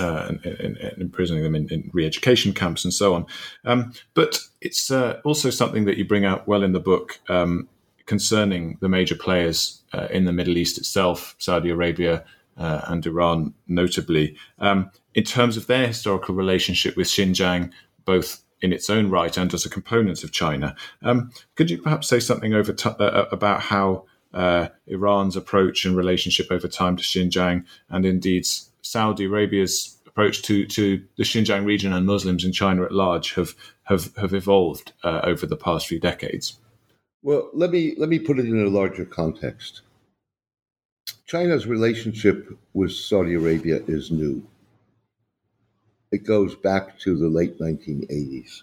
uh, 0.00 0.26
and, 0.28 0.44
and, 0.44 0.76
and, 0.78 1.00
imprisoning 1.00 1.44
them 1.44 1.54
in, 1.54 1.68
in, 1.68 1.88
re-education 1.92 2.52
camps 2.52 2.82
and 2.82 2.92
so 2.92 3.14
on. 3.14 3.24
Um, 3.64 3.92
but 4.14 4.40
it's 4.60 4.90
uh, 4.90 5.20
also 5.24 5.50
something 5.50 5.84
that 5.84 5.96
you 5.96 6.04
bring 6.04 6.24
out 6.24 6.48
well 6.48 6.64
in 6.64 6.72
the 6.72 6.80
book 6.80 7.20
um, 7.28 7.68
concerning 8.06 8.76
the 8.80 8.88
major 8.88 9.14
players 9.14 9.82
uh, 9.92 10.08
in 10.10 10.24
the 10.24 10.32
Middle 10.32 10.56
East 10.56 10.78
itself, 10.78 11.36
Saudi 11.38 11.70
Arabia 11.70 12.24
uh, 12.56 12.80
and 12.86 13.04
Iran, 13.06 13.54
notably, 13.68 14.36
um, 14.58 14.90
in 15.14 15.24
terms 15.24 15.56
of 15.56 15.66
their 15.66 15.86
historical 15.86 16.34
relationship 16.34 16.96
with 16.96 17.06
Xinjiang, 17.06 17.70
both 18.04 18.42
in 18.60 18.72
its 18.72 18.88
own 18.88 19.10
right 19.10 19.36
and 19.36 19.52
as 19.52 19.66
a 19.66 19.70
component 19.70 20.24
of 20.24 20.32
China. 20.32 20.74
Um, 21.02 21.30
could 21.54 21.70
you 21.70 21.80
perhaps 21.80 22.08
say 22.08 22.20
something 22.20 22.54
over 22.54 22.72
t- 22.72 22.88
uh, 22.88 23.26
about 23.30 23.60
how 23.60 24.04
uh, 24.34 24.68
Iran's 24.86 25.36
approach 25.36 25.84
and 25.84 25.96
relationship 25.96 26.48
over 26.50 26.68
time 26.68 26.96
to 26.96 27.02
Xinjiang, 27.02 27.64
and 27.88 28.04
indeed 28.04 28.46
Saudi 28.82 29.24
Arabia's 29.24 29.96
approach 30.06 30.42
to, 30.42 30.66
to 30.66 31.02
the 31.16 31.24
Xinjiang 31.24 31.64
region 31.64 31.92
and 31.92 32.06
Muslims 32.06 32.44
in 32.44 32.52
China 32.52 32.84
at 32.84 32.92
large 32.92 33.34
have 33.34 33.54
have, 33.84 34.14
have 34.16 34.32
evolved 34.32 34.92
uh, 35.02 35.20
over 35.24 35.46
the 35.46 35.56
past 35.56 35.86
few 35.86 36.00
decades? 36.00 36.58
Well, 37.22 37.50
let 37.52 37.70
me 37.70 37.94
let 37.96 38.08
me 38.08 38.18
put 38.18 38.38
it 38.38 38.46
in 38.46 38.64
a 38.64 38.68
larger 38.68 39.04
context. 39.04 39.82
China's 41.26 41.66
relationship 41.66 42.48
with 42.74 42.92
Saudi 42.92 43.34
Arabia 43.34 43.80
is 43.86 44.10
new. 44.10 44.46
It 46.12 46.24
goes 46.24 46.54
back 46.54 46.98
to 47.00 47.16
the 47.16 47.28
late 47.28 47.58
1980s. 47.58 48.62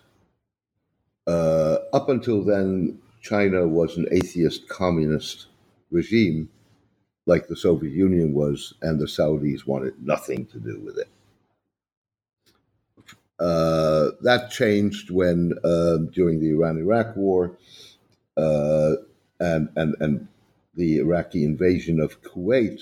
Uh, 1.28 1.78
up 1.92 2.10
until 2.10 2.44
then, 2.44 3.00
China 3.22 3.68
was 3.68 3.98
an 3.98 4.08
atheist 4.12 4.70
communist 4.70 5.48
regime 5.92 6.50
like 7.26 7.48
the 7.48 7.56
Soviet 7.56 7.94
Union 7.94 8.34
was, 8.34 8.74
and 8.82 9.00
the 9.00 9.06
Saudis 9.06 9.68
wanted 9.68 9.94
nothing 10.02 10.46
to 10.48 10.60
do 10.60 10.80
with 10.80 10.98
it. 10.98 11.08
Uh, 13.40 14.12
that 14.22 14.50
changed 14.52 15.10
when, 15.10 15.54
uh, 15.64 15.98
during 16.12 16.40
the 16.40 16.52
Iran 16.52 16.78
Iraq 16.78 17.16
War 17.16 17.58
uh, 18.38 18.94
and, 19.40 19.70
and, 19.76 19.96
and 20.00 20.28
the 20.76 20.98
Iraqi 20.98 21.44
invasion 21.44 22.00
of 22.00 22.22
Kuwait, 22.22 22.82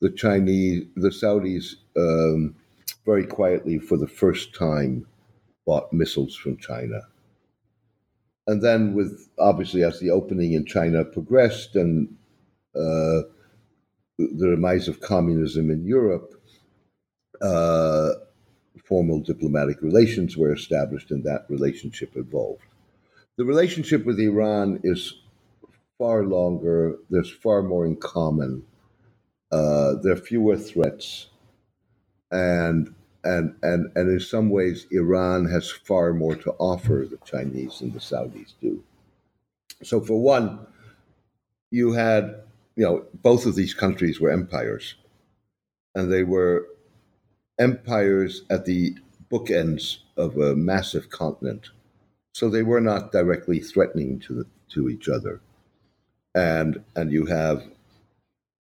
the 0.00 0.10
Chinese, 0.10 0.84
the 0.94 1.08
Saudis 1.08 1.74
um, 1.96 2.54
very 3.04 3.26
quietly 3.26 3.78
for 3.78 3.96
the 3.96 4.06
first 4.06 4.54
time 4.54 5.06
bought 5.66 5.92
missiles 5.92 6.36
from 6.36 6.56
China. 6.58 7.00
And 8.46 8.62
then, 8.62 8.94
with 8.94 9.28
obviously, 9.38 9.82
as 9.82 10.00
the 10.00 10.10
opening 10.10 10.52
in 10.52 10.64
China 10.64 11.04
progressed 11.04 11.76
and 11.76 12.16
uh, 12.74 13.22
the 14.18 14.48
demise 14.50 14.88
of 14.88 15.00
communism 15.00 15.70
in 15.70 15.86
Europe, 15.86 16.34
uh, 17.40 18.10
formal 18.84 19.20
diplomatic 19.20 19.80
relations 19.82 20.36
were 20.36 20.52
established 20.52 21.10
and 21.10 21.24
that 21.24 21.44
relationship 21.48 22.16
evolved. 22.16 22.62
The 23.36 23.44
relationship 23.44 24.04
with 24.04 24.18
Iran 24.18 24.80
is 24.82 25.14
far 25.98 26.24
longer, 26.24 26.96
there's 27.10 27.30
far 27.30 27.62
more 27.62 27.86
in 27.86 27.96
common, 27.96 28.64
uh, 29.52 29.94
there 30.02 30.12
are 30.12 30.16
fewer 30.16 30.56
threats, 30.56 31.28
and 32.30 32.94
and 33.24 33.54
and 33.62 33.90
and 33.94 34.10
in 34.10 34.20
some 34.20 34.50
ways, 34.50 34.86
Iran 34.90 35.46
has 35.46 35.70
far 35.70 36.12
more 36.12 36.36
to 36.36 36.52
offer 36.58 37.06
the 37.08 37.18
Chinese 37.24 37.78
than 37.78 37.92
the 37.92 37.98
Saudis 37.98 38.52
do. 38.60 38.82
So, 39.82 40.00
for 40.00 40.20
one, 40.20 40.66
you 41.70 41.92
had 41.92 42.42
you 42.78 42.84
know, 42.84 43.04
both 43.12 43.44
of 43.44 43.56
these 43.56 43.74
countries 43.74 44.20
were 44.20 44.30
empires, 44.30 44.94
and 45.96 46.12
they 46.12 46.22
were 46.22 46.68
empires 47.58 48.44
at 48.50 48.66
the 48.66 48.94
bookends 49.32 49.96
of 50.16 50.38
a 50.38 50.54
massive 50.54 51.10
continent. 51.10 51.70
So 52.34 52.48
they 52.48 52.62
were 52.62 52.80
not 52.80 53.10
directly 53.10 53.58
threatening 53.58 54.20
to 54.20 54.32
the, 54.32 54.46
to 54.74 54.88
each 54.88 55.08
other, 55.08 55.40
and 56.36 56.80
and 56.94 57.10
you 57.10 57.26
have 57.26 57.64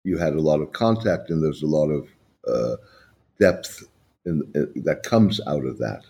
you 0.03 0.19
had 0.19 0.33
a 0.33 0.41
lot 0.41 0.61
of 0.61 0.73
contact, 0.73 1.31
and 1.31 1.43
there's 1.43 1.63
a 1.63 1.67
lot 1.79 1.89
of 1.89 2.07
uh, 2.47 2.75
depth 3.39 3.83
in, 4.27 4.43
in, 4.53 4.83
that 4.83 5.01
comes 5.01 5.41
out 5.47 5.65
of 5.65 5.79
that. 5.79 6.03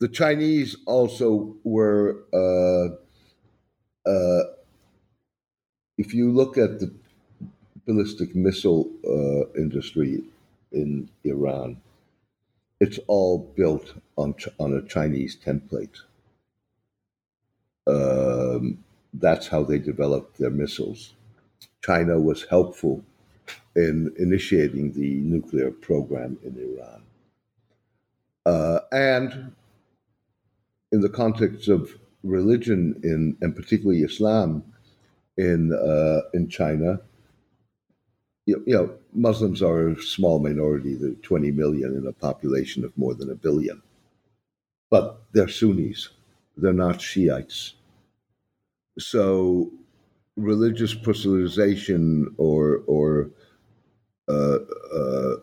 The 0.00 0.08
Chinese 0.08 0.76
also 0.86 1.54
were. 1.62 2.24
Uh, 2.34 2.96
uh, 4.10 4.55
if 5.98 6.14
you 6.14 6.32
look 6.32 6.58
at 6.58 6.80
the 6.80 6.92
ballistic 7.86 8.34
missile 8.34 8.90
uh, 9.04 9.50
industry 9.58 10.22
in 10.72 11.08
Iran, 11.24 11.80
it's 12.80 12.98
all 13.06 13.38
built 13.56 13.94
on 14.16 14.34
on 14.58 14.74
a 14.74 14.82
Chinese 14.82 15.36
template. 15.36 15.98
Um, 17.86 18.84
that's 19.14 19.46
how 19.48 19.62
they 19.62 19.78
developed 19.78 20.38
their 20.38 20.50
missiles. 20.50 21.14
China 21.82 22.18
was 22.18 22.44
helpful 22.44 23.02
in 23.74 24.12
initiating 24.18 24.92
the 24.92 25.14
nuclear 25.20 25.70
program 25.70 26.38
in 26.42 26.56
Iran. 26.58 27.02
Uh, 28.44 28.80
and 28.92 29.52
in 30.92 31.00
the 31.00 31.08
context 31.08 31.68
of 31.68 31.90
religion 32.22 33.00
in, 33.02 33.36
and 33.40 33.54
particularly 33.54 34.02
Islam, 34.02 34.62
in 35.36 35.72
uh, 35.72 36.28
in 36.34 36.48
China. 36.48 37.00
You, 38.46 38.62
you, 38.64 38.74
know, 38.74 38.94
Muslims 39.12 39.60
are 39.60 39.88
a 39.88 40.02
small 40.02 40.38
minority, 40.38 40.94
they're 40.94 41.10
20 41.10 41.50
million 41.50 41.96
in 41.96 42.06
a 42.06 42.12
population 42.12 42.84
of 42.84 42.96
more 42.96 43.12
than 43.12 43.30
a 43.30 43.34
billion. 43.34 43.82
But 44.88 45.20
they're 45.32 45.48
Sunnis, 45.48 46.10
they're 46.56 46.72
not 46.72 47.00
Shiites. 47.00 47.74
So 49.00 49.72
religious 50.36 50.94
proselytization 50.94 52.26
or, 52.38 52.82
or 52.86 53.30
uh, 54.28 54.58
uh, 54.94 55.36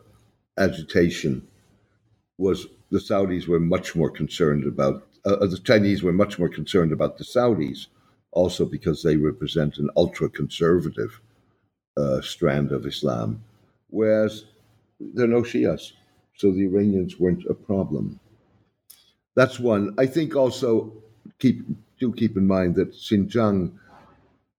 agitation 0.57 1.45
was 2.37 2.67
the 2.89 2.99
Saudis 2.99 3.47
were 3.47 3.59
much 3.59 3.95
more 3.97 4.09
concerned 4.09 4.65
about, 4.65 5.05
uh, 5.25 5.45
the 5.45 5.59
Chinese 5.61 6.03
were 6.03 6.13
much 6.13 6.39
more 6.39 6.49
concerned 6.49 6.93
about 6.93 7.17
the 7.17 7.25
Saudis 7.25 7.87
also 8.33 8.65
because 8.65 9.03
they 9.03 9.15
represent 9.15 9.77
an 9.77 9.89
ultra 9.95 10.29
conservative 10.29 11.21
uh, 11.97 12.21
strand 12.21 12.71
of 12.71 12.85
Islam, 12.85 13.43
whereas 13.89 14.45
there 14.99 15.25
are 15.25 15.27
no 15.27 15.43
Shias, 15.43 15.93
so 16.35 16.51
the 16.51 16.65
Iranians 16.65 17.19
weren't 17.19 17.45
a 17.49 17.53
problem. 17.53 18.19
That's 19.35 19.59
one. 19.59 19.93
I 19.97 20.05
think 20.05 20.35
also 20.35 20.93
keep 21.39 21.65
do 21.99 22.11
keep 22.13 22.35
in 22.37 22.47
mind 22.47 22.75
that 22.75 22.93
Xinjiang 22.93 23.71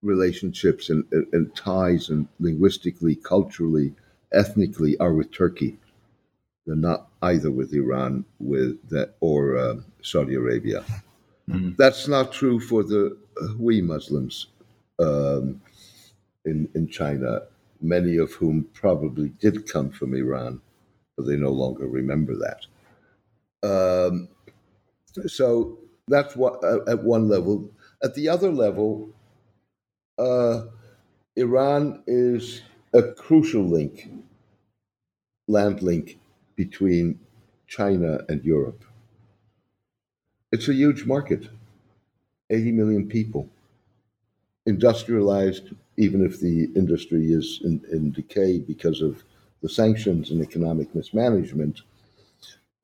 relationships 0.01 0.89
and, 0.89 1.03
and 1.31 1.55
ties 1.55 2.09
and 2.09 2.27
linguistically, 2.39 3.15
culturally, 3.15 3.93
ethnically 4.31 4.97
are 4.97 5.13
with 5.13 5.31
Turkey. 5.33 5.77
They're 6.65 6.75
not 6.75 7.07
either 7.21 7.51
with 7.51 7.73
Iran, 7.73 8.25
with 8.39 8.89
that 8.89 9.15
or 9.19 9.57
uh, 9.57 9.75
Saudi 10.01 10.35
Arabia. 10.35 10.83
Mm-hmm. 11.49 11.71
That's 11.77 12.07
not 12.07 12.31
true 12.31 12.59
for 12.59 12.83
the 12.83 13.17
Hui 13.57 13.81
Muslims 13.81 14.47
um, 14.99 15.61
in 16.45 16.69
in 16.75 16.87
China, 16.87 17.41
many 17.81 18.17
of 18.17 18.33
whom 18.33 18.65
probably 18.73 19.29
did 19.39 19.67
come 19.71 19.89
from 19.91 20.13
Iran, 20.15 20.61
but 21.17 21.25
they 21.27 21.37
no 21.37 21.51
longer 21.51 21.87
remember 21.87 22.35
that. 22.35 22.65
Um, 23.63 24.29
so 25.27 25.79
that's 26.07 26.35
what 26.35 26.63
uh, 26.63 26.79
at 26.87 27.03
one 27.03 27.27
level. 27.29 27.71
At 28.03 28.15
the 28.15 28.29
other 28.29 28.51
level, 28.51 29.09
uh, 30.19 30.63
Iran 31.35 32.03
is 32.07 32.61
a 32.93 33.03
crucial 33.03 33.63
link, 33.63 34.09
land 35.47 35.81
link 35.81 36.19
between 36.55 37.19
China 37.67 38.19
and 38.29 38.43
Europe. 38.45 38.83
It's 40.51 40.67
a 40.69 40.73
huge 40.73 41.05
market. 41.05 41.49
80 42.53 42.71
million 42.71 43.07
people, 43.07 43.49
industrialized, 44.65 45.69
even 45.97 46.25
if 46.25 46.39
the 46.39 46.65
industry 46.75 47.31
is 47.33 47.59
in, 47.63 47.81
in 47.91 48.11
decay 48.11 48.59
because 48.59 49.01
of 49.01 49.23
the 49.61 49.69
sanctions 49.69 50.29
and 50.29 50.41
economic 50.41 50.93
mismanagement, 50.93 51.81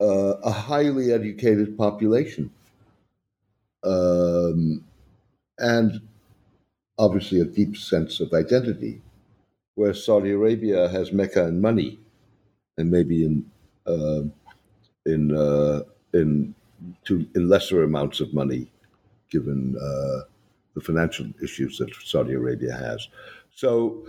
uh, 0.00 0.34
a 0.42 0.50
highly 0.50 1.12
educated 1.12 1.76
population, 1.76 2.50
um, 3.84 4.84
and 5.58 6.00
obviously 6.98 7.40
a 7.40 7.44
deep 7.44 7.76
sense 7.76 8.20
of 8.20 8.32
identity. 8.32 9.00
Where 9.76 9.94
Saudi 9.94 10.32
Arabia 10.32 10.88
has 10.88 11.12
Mecca 11.12 11.46
and 11.46 11.62
money, 11.62 11.98
and 12.76 12.90
maybe 12.90 13.24
in 13.24 13.50
uh, 13.86 14.22
in 15.06 15.34
uh, 15.34 15.82
in 16.12 16.54
to 17.04 17.26
in 17.34 17.48
lesser 17.48 17.82
amounts 17.82 18.20
of 18.20 18.34
money 18.34 18.70
given 19.30 19.76
uh, 19.76 20.24
the 20.74 20.80
financial 20.80 21.26
issues 21.42 21.78
that 21.78 21.90
Saudi 22.04 22.34
Arabia 22.34 22.74
has. 22.74 23.08
So 23.54 24.06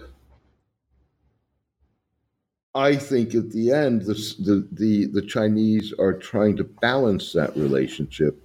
I 2.74 2.96
think 2.96 3.36
at 3.36 3.52
the 3.52 3.72
end, 3.72 4.04
the, 4.04 4.14
the, 4.40 4.68
the, 4.72 5.06
the 5.08 5.22
Chinese 5.22 5.94
are 6.00 6.14
trying 6.14 6.56
to 6.58 6.64
balance 6.64 7.34
that 7.34 7.56
relationship, 7.58 8.42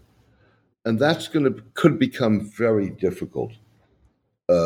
and 0.84 0.98
that's 0.98 1.28
going 1.28 1.44
to 1.44 1.62
could 1.74 1.98
become 1.98 2.40
very 2.40 2.90
difficult. 2.90 3.52
Um, 4.48 4.56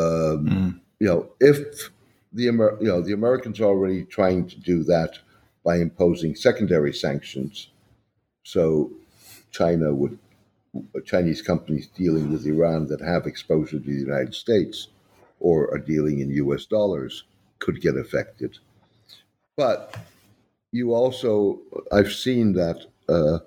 mm. 0.47 0.81
You 0.99 1.07
know, 1.07 1.31
if 1.41 1.91
the 2.33 2.49
Amer- 2.49 2.79
you 2.81 2.89
know 2.89 3.03
the 3.03 3.13
Americans 3.13 3.61
are 3.61 3.65
already 3.65 4.05
trying 4.05 4.47
to 4.49 4.59
do 4.61 4.83
that 4.85 5.19
by 5.65 5.77
imposing 5.77 6.35
secondary 6.35 6.93
sanctions, 6.93 7.71
so 8.45 8.91
China 9.51 9.93
would 9.95 10.19
Chinese 11.05 11.43
companies 11.43 11.89
dealing 11.89 12.31
with 12.31 12.47
Iran 12.47 12.87
that 12.87 13.01
have 13.01 13.27
exposure 13.27 13.79
to 13.79 13.85
the 13.85 13.93
United 13.93 14.35
States 14.35 14.89
or 15.41 15.73
are 15.73 15.79
dealing 15.79 16.21
in 16.21 16.31
U.S. 16.31 16.67
dollars 16.67 17.25
could 17.59 17.81
get 17.81 17.97
affected. 17.97 18.59
But 19.57 19.97
you 20.73 20.95
also, 20.95 21.61
I've 21.91 22.13
seen 22.13 22.53
that 22.55 22.87
uh, 23.09 23.39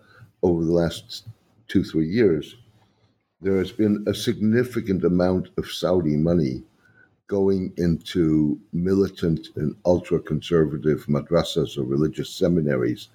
over 0.42 0.66
the 0.66 0.72
last 0.72 1.28
two, 1.68 1.84
three 1.84 2.08
years, 2.08 2.56
there 3.42 3.58
has 3.58 3.72
been 3.72 4.04
a 4.08 4.14
significant 4.14 5.04
amount 5.04 5.50
of 5.58 5.72
Saudi 5.72 6.18
money 6.18 6.64
going 7.28 7.74
into 7.78 8.60
militant 8.74 9.48
and 9.56 9.76
ultra 9.86 10.20
conservative 10.20 11.06
madrasas 11.08 11.78
or 11.78 11.84
religious 11.84 12.30
seminaries 12.30 13.10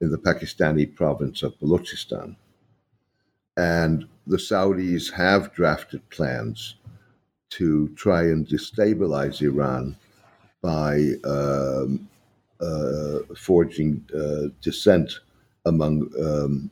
in 0.00 0.10
the 0.10 0.18
Pakistani 0.18 0.86
province 0.94 1.42
of 1.42 1.58
Balochistan. 1.60 2.36
And 3.60 4.06
the 4.26 4.38
Saudis 4.38 5.12
have 5.12 5.52
drafted 5.52 6.08
plans 6.08 6.76
to 7.50 7.88
try 7.94 8.22
and 8.22 8.48
destabilize 8.48 9.42
Iran 9.42 9.96
by 10.62 11.12
um, 11.24 12.08
uh, 12.58 13.18
forging 13.36 14.02
uh, 14.16 14.48
dissent 14.62 15.12
among 15.66 16.08
um, 16.18 16.70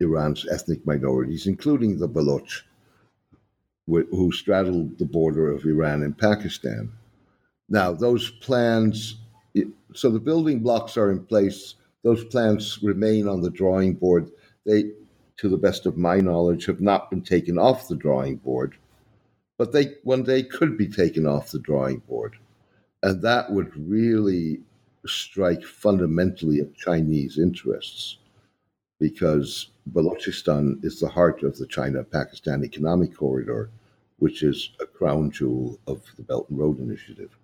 Iran's 0.00 0.48
ethnic 0.48 0.84
minorities, 0.84 1.46
including 1.46 1.96
the 1.96 2.08
Baloch, 2.08 2.64
who 3.86 4.32
straddled 4.32 4.98
the 4.98 5.04
border 5.04 5.52
of 5.52 5.64
Iran 5.64 6.02
and 6.02 6.18
Pakistan. 6.18 6.90
Now, 7.68 7.92
those 7.92 8.30
plans, 8.30 9.20
so 9.94 10.10
the 10.10 10.18
building 10.18 10.58
blocks 10.58 10.96
are 10.96 11.12
in 11.12 11.24
place. 11.24 11.76
Those 12.02 12.24
plans 12.24 12.80
remain 12.82 13.28
on 13.28 13.42
the 13.42 13.50
drawing 13.50 13.94
board. 13.94 14.32
They, 14.64 14.90
to 15.38 15.48
the 15.48 15.56
best 15.56 15.86
of 15.86 15.96
my 15.96 16.18
knowledge, 16.18 16.66
have 16.66 16.80
not 16.80 17.10
been 17.10 17.22
taken 17.22 17.58
off 17.58 17.88
the 17.88 17.96
drawing 17.96 18.36
board, 18.36 18.76
but 19.58 19.72
they 19.72 19.94
one 20.02 20.22
day 20.22 20.42
could 20.42 20.76
be 20.76 20.88
taken 20.88 21.26
off 21.26 21.50
the 21.50 21.58
drawing 21.58 21.98
board. 22.08 22.36
And 23.02 23.22
that 23.22 23.52
would 23.52 23.72
really 23.76 24.60
strike 25.06 25.62
fundamentally 25.62 26.60
at 26.60 26.74
Chinese 26.74 27.38
interests 27.38 28.18
because 28.98 29.68
Balochistan 29.92 30.84
is 30.84 31.00
the 31.00 31.08
heart 31.08 31.42
of 31.42 31.56
the 31.58 31.66
China 31.66 32.02
Pakistan 32.02 32.64
Economic 32.64 33.16
Corridor, 33.16 33.70
which 34.18 34.42
is 34.42 34.70
a 34.80 34.86
crown 34.86 35.30
jewel 35.30 35.78
of 35.86 36.02
the 36.16 36.22
Belt 36.22 36.48
and 36.48 36.58
Road 36.58 36.80
Initiative. 36.80 37.36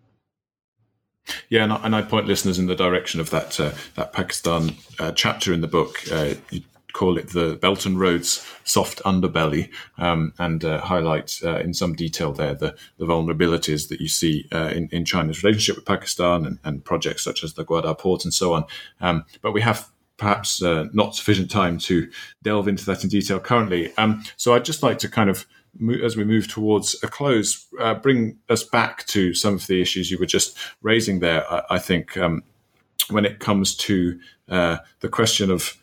Yeah, 1.49 1.65
and 1.65 1.73
I, 1.73 1.77
and 1.85 1.95
I 1.95 2.03
point 2.03 2.27
listeners 2.27 2.59
in 2.59 2.67
the 2.67 2.75
direction 2.75 3.21
of 3.21 3.31
that 3.31 3.61
uh, 3.61 3.73
that 3.95 4.13
Pakistan 4.13 4.75
uh, 4.99 5.13
chapter 5.13 5.53
in 5.53 5.61
the 5.61 5.69
book. 5.69 6.01
Uh, 6.11 6.35
you 6.51 6.63
call 6.93 7.19
it 7.19 7.31
the 7.31 7.57
Belt 7.57 7.87
and 7.87 7.99
Road's 7.99 8.47
soft 8.65 9.03
underbelly, 9.05 9.71
um, 9.99 10.33
and 10.39 10.65
uh, 10.65 10.81
highlight 10.81 11.39
uh, 11.45 11.59
in 11.59 11.75
some 11.75 11.95
detail 11.95 12.33
there 12.33 12.55
the, 12.55 12.77
the 12.99 13.07
vulnerabilities 13.07 13.89
that 13.89 14.01
you 14.01 14.09
see 14.09 14.47
uh, 14.53 14.71
in, 14.75 14.89
in 14.93 15.05
China's 15.05 15.43
relationship 15.43 15.77
with 15.77 15.85
Pakistan 15.85 16.47
and, 16.47 16.59
and, 16.65 16.85
projects 16.85 17.23
such 17.25 17.45
as 17.45 17.55
the 17.55 17.65
Gwadar 17.65 17.99
port 17.99 18.25
and 18.25 18.35
so 18.35 18.53
on. 18.53 18.65
Um, 19.01 19.25
but 19.41 19.53
we 19.53 19.61
have 19.61 19.89
perhaps 20.17 20.63
uh, 20.63 20.87
not 20.93 21.15
sufficient 21.15 21.51
time 21.51 21.79
to 21.79 22.11
delve 22.43 22.69
into 22.69 22.85
that 22.87 23.03
in 23.03 23.11
detail 23.11 23.41
currently. 23.41 23.97
Um, 23.97 24.23
so 24.37 24.55
I'd 24.55 24.65
just 24.65 24.83
like 24.83 24.99
to 24.99 25.09
kind 25.09 25.31
of 25.31 25.47
as 26.05 26.17
we 26.17 26.25
move 26.25 26.49
towards 26.49 27.03
a 27.03 27.09
close, 27.09 27.67
uh, 27.81 27.95
bring 27.95 28.39
us 28.51 28.63
back 28.63 29.07
to 29.07 29.33
some 29.33 29.55
of 29.55 29.67
the 29.67 29.81
issues 29.81 30.11
you 30.11 30.19
were 30.19 30.27
just 30.27 30.57
raising 30.83 31.21
there. 31.21 31.51
I, 31.51 31.63
I 31.71 31.79
think 31.79 32.17
um, 32.19 32.43
when 33.09 33.25
it 33.25 33.39
comes 33.39 33.75
to 33.77 34.21
uh, 34.49 34.79
the 35.01 35.09
question 35.09 35.51
of 35.51 35.77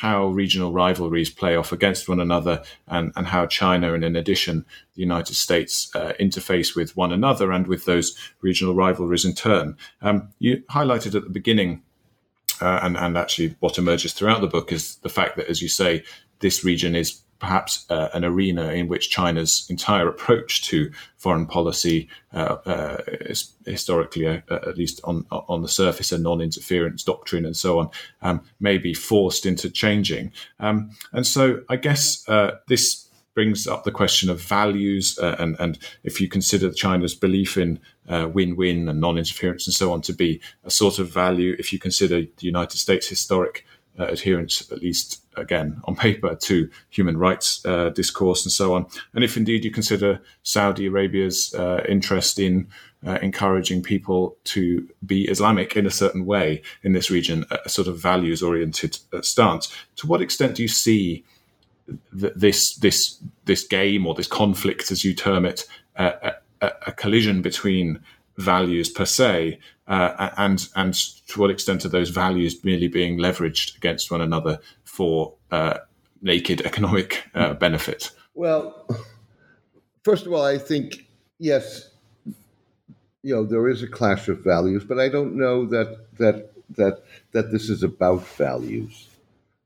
how 0.00 0.26
regional 0.28 0.72
rivalries 0.72 1.30
play 1.30 1.54
off 1.54 1.70
against 1.70 2.08
one 2.08 2.20
another 2.20 2.62
and, 2.88 3.12
and 3.14 3.26
how 3.26 3.46
China 3.46 3.92
and 3.94 4.02
in 4.02 4.16
addition 4.16 4.64
the 4.94 5.00
United 5.00 5.34
States 5.34 5.94
uh, 5.94 6.12
interface 6.18 6.74
with 6.74 6.96
one 6.96 7.12
another 7.12 7.52
and 7.52 7.66
with 7.66 7.84
those 7.84 8.16
regional 8.40 8.74
rivalries 8.74 9.24
in 9.24 9.34
turn. 9.34 9.76
Um, 10.00 10.28
you 10.38 10.62
highlighted 10.70 11.14
at 11.14 11.24
the 11.24 11.30
beginning 11.30 11.82
uh, 12.60 12.80
and, 12.82 12.96
and 12.96 13.18
actually 13.18 13.54
what 13.60 13.78
emerges 13.78 14.12
throughout 14.12 14.40
the 14.40 14.46
book 14.46 14.72
is 14.72 14.96
the 14.96 15.08
fact 15.08 15.36
that, 15.36 15.48
as 15.48 15.60
you 15.60 15.68
say, 15.68 16.04
this 16.40 16.64
region 16.64 16.96
is 16.96 17.20
perhaps 17.42 17.84
uh, 17.90 18.08
an 18.14 18.24
arena 18.24 18.68
in 18.68 18.86
which 18.86 19.10
China's 19.10 19.66
entire 19.68 20.08
approach 20.08 20.62
to 20.62 20.92
foreign 21.16 21.44
policy, 21.44 22.08
uh, 22.32 22.56
uh, 22.64 22.98
is 23.08 23.52
historically, 23.66 24.28
uh, 24.28 24.40
uh, 24.48 24.60
at 24.68 24.78
least 24.78 25.00
on 25.02 25.26
on 25.30 25.60
the 25.60 25.68
surface, 25.68 26.12
a 26.12 26.18
non-interference 26.18 27.02
doctrine 27.02 27.44
and 27.44 27.56
so 27.56 27.80
on, 27.80 27.90
um, 28.22 28.40
may 28.60 28.78
be 28.78 28.94
forced 28.94 29.44
into 29.44 29.68
changing. 29.68 30.32
Um, 30.60 30.92
and 31.12 31.26
so, 31.26 31.62
I 31.68 31.76
guess 31.76 32.26
uh, 32.28 32.58
this 32.68 33.08
brings 33.34 33.66
up 33.66 33.82
the 33.82 33.90
question 33.90 34.30
of 34.30 34.40
values, 34.40 35.18
and 35.18 35.56
and 35.58 35.78
if 36.04 36.20
you 36.20 36.28
consider 36.28 36.70
China's 36.72 37.14
belief 37.14 37.56
in 37.56 37.80
win-win 38.08 38.88
and 38.88 39.00
non-interference 39.00 39.66
and 39.66 39.74
so 39.74 39.92
on 39.92 40.00
to 40.02 40.12
be 40.12 40.40
a 40.64 40.70
sort 40.70 41.00
of 41.00 41.10
value, 41.10 41.56
if 41.58 41.72
you 41.72 41.80
consider 41.80 42.20
the 42.20 42.46
United 42.46 42.78
States' 42.78 43.08
historic 43.08 43.64
uh, 43.98 44.04
adherence, 44.04 44.70
at 44.70 44.80
least 44.80 45.21
again 45.36 45.80
on 45.84 45.96
paper, 45.96 46.34
to 46.34 46.68
human 46.90 47.16
rights 47.16 47.64
uh, 47.64 47.90
discourse 47.90 48.44
and 48.44 48.52
so 48.52 48.74
on. 48.74 48.86
And 49.14 49.24
if 49.24 49.36
indeed 49.36 49.64
you 49.64 49.70
consider 49.70 50.20
Saudi 50.42 50.86
Arabia's 50.86 51.54
uh, 51.54 51.84
interest 51.88 52.38
in 52.38 52.68
uh, 53.06 53.18
encouraging 53.22 53.82
people 53.82 54.36
to 54.44 54.88
be 55.04 55.28
Islamic 55.28 55.76
in 55.76 55.86
a 55.86 55.90
certain 55.90 56.24
way 56.24 56.62
in 56.82 56.92
this 56.92 57.10
region, 57.10 57.44
a 57.50 57.68
sort 57.68 57.88
of 57.88 57.98
values 57.98 58.42
oriented 58.42 58.98
uh, 59.12 59.22
stance, 59.22 59.74
to 59.96 60.06
what 60.06 60.22
extent 60.22 60.56
do 60.56 60.62
you 60.62 60.68
see? 60.68 61.24
Th- 62.18 62.32
this 62.36 62.76
this 62.76 63.18
this 63.44 63.64
game 63.64 64.06
or 64.06 64.14
this 64.14 64.28
conflict, 64.28 64.92
as 64.92 65.04
you 65.04 65.14
term 65.14 65.44
it, 65.44 65.66
a, 65.96 66.34
a 66.60 66.92
collision 66.92 67.42
between 67.42 68.00
values 68.38 68.88
per 68.88 69.04
se, 69.04 69.58
uh, 69.88 70.30
and 70.36 70.68
and 70.76 70.94
to 71.26 71.40
what 71.40 71.50
extent 71.50 71.84
are 71.84 71.88
those 71.88 72.10
values 72.10 72.64
merely 72.64 72.88
being 72.88 73.18
leveraged 73.18 73.76
against 73.76 74.10
one 74.10 74.20
another 74.20 74.58
for 74.92 75.32
uh, 75.50 75.78
naked 76.20 76.60
economic 76.66 77.24
uh, 77.34 77.54
benefit? 77.54 78.10
Well, 78.34 78.86
first 80.04 80.26
of 80.26 80.34
all, 80.34 80.44
I 80.44 80.58
think 80.58 81.06
yes, 81.38 81.88
you 83.22 83.34
know 83.34 83.44
there 83.44 83.68
is 83.68 83.82
a 83.82 83.88
clash 83.88 84.28
of 84.28 84.44
values, 84.44 84.84
but 84.84 85.00
I 85.00 85.08
don't 85.08 85.34
know 85.34 85.64
that 85.66 85.90
that 86.18 86.52
that 86.76 87.04
that 87.32 87.50
this 87.50 87.70
is 87.70 87.82
about 87.82 88.26
values 88.36 89.08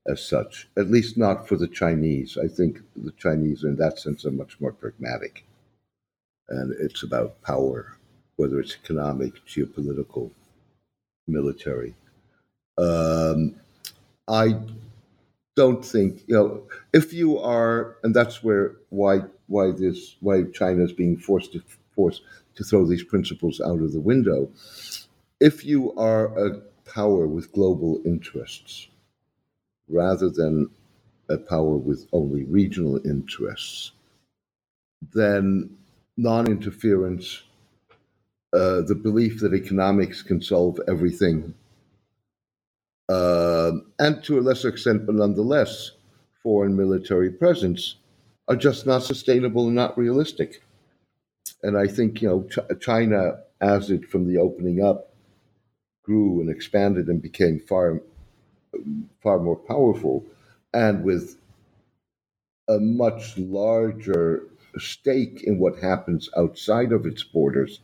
as 0.07 0.25
such. 0.25 0.69
At 0.77 0.89
least 0.89 1.17
not 1.17 1.45
for 1.45 1.57
the 1.57 1.67
Chinese. 1.67 2.37
I 2.37 2.47
think 2.47 2.79
the 2.95 3.11
Chinese, 3.17 3.65
in 3.65 3.75
that 3.75 3.99
sense, 3.99 4.25
are 4.25 4.31
much 4.31 4.61
more 4.61 4.71
pragmatic, 4.71 5.43
and 6.47 6.73
it's 6.79 7.03
about 7.03 7.41
power 7.41 7.97
whether 8.37 8.59
it's 8.59 8.75
economic, 8.75 9.33
geopolitical, 9.47 10.29
military. 11.27 11.95
Um, 12.77 13.55
I 14.27 14.55
don't 15.57 15.83
think 15.83 16.23
you 16.27 16.35
know 16.35 16.63
if 16.93 17.11
you 17.11 17.39
are, 17.39 17.97
and 18.03 18.15
that's 18.15 18.43
where 18.43 18.75
why 18.89 19.21
why 19.47 19.71
this 19.71 20.15
why 20.21 20.43
China 20.53 20.83
is 20.83 20.93
being 20.93 21.17
forced 21.17 21.51
to 21.53 21.61
force 21.95 22.21
to 22.55 22.63
throw 22.63 22.85
these 22.85 23.03
principles 23.03 23.59
out 23.59 23.81
of 23.81 23.91
the 23.91 23.99
window. 23.99 24.49
If 25.39 25.65
you 25.65 25.93
are 25.95 26.25
a 26.47 26.61
power 26.85 27.27
with 27.27 27.51
global 27.51 27.99
interests, 28.05 28.87
rather 29.89 30.29
than 30.29 30.69
a 31.29 31.37
power 31.37 31.75
with 31.75 32.07
only 32.13 32.43
regional 32.45 32.97
interests, 33.05 33.91
then 35.13 35.69
non-interference 36.17 37.43
uh, 38.53 38.81
the 38.81 38.95
belief 38.95 39.39
that 39.41 39.53
economics 39.53 40.21
can 40.21 40.41
solve 40.41 40.79
everything, 40.87 41.53
uh, 43.09 43.71
and 43.99 44.23
to 44.23 44.39
a 44.39 44.41
lesser 44.41 44.69
extent, 44.69 45.05
but 45.05 45.15
nonetheless, 45.15 45.91
foreign 46.43 46.75
military 46.75 47.31
presence, 47.31 47.95
are 48.47 48.55
just 48.55 48.85
not 48.85 49.03
sustainable 49.03 49.67
and 49.67 49.75
not 49.75 49.97
realistic. 49.97 50.63
And 51.63 51.77
I 51.77 51.87
think 51.87 52.21
you 52.21 52.29
know 52.29 52.43
Ch- 52.43 52.81
China, 52.81 53.39
as 53.61 53.89
it 53.91 54.05
from 54.09 54.27
the 54.27 54.39
opening 54.39 54.83
up, 54.83 55.13
grew 56.03 56.41
and 56.41 56.49
expanded 56.49 57.07
and 57.07 57.21
became 57.21 57.59
far, 57.59 58.01
far 59.21 59.39
more 59.39 59.57
powerful, 59.57 60.25
and 60.73 61.03
with 61.03 61.37
a 62.69 62.79
much 62.79 63.37
larger 63.37 64.43
stake 64.77 65.43
in 65.43 65.59
what 65.59 65.79
happens 65.79 66.29
outside 66.37 66.91
of 66.91 67.05
its 67.05 67.23
borders 67.23 67.79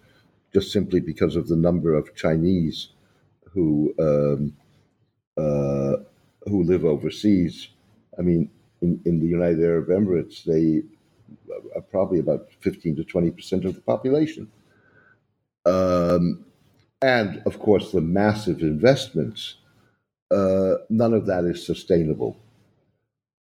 just 0.53 0.71
simply 0.71 0.99
because 0.99 1.36
of 1.36 1.47
the 1.47 1.55
number 1.55 1.93
of 1.95 2.15
Chinese 2.15 2.89
who 3.53 3.93
um, 3.99 4.53
uh, 5.38 5.97
who 6.45 6.63
live 6.63 6.86
overseas. 6.86 7.69
I 8.17 8.21
mean, 8.21 8.49
in, 8.81 9.01
in 9.05 9.19
the 9.19 9.27
United 9.27 9.63
Arab 9.63 9.88
Emirates, 9.88 10.43
they 10.43 10.84
are 11.75 11.81
probably 11.81 12.19
about 12.19 12.49
15 12.61 12.95
to 12.97 13.03
20 13.03 13.31
percent 13.31 13.65
of 13.65 13.75
the 13.75 13.81
population. 13.81 14.51
Um, 15.65 16.45
and 17.01 17.41
of 17.45 17.59
course, 17.59 17.91
the 17.91 18.01
massive 18.01 18.61
investments, 18.61 19.55
uh, 20.31 20.75
none 20.89 21.13
of 21.13 21.25
that 21.27 21.45
is 21.45 21.65
sustainable. 21.65 22.38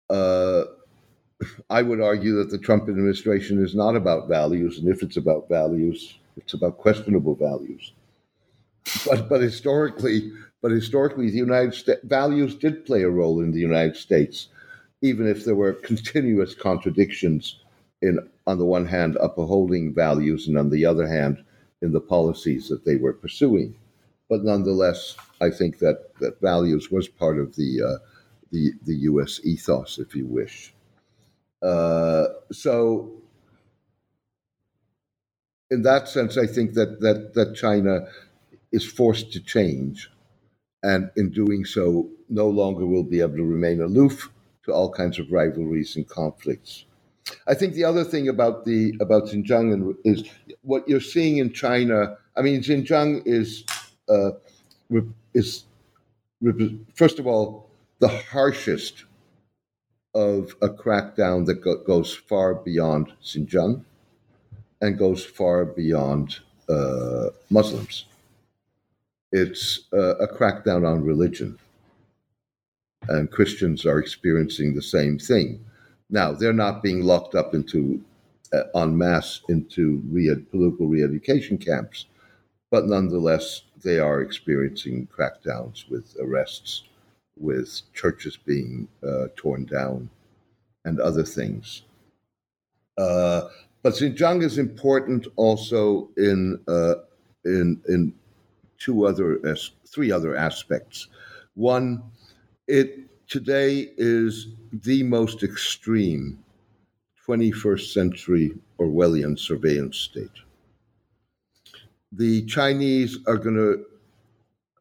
Uh, 0.09 0.65
I 1.71 1.83
would 1.83 2.01
argue 2.01 2.37
that 2.37 2.51
the 2.51 2.59
Trump 2.59 2.89
administration 2.89 3.63
is 3.65 3.75
not 3.75 3.97
about 3.97 4.29
values, 4.29 4.79
and 4.79 4.89
if 4.89 5.03
it's 5.03 5.17
about 5.17 5.49
values, 5.49 6.19
it's 6.37 6.55
about 6.55 6.79
questionable 6.79 7.35
values. 7.35 7.93
But 9.07 9.29
but 9.29 9.41
historically, 9.41 10.33
but 10.63 10.71
historically, 10.71 11.31
the 11.31 11.39
United 11.39 11.75
States 11.75 12.01
values 12.05 12.55
did 12.55 12.85
play 12.85 13.03
a 13.03 13.11
role 13.11 13.41
in 13.41 13.53
the 13.53 13.61
United 13.61 13.97
States, 13.97 14.49
even 15.03 15.27
if 15.27 15.45
there 15.45 15.55
were 15.55 15.73
continuous 15.73 16.55
contradictions 16.55 17.61
in, 18.03 18.19
on 18.47 18.59
the 18.59 18.67
one 18.67 18.87
hand, 18.87 19.17
upholding 19.21 19.95
values, 19.95 20.49
and 20.49 20.59
on 20.59 20.71
the 20.71 20.85
other 20.85 21.07
hand, 21.07 21.43
in 21.83 21.93
the 21.93 22.01
policies 22.01 22.69
that 22.69 22.85
they 22.85 22.97
were 22.97 23.13
pursuing. 23.13 23.75
But 24.29 24.45
nonetheless, 24.45 25.17
I 25.41 25.51
think 25.51 25.79
that 25.79 26.15
that 26.21 26.41
values 26.41 26.91
was 26.91 27.09
part 27.09 27.39
of 27.39 27.57
the 27.57 27.83
uh, 27.83 27.99
the 28.53 28.73
the 28.85 28.95
U.S. 29.11 29.41
ethos, 29.45 29.99
if 29.99 30.15
you 30.15 30.27
wish. 30.27 30.73
Uh, 31.63 32.27
so, 32.53 33.11
in 35.71 35.83
that 35.83 36.09
sense, 36.09 36.37
I 36.37 36.47
think 36.47 36.75
that 36.75 37.01
that 37.01 37.35
that 37.35 37.55
China 37.57 38.07
is 38.73 38.85
forced 38.85 39.33
to 39.33 39.41
change, 39.41 40.11
and 40.83 41.11
in 41.17 41.31
doing 41.31 41.65
so, 41.65 42.09
no 42.29 42.49
longer 42.49 42.87
will 42.87 43.05
be 43.05 43.21
able 43.21 43.37
to 43.37 43.45
remain 43.45 43.81
aloof 43.81 44.31
to 44.65 44.73
all 44.73 44.91
kinds 44.91 45.19
of 45.19 45.31
rivalries 45.31 45.97
and 45.97 46.09
conflicts. 46.09 46.85
I 47.47 47.55
think 47.55 47.75
the 47.75 47.85
other 47.85 48.05
thing 48.05 48.29
about 48.29 48.65
the 48.65 48.95
about 49.01 49.25
Xinjiang 49.25 49.95
is 50.05 50.25
what 50.63 50.89
you're 50.89 51.01
seeing 51.01 51.39
in 51.39 51.53
China. 51.53 52.17
I 52.37 52.43
mean, 52.43 52.61
Xinjiang 52.63 53.23
is 53.27 53.65
uh, 54.09 54.31
is 55.35 55.65
first 56.95 57.19
of 57.19 57.27
all 57.27 57.71
the 58.01 58.09
harshest 58.09 59.05
of 60.15 60.57
a 60.63 60.69
crackdown 60.69 61.47
that 61.47 61.63
go- 61.63 61.83
goes 61.85 62.15
far 62.15 62.55
beyond 62.55 63.13
Xinjiang 63.23 63.85
and 64.81 64.99
goes 64.99 65.25
far 65.25 65.65
beyond 65.65 66.41
uh, 66.69 67.29
Muslims. 67.51 68.07
It's 69.33 69.89
uh, 69.93 70.17
a 70.17 70.27
crackdown 70.27 70.87
on 70.87 71.05
religion. 71.05 71.59
And 73.09 73.31
Christians 73.31 73.87
are 73.87 73.99
experiencing 73.99 74.75
the 74.75 74.83
same 74.83 75.19
thing. 75.19 75.65
Now, 76.11 76.33
they're 76.33 76.53
not 76.53 76.83
being 76.83 77.03
locked 77.03 77.35
up 77.35 77.55
into, 77.55 78.03
uh, 78.53 78.65
en 78.75 78.97
masse, 78.97 79.41
into 79.49 80.03
re- 80.11 80.35
political 80.51 80.87
re 80.87 81.03
education 81.03 81.57
camps, 81.57 82.07
but 82.71 82.87
nonetheless, 82.87 83.63
they 83.83 83.99
are 83.99 84.21
experiencing 84.21 85.09
crackdowns 85.17 85.89
with 85.89 86.17
arrests 86.21 86.85
with 87.41 87.83
churches 87.95 88.37
being 88.37 88.87
uh, 89.07 89.27
torn 89.35 89.65
down 89.65 90.11
and 90.85 91.01
other 91.01 91.25
things. 91.25 91.83
Uh, 92.99 93.49
but 93.83 93.95
Xinjiang 93.95 94.43
is 94.43 94.59
important 94.59 95.27
also 95.37 96.11
in 96.17 96.61
uh, 96.69 96.97
in 97.45 97.81
in 97.89 98.13
two 98.81 99.07
other 99.07 99.41
three 99.87 100.11
other 100.11 100.35
aspects. 100.35 101.07
One, 101.55 102.03
it 102.67 103.29
today 103.29 103.91
is 103.97 104.49
the 104.73 105.03
most 105.05 105.45
extreme 105.45 106.43
21st 107.29 107.93
century 107.93 108.53
Orwellian 108.81 109.39
surveillance 109.39 109.99
state. 109.99 110.31
The 112.13 112.45
Chinese 112.47 113.19
are 113.29 113.37
going 113.37 113.55
to 113.57 113.85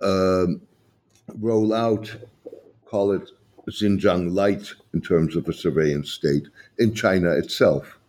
um, 0.02 0.62
roll 1.38 1.74
out 1.74 2.12
call 2.90 3.12
it 3.12 3.30
Xinjiang 3.70 4.34
Light 4.34 4.74
in 4.94 5.02
terms 5.02 5.36
of 5.36 5.48
a 5.48 5.54
surveillance 5.54 6.12
state 6.12 6.48
in 6.80 6.94
China 6.94 7.32
itself. 7.32 8.00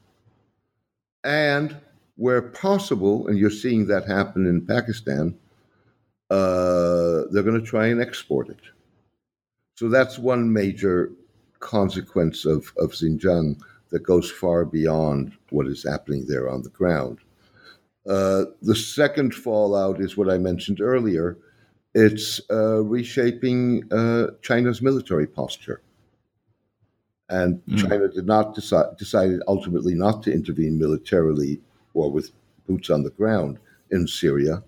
And 1.22 1.76
where 2.16 2.41
possible, 2.41 3.28
and 3.28 3.38
you're 3.38 3.51
seeing 3.51 3.86
that 3.86 4.07
happen 4.07 4.47
in 4.47 4.66
Pakistan, 4.66 5.36
uh, 6.31 7.22
they're 7.31 7.43
going 7.43 7.61
to 7.61 7.66
try 7.66 7.89
and 7.89 8.01
export 8.01 8.49
it. 8.49 8.61
So 9.74 9.89
that's 9.89 10.18
one 10.18 10.53
major 10.53 11.11
consequence 11.59 12.45
of, 12.45 12.72
of 12.78 12.93
Xinjiang 12.93 13.61
that 13.91 14.03
goes 14.03 14.31
far 14.31 14.64
beyond 14.64 15.33
what 15.51 15.66
is 15.66 15.83
happening 15.83 16.26
there 16.26 16.49
on 16.49 16.62
the 16.62 16.70
ground. 16.70 17.18
Uh, 18.09 18.45
the 18.62 18.74
second 18.74 19.35
fallout 19.35 20.01
is 20.01 20.16
what 20.16 20.31
I 20.31 20.39
mentioned 20.39 20.81
earlier, 20.81 21.37
it's 21.95 22.41
uh, 22.51 22.83
reshaping 22.83 23.91
uh, 23.93 24.28
China's 24.43 24.81
military 24.81 25.26
posture. 25.26 25.83
And 27.28 27.62
mm. 27.66 27.78
China 27.89 28.09
did 28.09 28.26
not 28.26 28.55
decide, 28.55 28.97
decided 28.97 29.41
ultimately 29.47 29.95
not 29.95 30.22
to 30.24 30.33
intervene 30.33 30.78
militarily 30.78 31.61
or 31.95 32.11
with 32.11 32.31
boots 32.66 32.91
on 32.91 33.03
the 33.03 33.11
ground 33.11 33.59
in 33.91 34.07
Syria, 34.07 34.62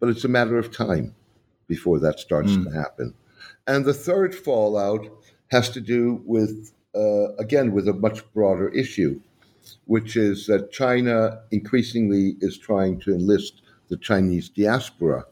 but 0.00 0.08
it's 0.08 0.24
a 0.24 0.28
matter 0.28 0.58
of 0.58 0.74
time 0.74 1.14
before 1.66 1.98
that 2.00 2.18
starts 2.18 2.52
mm. 2.52 2.64
to 2.64 2.70
happen. 2.70 3.14
And 3.66 3.84
the 3.84 3.94
third 3.94 4.34
fallout 4.34 5.06
has 5.50 5.70
to 5.70 5.80
do 5.80 6.22
with, 6.24 6.72
uh, 6.94 7.34
again, 7.36 7.72
with 7.72 7.88
a 7.88 7.92
much 7.92 8.20
broader 8.32 8.68
issue, 8.68 9.20
which 9.84 10.16
is 10.16 10.46
that 10.46 10.72
China 10.72 11.40
increasingly 11.50 12.36
is 12.40 12.58
trying 12.58 12.98
to 13.00 13.14
enlist 13.14 13.62
the 13.88 13.96
Chinese 13.96 14.48
diaspora 14.48 15.24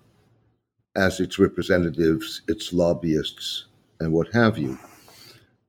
as 0.95 1.21
its 1.21 1.39
representatives, 1.39 2.43
its 2.49 2.73
lobbyists, 2.73 3.67
and 4.01 4.13
what 4.13 4.33
have 4.33 4.59
you. 4.59 4.79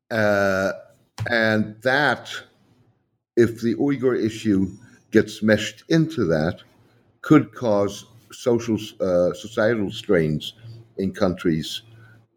Uh, 0.10 0.72
and 1.30 1.76
that, 1.82 2.30
if 3.36 3.62
the 3.62 3.76
Uyghur 3.76 4.18
issue 4.22 4.72
gets 5.12 5.42
meshed 5.42 5.84
into 5.90 6.26
that, 6.26 6.62
could 7.22 7.54
cause 7.54 8.06
social, 8.32 8.78
uh, 9.00 9.34
societal 9.34 9.92
strains 9.92 10.54
in 10.98 11.14
countries 11.14 11.84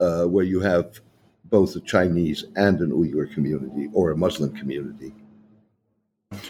uh, 0.00 0.24
where 0.24 0.44
you 0.44 0.60
have 0.60 1.00
both 1.44 1.74
a 1.76 1.80
Chinese 1.80 2.44
and 2.56 2.80
an 2.80 2.90
Uyghur 2.90 3.32
community 3.34 3.88
or 3.92 4.10
a 4.10 4.16
Muslim 4.16 4.54
community. 4.54 5.12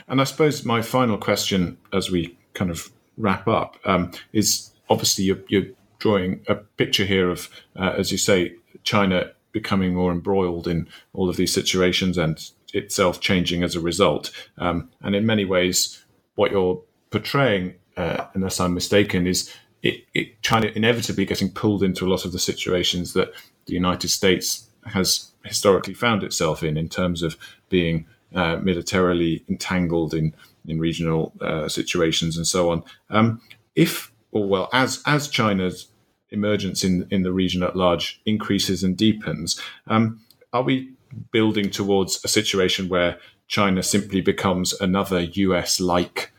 And 0.09 0.21
I 0.21 0.25
suppose 0.25 0.65
my 0.65 0.83
final 0.83 1.17
question, 1.17 1.79
as 1.93 2.11
we 2.11 2.37
kind 2.55 2.71
of 2.71 2.91
wrap 3.17 3.49
up, 3.49 3.77
um, 3.85 4.11
is 4.33 4.73
obviously 4.89 5.25
you're, 5.25 5.41
you're 5.49 5.67
drawing 5.99 6.45
a 6.49 6.55
picture 6.55 7.05
here 7.05 7.31
of, 7.31 7.49
uh, 7.77 7.95
as 7.97 8.13
you 8.13 8.19
say, 8.19 8.55
China 8.83 9.31
becoming 9.53 9.95
more 9.95 10.13
embroiled 10.13 10.69
in 10.69 10.89
all 11.13 11.29
of 11.29 11.37
these 11.37 11.53
situations 11.53 12.17
and 12.19 12.51
itself 12.73 13.21
changing 13.21 13.63
as 13.63 13.75
a 13.75 13.81
result. 13.81 14.31
Um, 14.59 14.91
and 15.01 15.15
in 15.15 15.27
many 15.27 15.45
ways, 15.45 16.05
what 16.35 16.53
you're 16.53 16.83
portraying, 17.11 17.75
uh, 17.97 18.27
unless 18.35 18.61
I'm 18.61 18.75
mistaken, 18.75 19.27
is 19.27 19.53
it, 19.83 20.05
it, 20.15 20.43
China 20.43 20.71
inevitably 20.75 21.25
getting 21.25 21.51
pulled 21.51 21.83
into 21.83 22.07
a 22.07 22.11
lot 22.11 22.25
of 22.25 22.33
the 22.33 22.39
situations 22.39 23.13
that 23.15 23.33
the 23.67 23.75
United 23.75 24.09
States 24.09 24.69
has 24.87 25.31
historically 25.45 25.95
found 25.95 26.23
itself 26.23 26.63
in, 26.63 26.77
in 26.77 26.89
terms 26.89 27.23
of 27.23 27.37
being 27.69 28.07
uh, 28.35 28.57
militarily 28.57 29.45
entangled 29.49 30.15
in 30.15 30.35
in 30.67 30.79
regional 30.79 31.33
uh, 31.41 31.69
situations 31.69 32.37
and 32.37 32.47
so 32.47 32.71
on. 32.71 32.83
Um, 33.09 33.41
if 33.75 34.13
or 34.31 34.47
well, 34.47 34.69
as 34.73 35.03
as 35.07 35.29
China's 35.29 35.89
emergence 36.31 36.85
in 36.85 37.07
in 37.11 37.23
the 37.23 37.33
region 37.33 37.63
at 37.63 37.77
large 37.77 38.21
increases 38.27 38.83
and 38.85 38.97
deepens, 38.97 39.61
um, 39.87 40.21
are 40.53 40.63
we 40.63 40.93
building 41.33 41.71
towards 41.71 42.25
a 42.25 42.29
situation 42.29 42.89
where 42.89 43.19
China 43.49 43.83
simply 43.83 44.21
becomes 44.21 44.81
another 44.81 45.21
US 45.21 45.81
like 45.81 46.33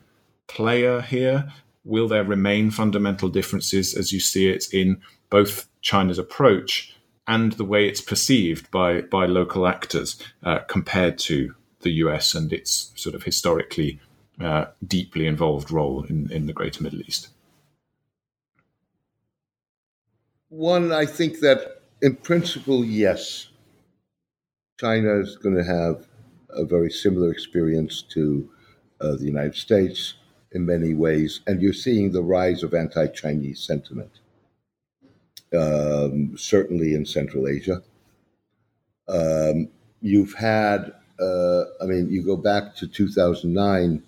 player 0.51 1.01
here? 1.01 1.51
Will 1.83 2.07
there 2.07 2.23
remain 2.23 2.71
fundamental 2.71 3.29
differences 3.29 3.95
as 3.95 4.11
you 4.11 4.19
see 4.19 4.49
it 4.49 4.71
in 4.73 5.01
both 5.29 5.67
China's 5.81 6.19
approach 6.19 6.95
and 7.27 7.53
the 7.53 7.65
way 7.65 7.87
it's 7.87 8.01
perceived 8.01 8.69
by, 8.69 9.01
by 9.01 9.25
local 9.25 9.65
actors 9.65 10.21
uh, 10.43 10.59
compared 10.67 11.17
to 11.17 11.55
the 11.81 11.91
US 12.05 12.35
and 12.35 12.51
its 12.51 12.91
sort 12.95 13.15
of 13.15 13.23
historically 13.23 13.99
uh, 14.41 14.65
deeply 14.85 15.25
involved 15.25 15.71
role 15.71 16.03
in, 16.03 16.31
in 16.31 16.45
the 16.47 16.53
Greater 16.53 16.83
Middle 16.83 17.01
East? 17.01 17.29
One, 20.49 20.91
I 20.91 21.05
think 21.05 21.39
that 21.39 21.81
in 22.01 22.17
principle, 22.17 22.83
yes, 22.83 23.47
China 24.79 25.19
is 25.19 25.37
going 25.37 25.55
to 25.55 25.63
have 25.63 26.07
a 26.49 26.65
very 26.65 26.91
similar 26.91 27.31
experience 27.31 28.01
to 28.13 28.49
uh, 28.99 29.15
the 29.15 29.25
United 29.25 29.55
States 29.55 30.15
in 30.51 30.65
many 30.65 30.93
ways, 30.93 31.41
and 31.47 31.61
you're 31.61 31.73
seeing 31.73 32.11
the 32.11 32.23
rise 32.23 32.63
of 32.63 32.73
anti 32.73 33.07
Chinese 33.07 33.61
sentiment. 33.61 34.11
um, 35.55 36.37
certainly 36.37 36.93
in 36.93 37.05
Central 37.05 37.47
Asia. 37.47 37.81
Um, 39.07 39.69
you've 40.01 40.33
had, 40.33 40.93
uh, 41.19 41.63
I 41.81 41.85
mean, 41.85 42.09
you 42.09 42.23
go 42.23 42.37
back 42.37 42.75
to 42.77 42.87
2009 42.87 44.03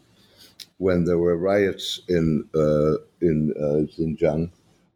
when 0.78 1.06
there 1.06 1.20
were 1.20 1.38
riots 1.38 2.02
in 2.10 2.48
uh, 2.56 2.96
in 3.22 3.54
uh, 3.58 3.88
Xinjiang. 3.94 4.52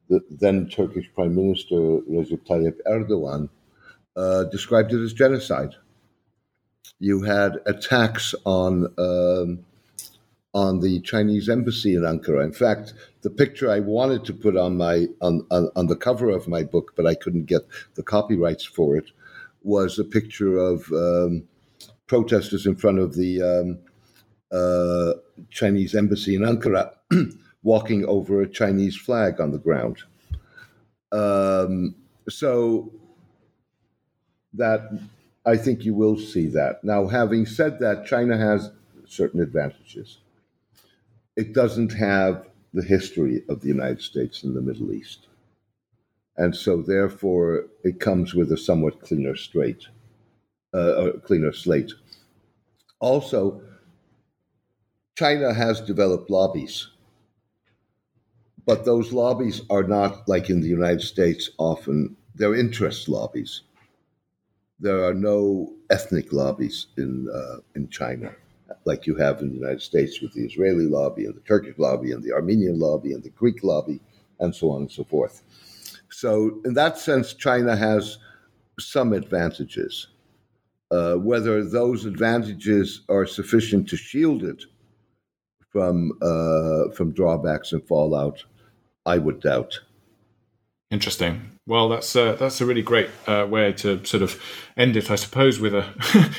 The 0.09 0.21
then 0.31 0.69
Turkish 0.69 1.09
Prime 1.15 1.35
Minister 1.35 1.75
Recep 1.75 2.45
Tayyip 2.47 2.77
Erdogan 2.87 3.49
uh, 4.15 4.45
described 4.45 4.93
it 4.93 5.01
as 5.03 5.13
genocide. 5.13 5.75
You 6.99 7.23
had 7.23 7.59
attacks 7.67 8.35
on 8.45 8.93
um, 8.99 9.65
on 10.53 10.79
the 10.79 10.99
Chinese 11.01 11.49
embassy 11.49 11.95
in 11.95 12.01
Ankara. 12.01 12.43
In 12.43 12.53
fact, 12.53 12.93
the 13.21 13.29
picture 13.29 13.69
I 13.69 13.79
wanted 13.79 14.25
to 14.25 14.33
put 14.33 14.57
on 14.57 14.77
my 14.77 15.07
on, 15.21 15.45
on, 15.51 15.69
on 15.75 15.87
the 15.87 15.95
cover 15.95 16.29
of 16.29 16.47
my 16.47 16.63
book, 16.63 16.93
but 16.95 17.05
I 17.05 17.15
couldn't 17.15 17.45
get 17.45 17.61
the 17.95 18.03
copyrights 18.03 18.65
for 18.65 18.95
it, 18.95 19.11
was 19.61 19.99
a 19.99 20.03
picture 20.03 20.57
of 20.57 20.91
um, 20.91 21.43
protesters 22.07 22.65
in 22.65 22.75
front 22.75 22.99
of 22.99 23.15
the 23.15 23.41
um, 23.41 23.79
uh, 24.51 25.13
Chinese 25.49 25.93
embassy 25.93 26.35
in 26.35 26.41
Ankara 26.41 26.91
walking 27.63 28.05
over 28.05 28.41
a 28.41 28.49
Chinese 28.49 28.95
flag 28.95 29.41
on 29.41 29.51
the 29.51 29.57
ground. 29.57 29.97
Um, 31.11 31.95
so 32.29 32.91
that 34.53 34.99
I 35.45 35.55
think 35.57 35.85
you 35.85 35.93
will 35.93 36.17
see 36.17 36.47
that. 36.47 36.83
Now, 36.83 37.07
having 37.07 37.45
said 37.45 37.79
that, 37.79 38.05
China 38.05 38.37
has 38.37 38.71
certain 39.05 39.39
advantages. 39.39 40.17
It 41.37 41.53
doesn't 41.53 41.93
have 41.93 42.47
the 42.73 42.83
history 42.83 43.43
of 43.47 43.61
the 43.61 43.67
United 43.67 44.01
States 44.01 44.43
in 44.43 44.55
the 44.55 44.61
Middle 44.61 44.91
East. 44.91 45.27
And 46.35 46.55
so, 46.55 46.81
therefore, 46.81 47.67
it 47.83 47.99
comes 47.99 48.33
with 48.33 48.51
a 48.51 48.57
somewhat 48.57 49.01
cleaner 49.01 49.35
straight, 49.35 49.87
uh, 50.73 51.11
cleaner 51.23 51.53
slate. 51.53 51.93
Also, 52.99 53.61
China 55.15 55.53
has 55.53 55.79
developed 55.79 56.31
lobbies, 56.31 56.87
but 58.65 58.83
those 58.85 59.13
lobbies 59.13 59.61
are 59.69 59.83
not 59.83 60.27
like 60.27 60.49
in 60.49 60.61
the 60.61 60.67
United 60.67 61.01
States. 61.01 61.51
Often, 61.59 62.17
they're 62.33 62.55
interest 62.55 63.07
lobbies. 63.07 63.61
There 64.79 65.05
are 65.05 65.13
no 65.13 65.73
ethnic 65.91 66.33
lobbies 66.33 66.87
in 66.97 67.29
uh, 67.33 67.57
in 67.75 67.89
China 67.89 68.35
like 68.87 69.05
you 69.05 69.15
have 69.15 69.41
in 69.41 69.49
the 69.49 69.55
United 69.55 69.81
States 69.81 70.21
with 70.21 70.33
the 70.33 70.45
Israeli 70.45 70.87
lobby 70.87 71.25
and 71.25 71.35
the 71.35 71.41
Turkish 71.41 71.77
lobby 71.77 72.13
and 72.13 72.23
the 72.23 72.31
Armenian 72.31 72.79
lobby 72.79 73.13
and 73.13 73.21
the 73.21 73.29
Greek 73.29 73.63
lobby 73.63 73.99
and 74.39 74.55
so 74.55 74.71
on 74.71 74.81
and 74.83 74.91
so 74.91 75.03
forth. 75.03 75.43
So, 76.09 76.59
in 76.65 76.73
that 76.73 76.97
sense, 76.97 77.33
China 77.33 77.75
has 77.75 78.17
some 78.79 79.13
advantages. 79.13 80.07
Uh, 80.89 81.15
whether 81.15 81.63
those 81.65 82.05
advantages 82.05 83.01
are 83.09 83.25
sufficient 83.25 83.89
to 83.89 83.97
shield 83.97 84.43
it 84.43 84.63
from 85.69 86.13
uh, 86.21 86.89
from 86.95 87.11
drawbacks 87.11 87.73
and 87.73 87.85
fallout, 87.85 88.43
I 89.05 89.17
would 89.17 89.41
doubt. 89.41 89.79
Interesting. 90.89 91.59
Well, 91.65 91.89
that's 91.89 92.15
uh, 92.15 92.33
that's 92.33 92.61
a 92.61 92.65
really 92.65 92.81
great 92.81 93.09
uh, 93.27 93.45
way 93.49 93.73
to 93.73 94.03
sort 94.05 94.23
of 94.23 94.41
end 94.77 94.95
it, 94.95 95.11
I 95.11 95.15
suppose, 95.15 95.59
with 95.59 95.73
a 95.73 95.85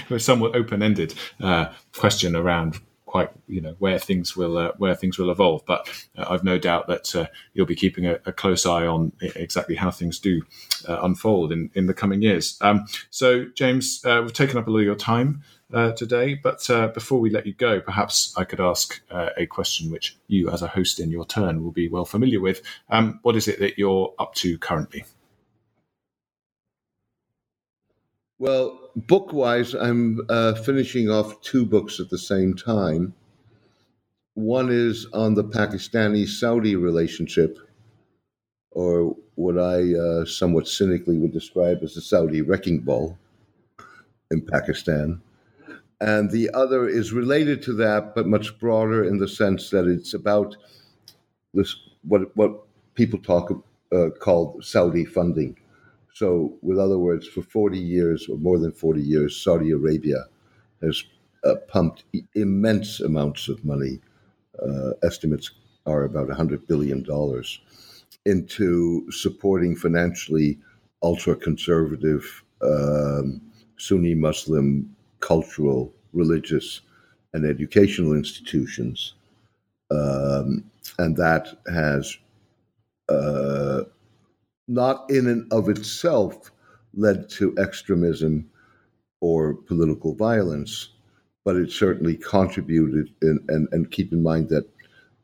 with 0.09 0.23
somewhat 0.23 0.57
open 0.57 0.83
ended 0.83 1.15
uh, 1.43 1.73
question 1.95 2.35
around 2.35 2.81
quite 3.05 3.31
you 3.47 3.61
know 3.61 3.75
where 3.79 3.99
things 3.99 4.37
will 4.37 4.57
uh, 4.57 4.73
where 4.79 4.95
things 4.95 5.19
will 5.19 5.31
evolve. 5.31 5.67
But 5.67 5.87
uh, 6.17 6.25
I've 6.31 6.45
no 6.45 6.59
doubt 6.59 6.87
that 6.87 7.15
uh, 7.15 7.27
you'll 7.53 7.67
be 7.67 7.75
keeping 7.75 8.07
a, 8.07 8.21
a, 8.25 8.33
close 8.33 8.65
eye 8.65 8.87
on 8.87 9.13
exactly 9.21 9.75
how 9.75 9.91
things 9.91 10.19
do 10.19 10.41
unfold 10.87 11.53
in 11.53 11.71
in 11.75 11.85
the 11.85 11.93
coming 11.93 12.23
years. 12.23 12.57
Um, 12.63 12.87
so, 13.11 13.45
James, 13.55 14.01
we've 14.03 14.33
taken 14.33 14.57
up 14.57 14.67
a 14.67 14.71
lot 14.71 14.79
of 14.79 14.85
your 14.85 14.95
time 14.95 15.43
uh, 15.73 15.93
today. 15.93 16.35
But 16.35 16.69
uh, 16.71 16.89
before 16.89 17.21
we 17.21 17.31
let 17.31 17.47
you 17.47 17.55
go, 17.55 17.81
perhaps 17.81 18.33
I 18.37 18.45
could 18.45 18.61
ask 18.61 19.01
uh, 19.11 19.31
a 19.37 19.47
question 19.47 19.91
which 19.91 20.17
you, 20.27 20.51
as 20.51 20.63
a 20.63 20.69
host 20.69 21.01
in 21.01 21.11
your 21.11 21.27
turn, 21.27 21.63
will 21.63 21.73
be 21.73 21.89
well 21.89 22.05
familiar 22.05 22.41
with. 22.41 22.63
Um, 22.91 23.21
what 23.23 23.37
is 23.37 23.49
it 23.49 23.59
that 23.61 23.79
you're 23.79 24.15
up 24.19 24.35
to 24.37 24.59
currently? 24.59 25.05
Well, 28.39 28.79
book 28.95 29.33
wise, 29.33 29.75
I'm 29.75 30.21
uh, 30.29 30.55
finishing 30.55 31.11
off 31.11 31.41
two 31.43 31.67
books 31.67 31.99
at 31.99 32.09
the 32.09 32.19
same 32.19 32.55
time. 32.55 33.15
One 34.35 34.71
is 34.71 35.07
on 35.13 35.35
the 35.35 35.43
Pakistani 35.43 36.29
Saudi 36.29 36.77
relationship, 36.77 37.59
or 38.71 39.17
what 39.35 39.59
I 39.59 39.93
uh, 39.95 40.25
somewhat 40.25 40.69
cynically 40.69 41.19
would 41.19 41.33
describe 41.33 41.79
as 41.83 41.95
the 41.95 42.01
Saudi 42.01 42.43
wrecking 42.43 42.79
ball 42.81 43.19
in 44.31 44.41
Pakistan 44.41 45.21
and 46.01 46.31
the 46.31 46.51
other 46.55 46.89
is 46.89 47.13
related 47.13 47.63
to 47.63 47.73
that, 47.75 48.15
but 48.15 48.27
much 48.27 48.59
broader 48.59 49.05
in 49.05 49.19
the 49.19 49.29
sense 49.29 49.71
that 49.71 49.87
it's 49.87 50.15
about 50.15 50.57
this 51.55 51.75
what 52.03 52.37
what 52.37 52.53
people 52.95 53.19
talk 53.19 53.51
uh, 53.93 54.11
called 54.21 54.65
Saudi 54.65 55.05
funding. 55.05 55.57
So, 56.15 56.57
with 56.63 56.79
other 56.79 56.99
words, 56.99 57.29
for 57.29 57.43
40 57.43 57.79
years 57.79 58.29
or 58.29 58.37
more 58.39 58.59
than 58.59 58.73
40 58.73 59.01
years, 59.01 59.41
Saudi 59.41 59.71
Arabia 59.71 60.25
has 60.83 61.05
uh, 61.45 61.55
pumped 61.69 62.05
immense 62.35 63.01
amounts 63.01 63.49
of 63.49 63.65
money. 63.65 64.01
Uh, 64.61 64.91
estimates 65.05 65.53
are 65.87 66.03
about 66.03 66.29
100 66.29 66.67
billion 66.67 67.03
dollars 67.03 67.61
into 68.27 69.11
supporting 69.11 69.77
financially 69.77 70.59
ultra 71.03 71.37
conservative 71.37 72.45
um, 72.63 73.41
Sunni 73.79 74.15
Muslim 74.15 74.95
cultural, 75.21 75.93
religious, 76.13 76.81
and 77.33 77.45
educational 77.45 78.15
institutions. 78.15 79.15
Um, 79.91 80.65
and 80.99 81.17
that 81.17 81.49
has 81.73 82.17
uh, 83.09 83.83
not 84.67 85.11
in 85.11 85.27
and 85.27 85.51
of 85.53 85.69
itself 85.69 86.51
led 86.95 87.29
to 87.31 87.57
extremism 87.59 88.51
or 89.21 89.55
political 89.55 90.15
violence, 90.15 90.91
but 91.45 91.57
it 91.57 91.71
certainly 91.71 92.17
contributed. 92.17 93.13
In, 93.23 93.45
and, 93.49 93.69
and 93.73 93.91
keep 93.91 94.13
in 94.13 94.23
mind 94.23 94.49
that 94.51 94.69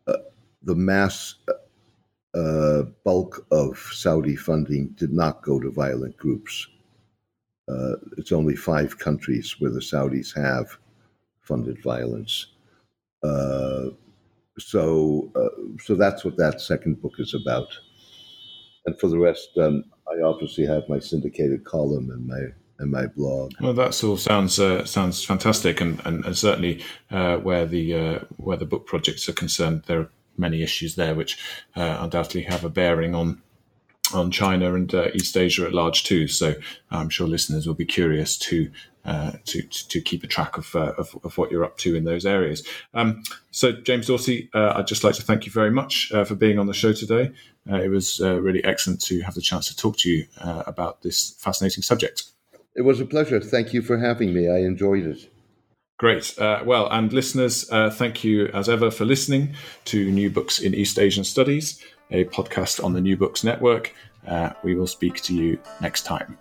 uh, 0.06 0.16
the 0.62 0.74
mass 0.74 1.34
uh, 2.34 2.82
bulk 3.04 3.46
of 3.50 3.78
Saudi 3.92 4.36
funding 4.36 4.88
did 4.96 5.12
not 5.12 5.42
go 5.42 5.60
to 5.60 5.70
violent 5.70 6.16
groups. 6.16 6.66
Uh, 7.68 7.96
it's 8.18 8.32
only 8.32 8.56
five 8.56 8.98
countries 8.98 9.56
where 9.58 9.70
the 9.70 9.80
Saudis 9.80 10.34
have 10.36 10.78
funded 11.40 11.82
violence. 11.82 12.46
Uh, 13.22 13.86
so, 14.58 15.32
uh, 15.34 15.78
so 15.80 15.94
that's 15.94 16.24
what 16.24 16.36
that 16.36 16.60
second 16.60 17.00
book 17.00 17.14
is 17.18 17.34
about. 17.34 17.68
And 18.86 18.98
for 19.00 19.08
the 19.08 19.18
rest, 19.18 19.50
um, 19.56 19.84
I 20.06 20.22
obviously 20.22 20.66
have 20.66 20.88
my 20.88 20.98
syndicated 20.98 21.64
column 21.64 22.10
and 22.10 22.26
my 22.26 22.40
and 22.78 22.90
my 22.90 23.06
blog. 23.06 23.52
Well, 23.60 23.72
that 23.74 24.02
all 24.04 24.16
sounds 24.16 24.58
uh, 24.58 24.84
sounds 24.84 25.24
fantastic, 25.24 25.80
and 25.80 26.00
and, 26.04 26.24
and 26.24 26.36
certainly 26.36 26.82
uh, 27.10 27.38
where 27.38 27.66
the 27.66 27.94
uh, 27.94 28.18
where 28.36 28.56
the 28.56 28.66
book 28.66 28.86
projects 28.86 29.28
are 29.28 29.32
concerned, 29.32 29.84
there 29.86 30.00
are 30.00 30.10
many 30.36 30.62
issues 30.62 30.96
there 30.96 31.14
which 31.14 31.38
uh, 31.76 31.98
undoubtedly 32.00 32.42
have 32.42 32.64
a 32.64 32.68
bearing 32.68 33.14
on 33.14 33.40
on 34.12 34.30
China 34.30 34.74
and 34.74 34.94
uh, 34.94 35.08
East 35.14 35.36
Asia 35.36 35.64
at 35.64 35.72
large 35.72 36.04
too. 36.04 36.28
So 36.28 36.54
I'm 36.90 37.08
sure 37.08 37.26
listeners 37.26 37.66
will 37.66 37.74
be 37.74 37.86
curious 37.86 38.36
to 38.38 38.70
uh, 39.04 39.32
to, 39.44 39.60
to 39.60 40.00
keep 40.00 40.24
a 40.24 40.26
track 40.26 40.56
of, 40.56 40.74
uh, 40.74 40.94
of, 40.96 41.14
of 41.24 41.36
what 41.36 41.50
you're 41.50 41.62
up 41.62 41.76
to 41.76 41.94
in 41.94 42.04
those 42.04 42.24
areas. 42.24 42.66
Um, 42.94 43.22
so 43.50 43.70
James 43.70 44.06
Dorsey, 44.06 44.48
uh, 44.54 44.72
I'd 44.76 44.86
just 44.86 45.04
like 45.04 45.14
to 45.16 45.22
thank 45.22 45.44
you 45.44 45.52
very 45.52 45.70
much 45.70 46.10
uh, 46.14 46.24
for 46.24 46.34
being 46.34 46.58
on 46.58 46.68
the 46.68 46.72
show 46.72 46.94
today. 46.94 47.30
Uh, 47.70 47.76
it 47.76 47.88
was 47.88 48.18
really 48.20 48.64
excellent 48.64 49.02
to 49.02 49.20
have 49.20 49.34
the 49.34 49.42
chance 49.42 49.68
to 49.68 49.76
talk 49.76 49.98
to 49.98 50.10
you 50.10 50.26
about 50.40 51.02
this 51.02 51.34
fascinating 51.38 51.82
subject. 51.82 52.24
It 52.74 52.82
was 52.82 52.98
a 52.98 53.04
pleasure. 53.04 53.40
Thank 53.40 53.74
you 53.74 53.82
for 53.82 53.98
having 53.98 54.32
me. 54.32 54.48
I 54.48 54.60
enjoyed 54.60 55.04
it. 55.04 55.30
Great. 55.96 56.36
Uh, 56.38 56.60
well, 56.64 56.88
and 56.90 57.12
listeners, 57.12 57.70
uh, 57.70 57.88
thank 57.88 58.24
you 58.24 58.48
as 58.48 58.68
ever 58.68 58.90
for 58.90 59.04
listening 59.04 59.54
to 59.84 60.10
New 60.10 60.28
Books 60.28 60.58
in 60.58 60.74
East 60.74 60.98
Asian 60.98 61.22
Studies 61.22 61.80
a 62.10 62.24
podcast 62.26 62.82
on 62.82 62.92
the 62.92 63.00
New 63.00 63.16
Books 63.16 63.44
Network. 63.44 63.92
Uh, 64.26 64.50
we 64.62 64.74
will 64.74 64.86
speak 64.86 65.20
to 65.22 65.34
you 65.34 65.58
next 65.80 66.02
time. 66.02 66.38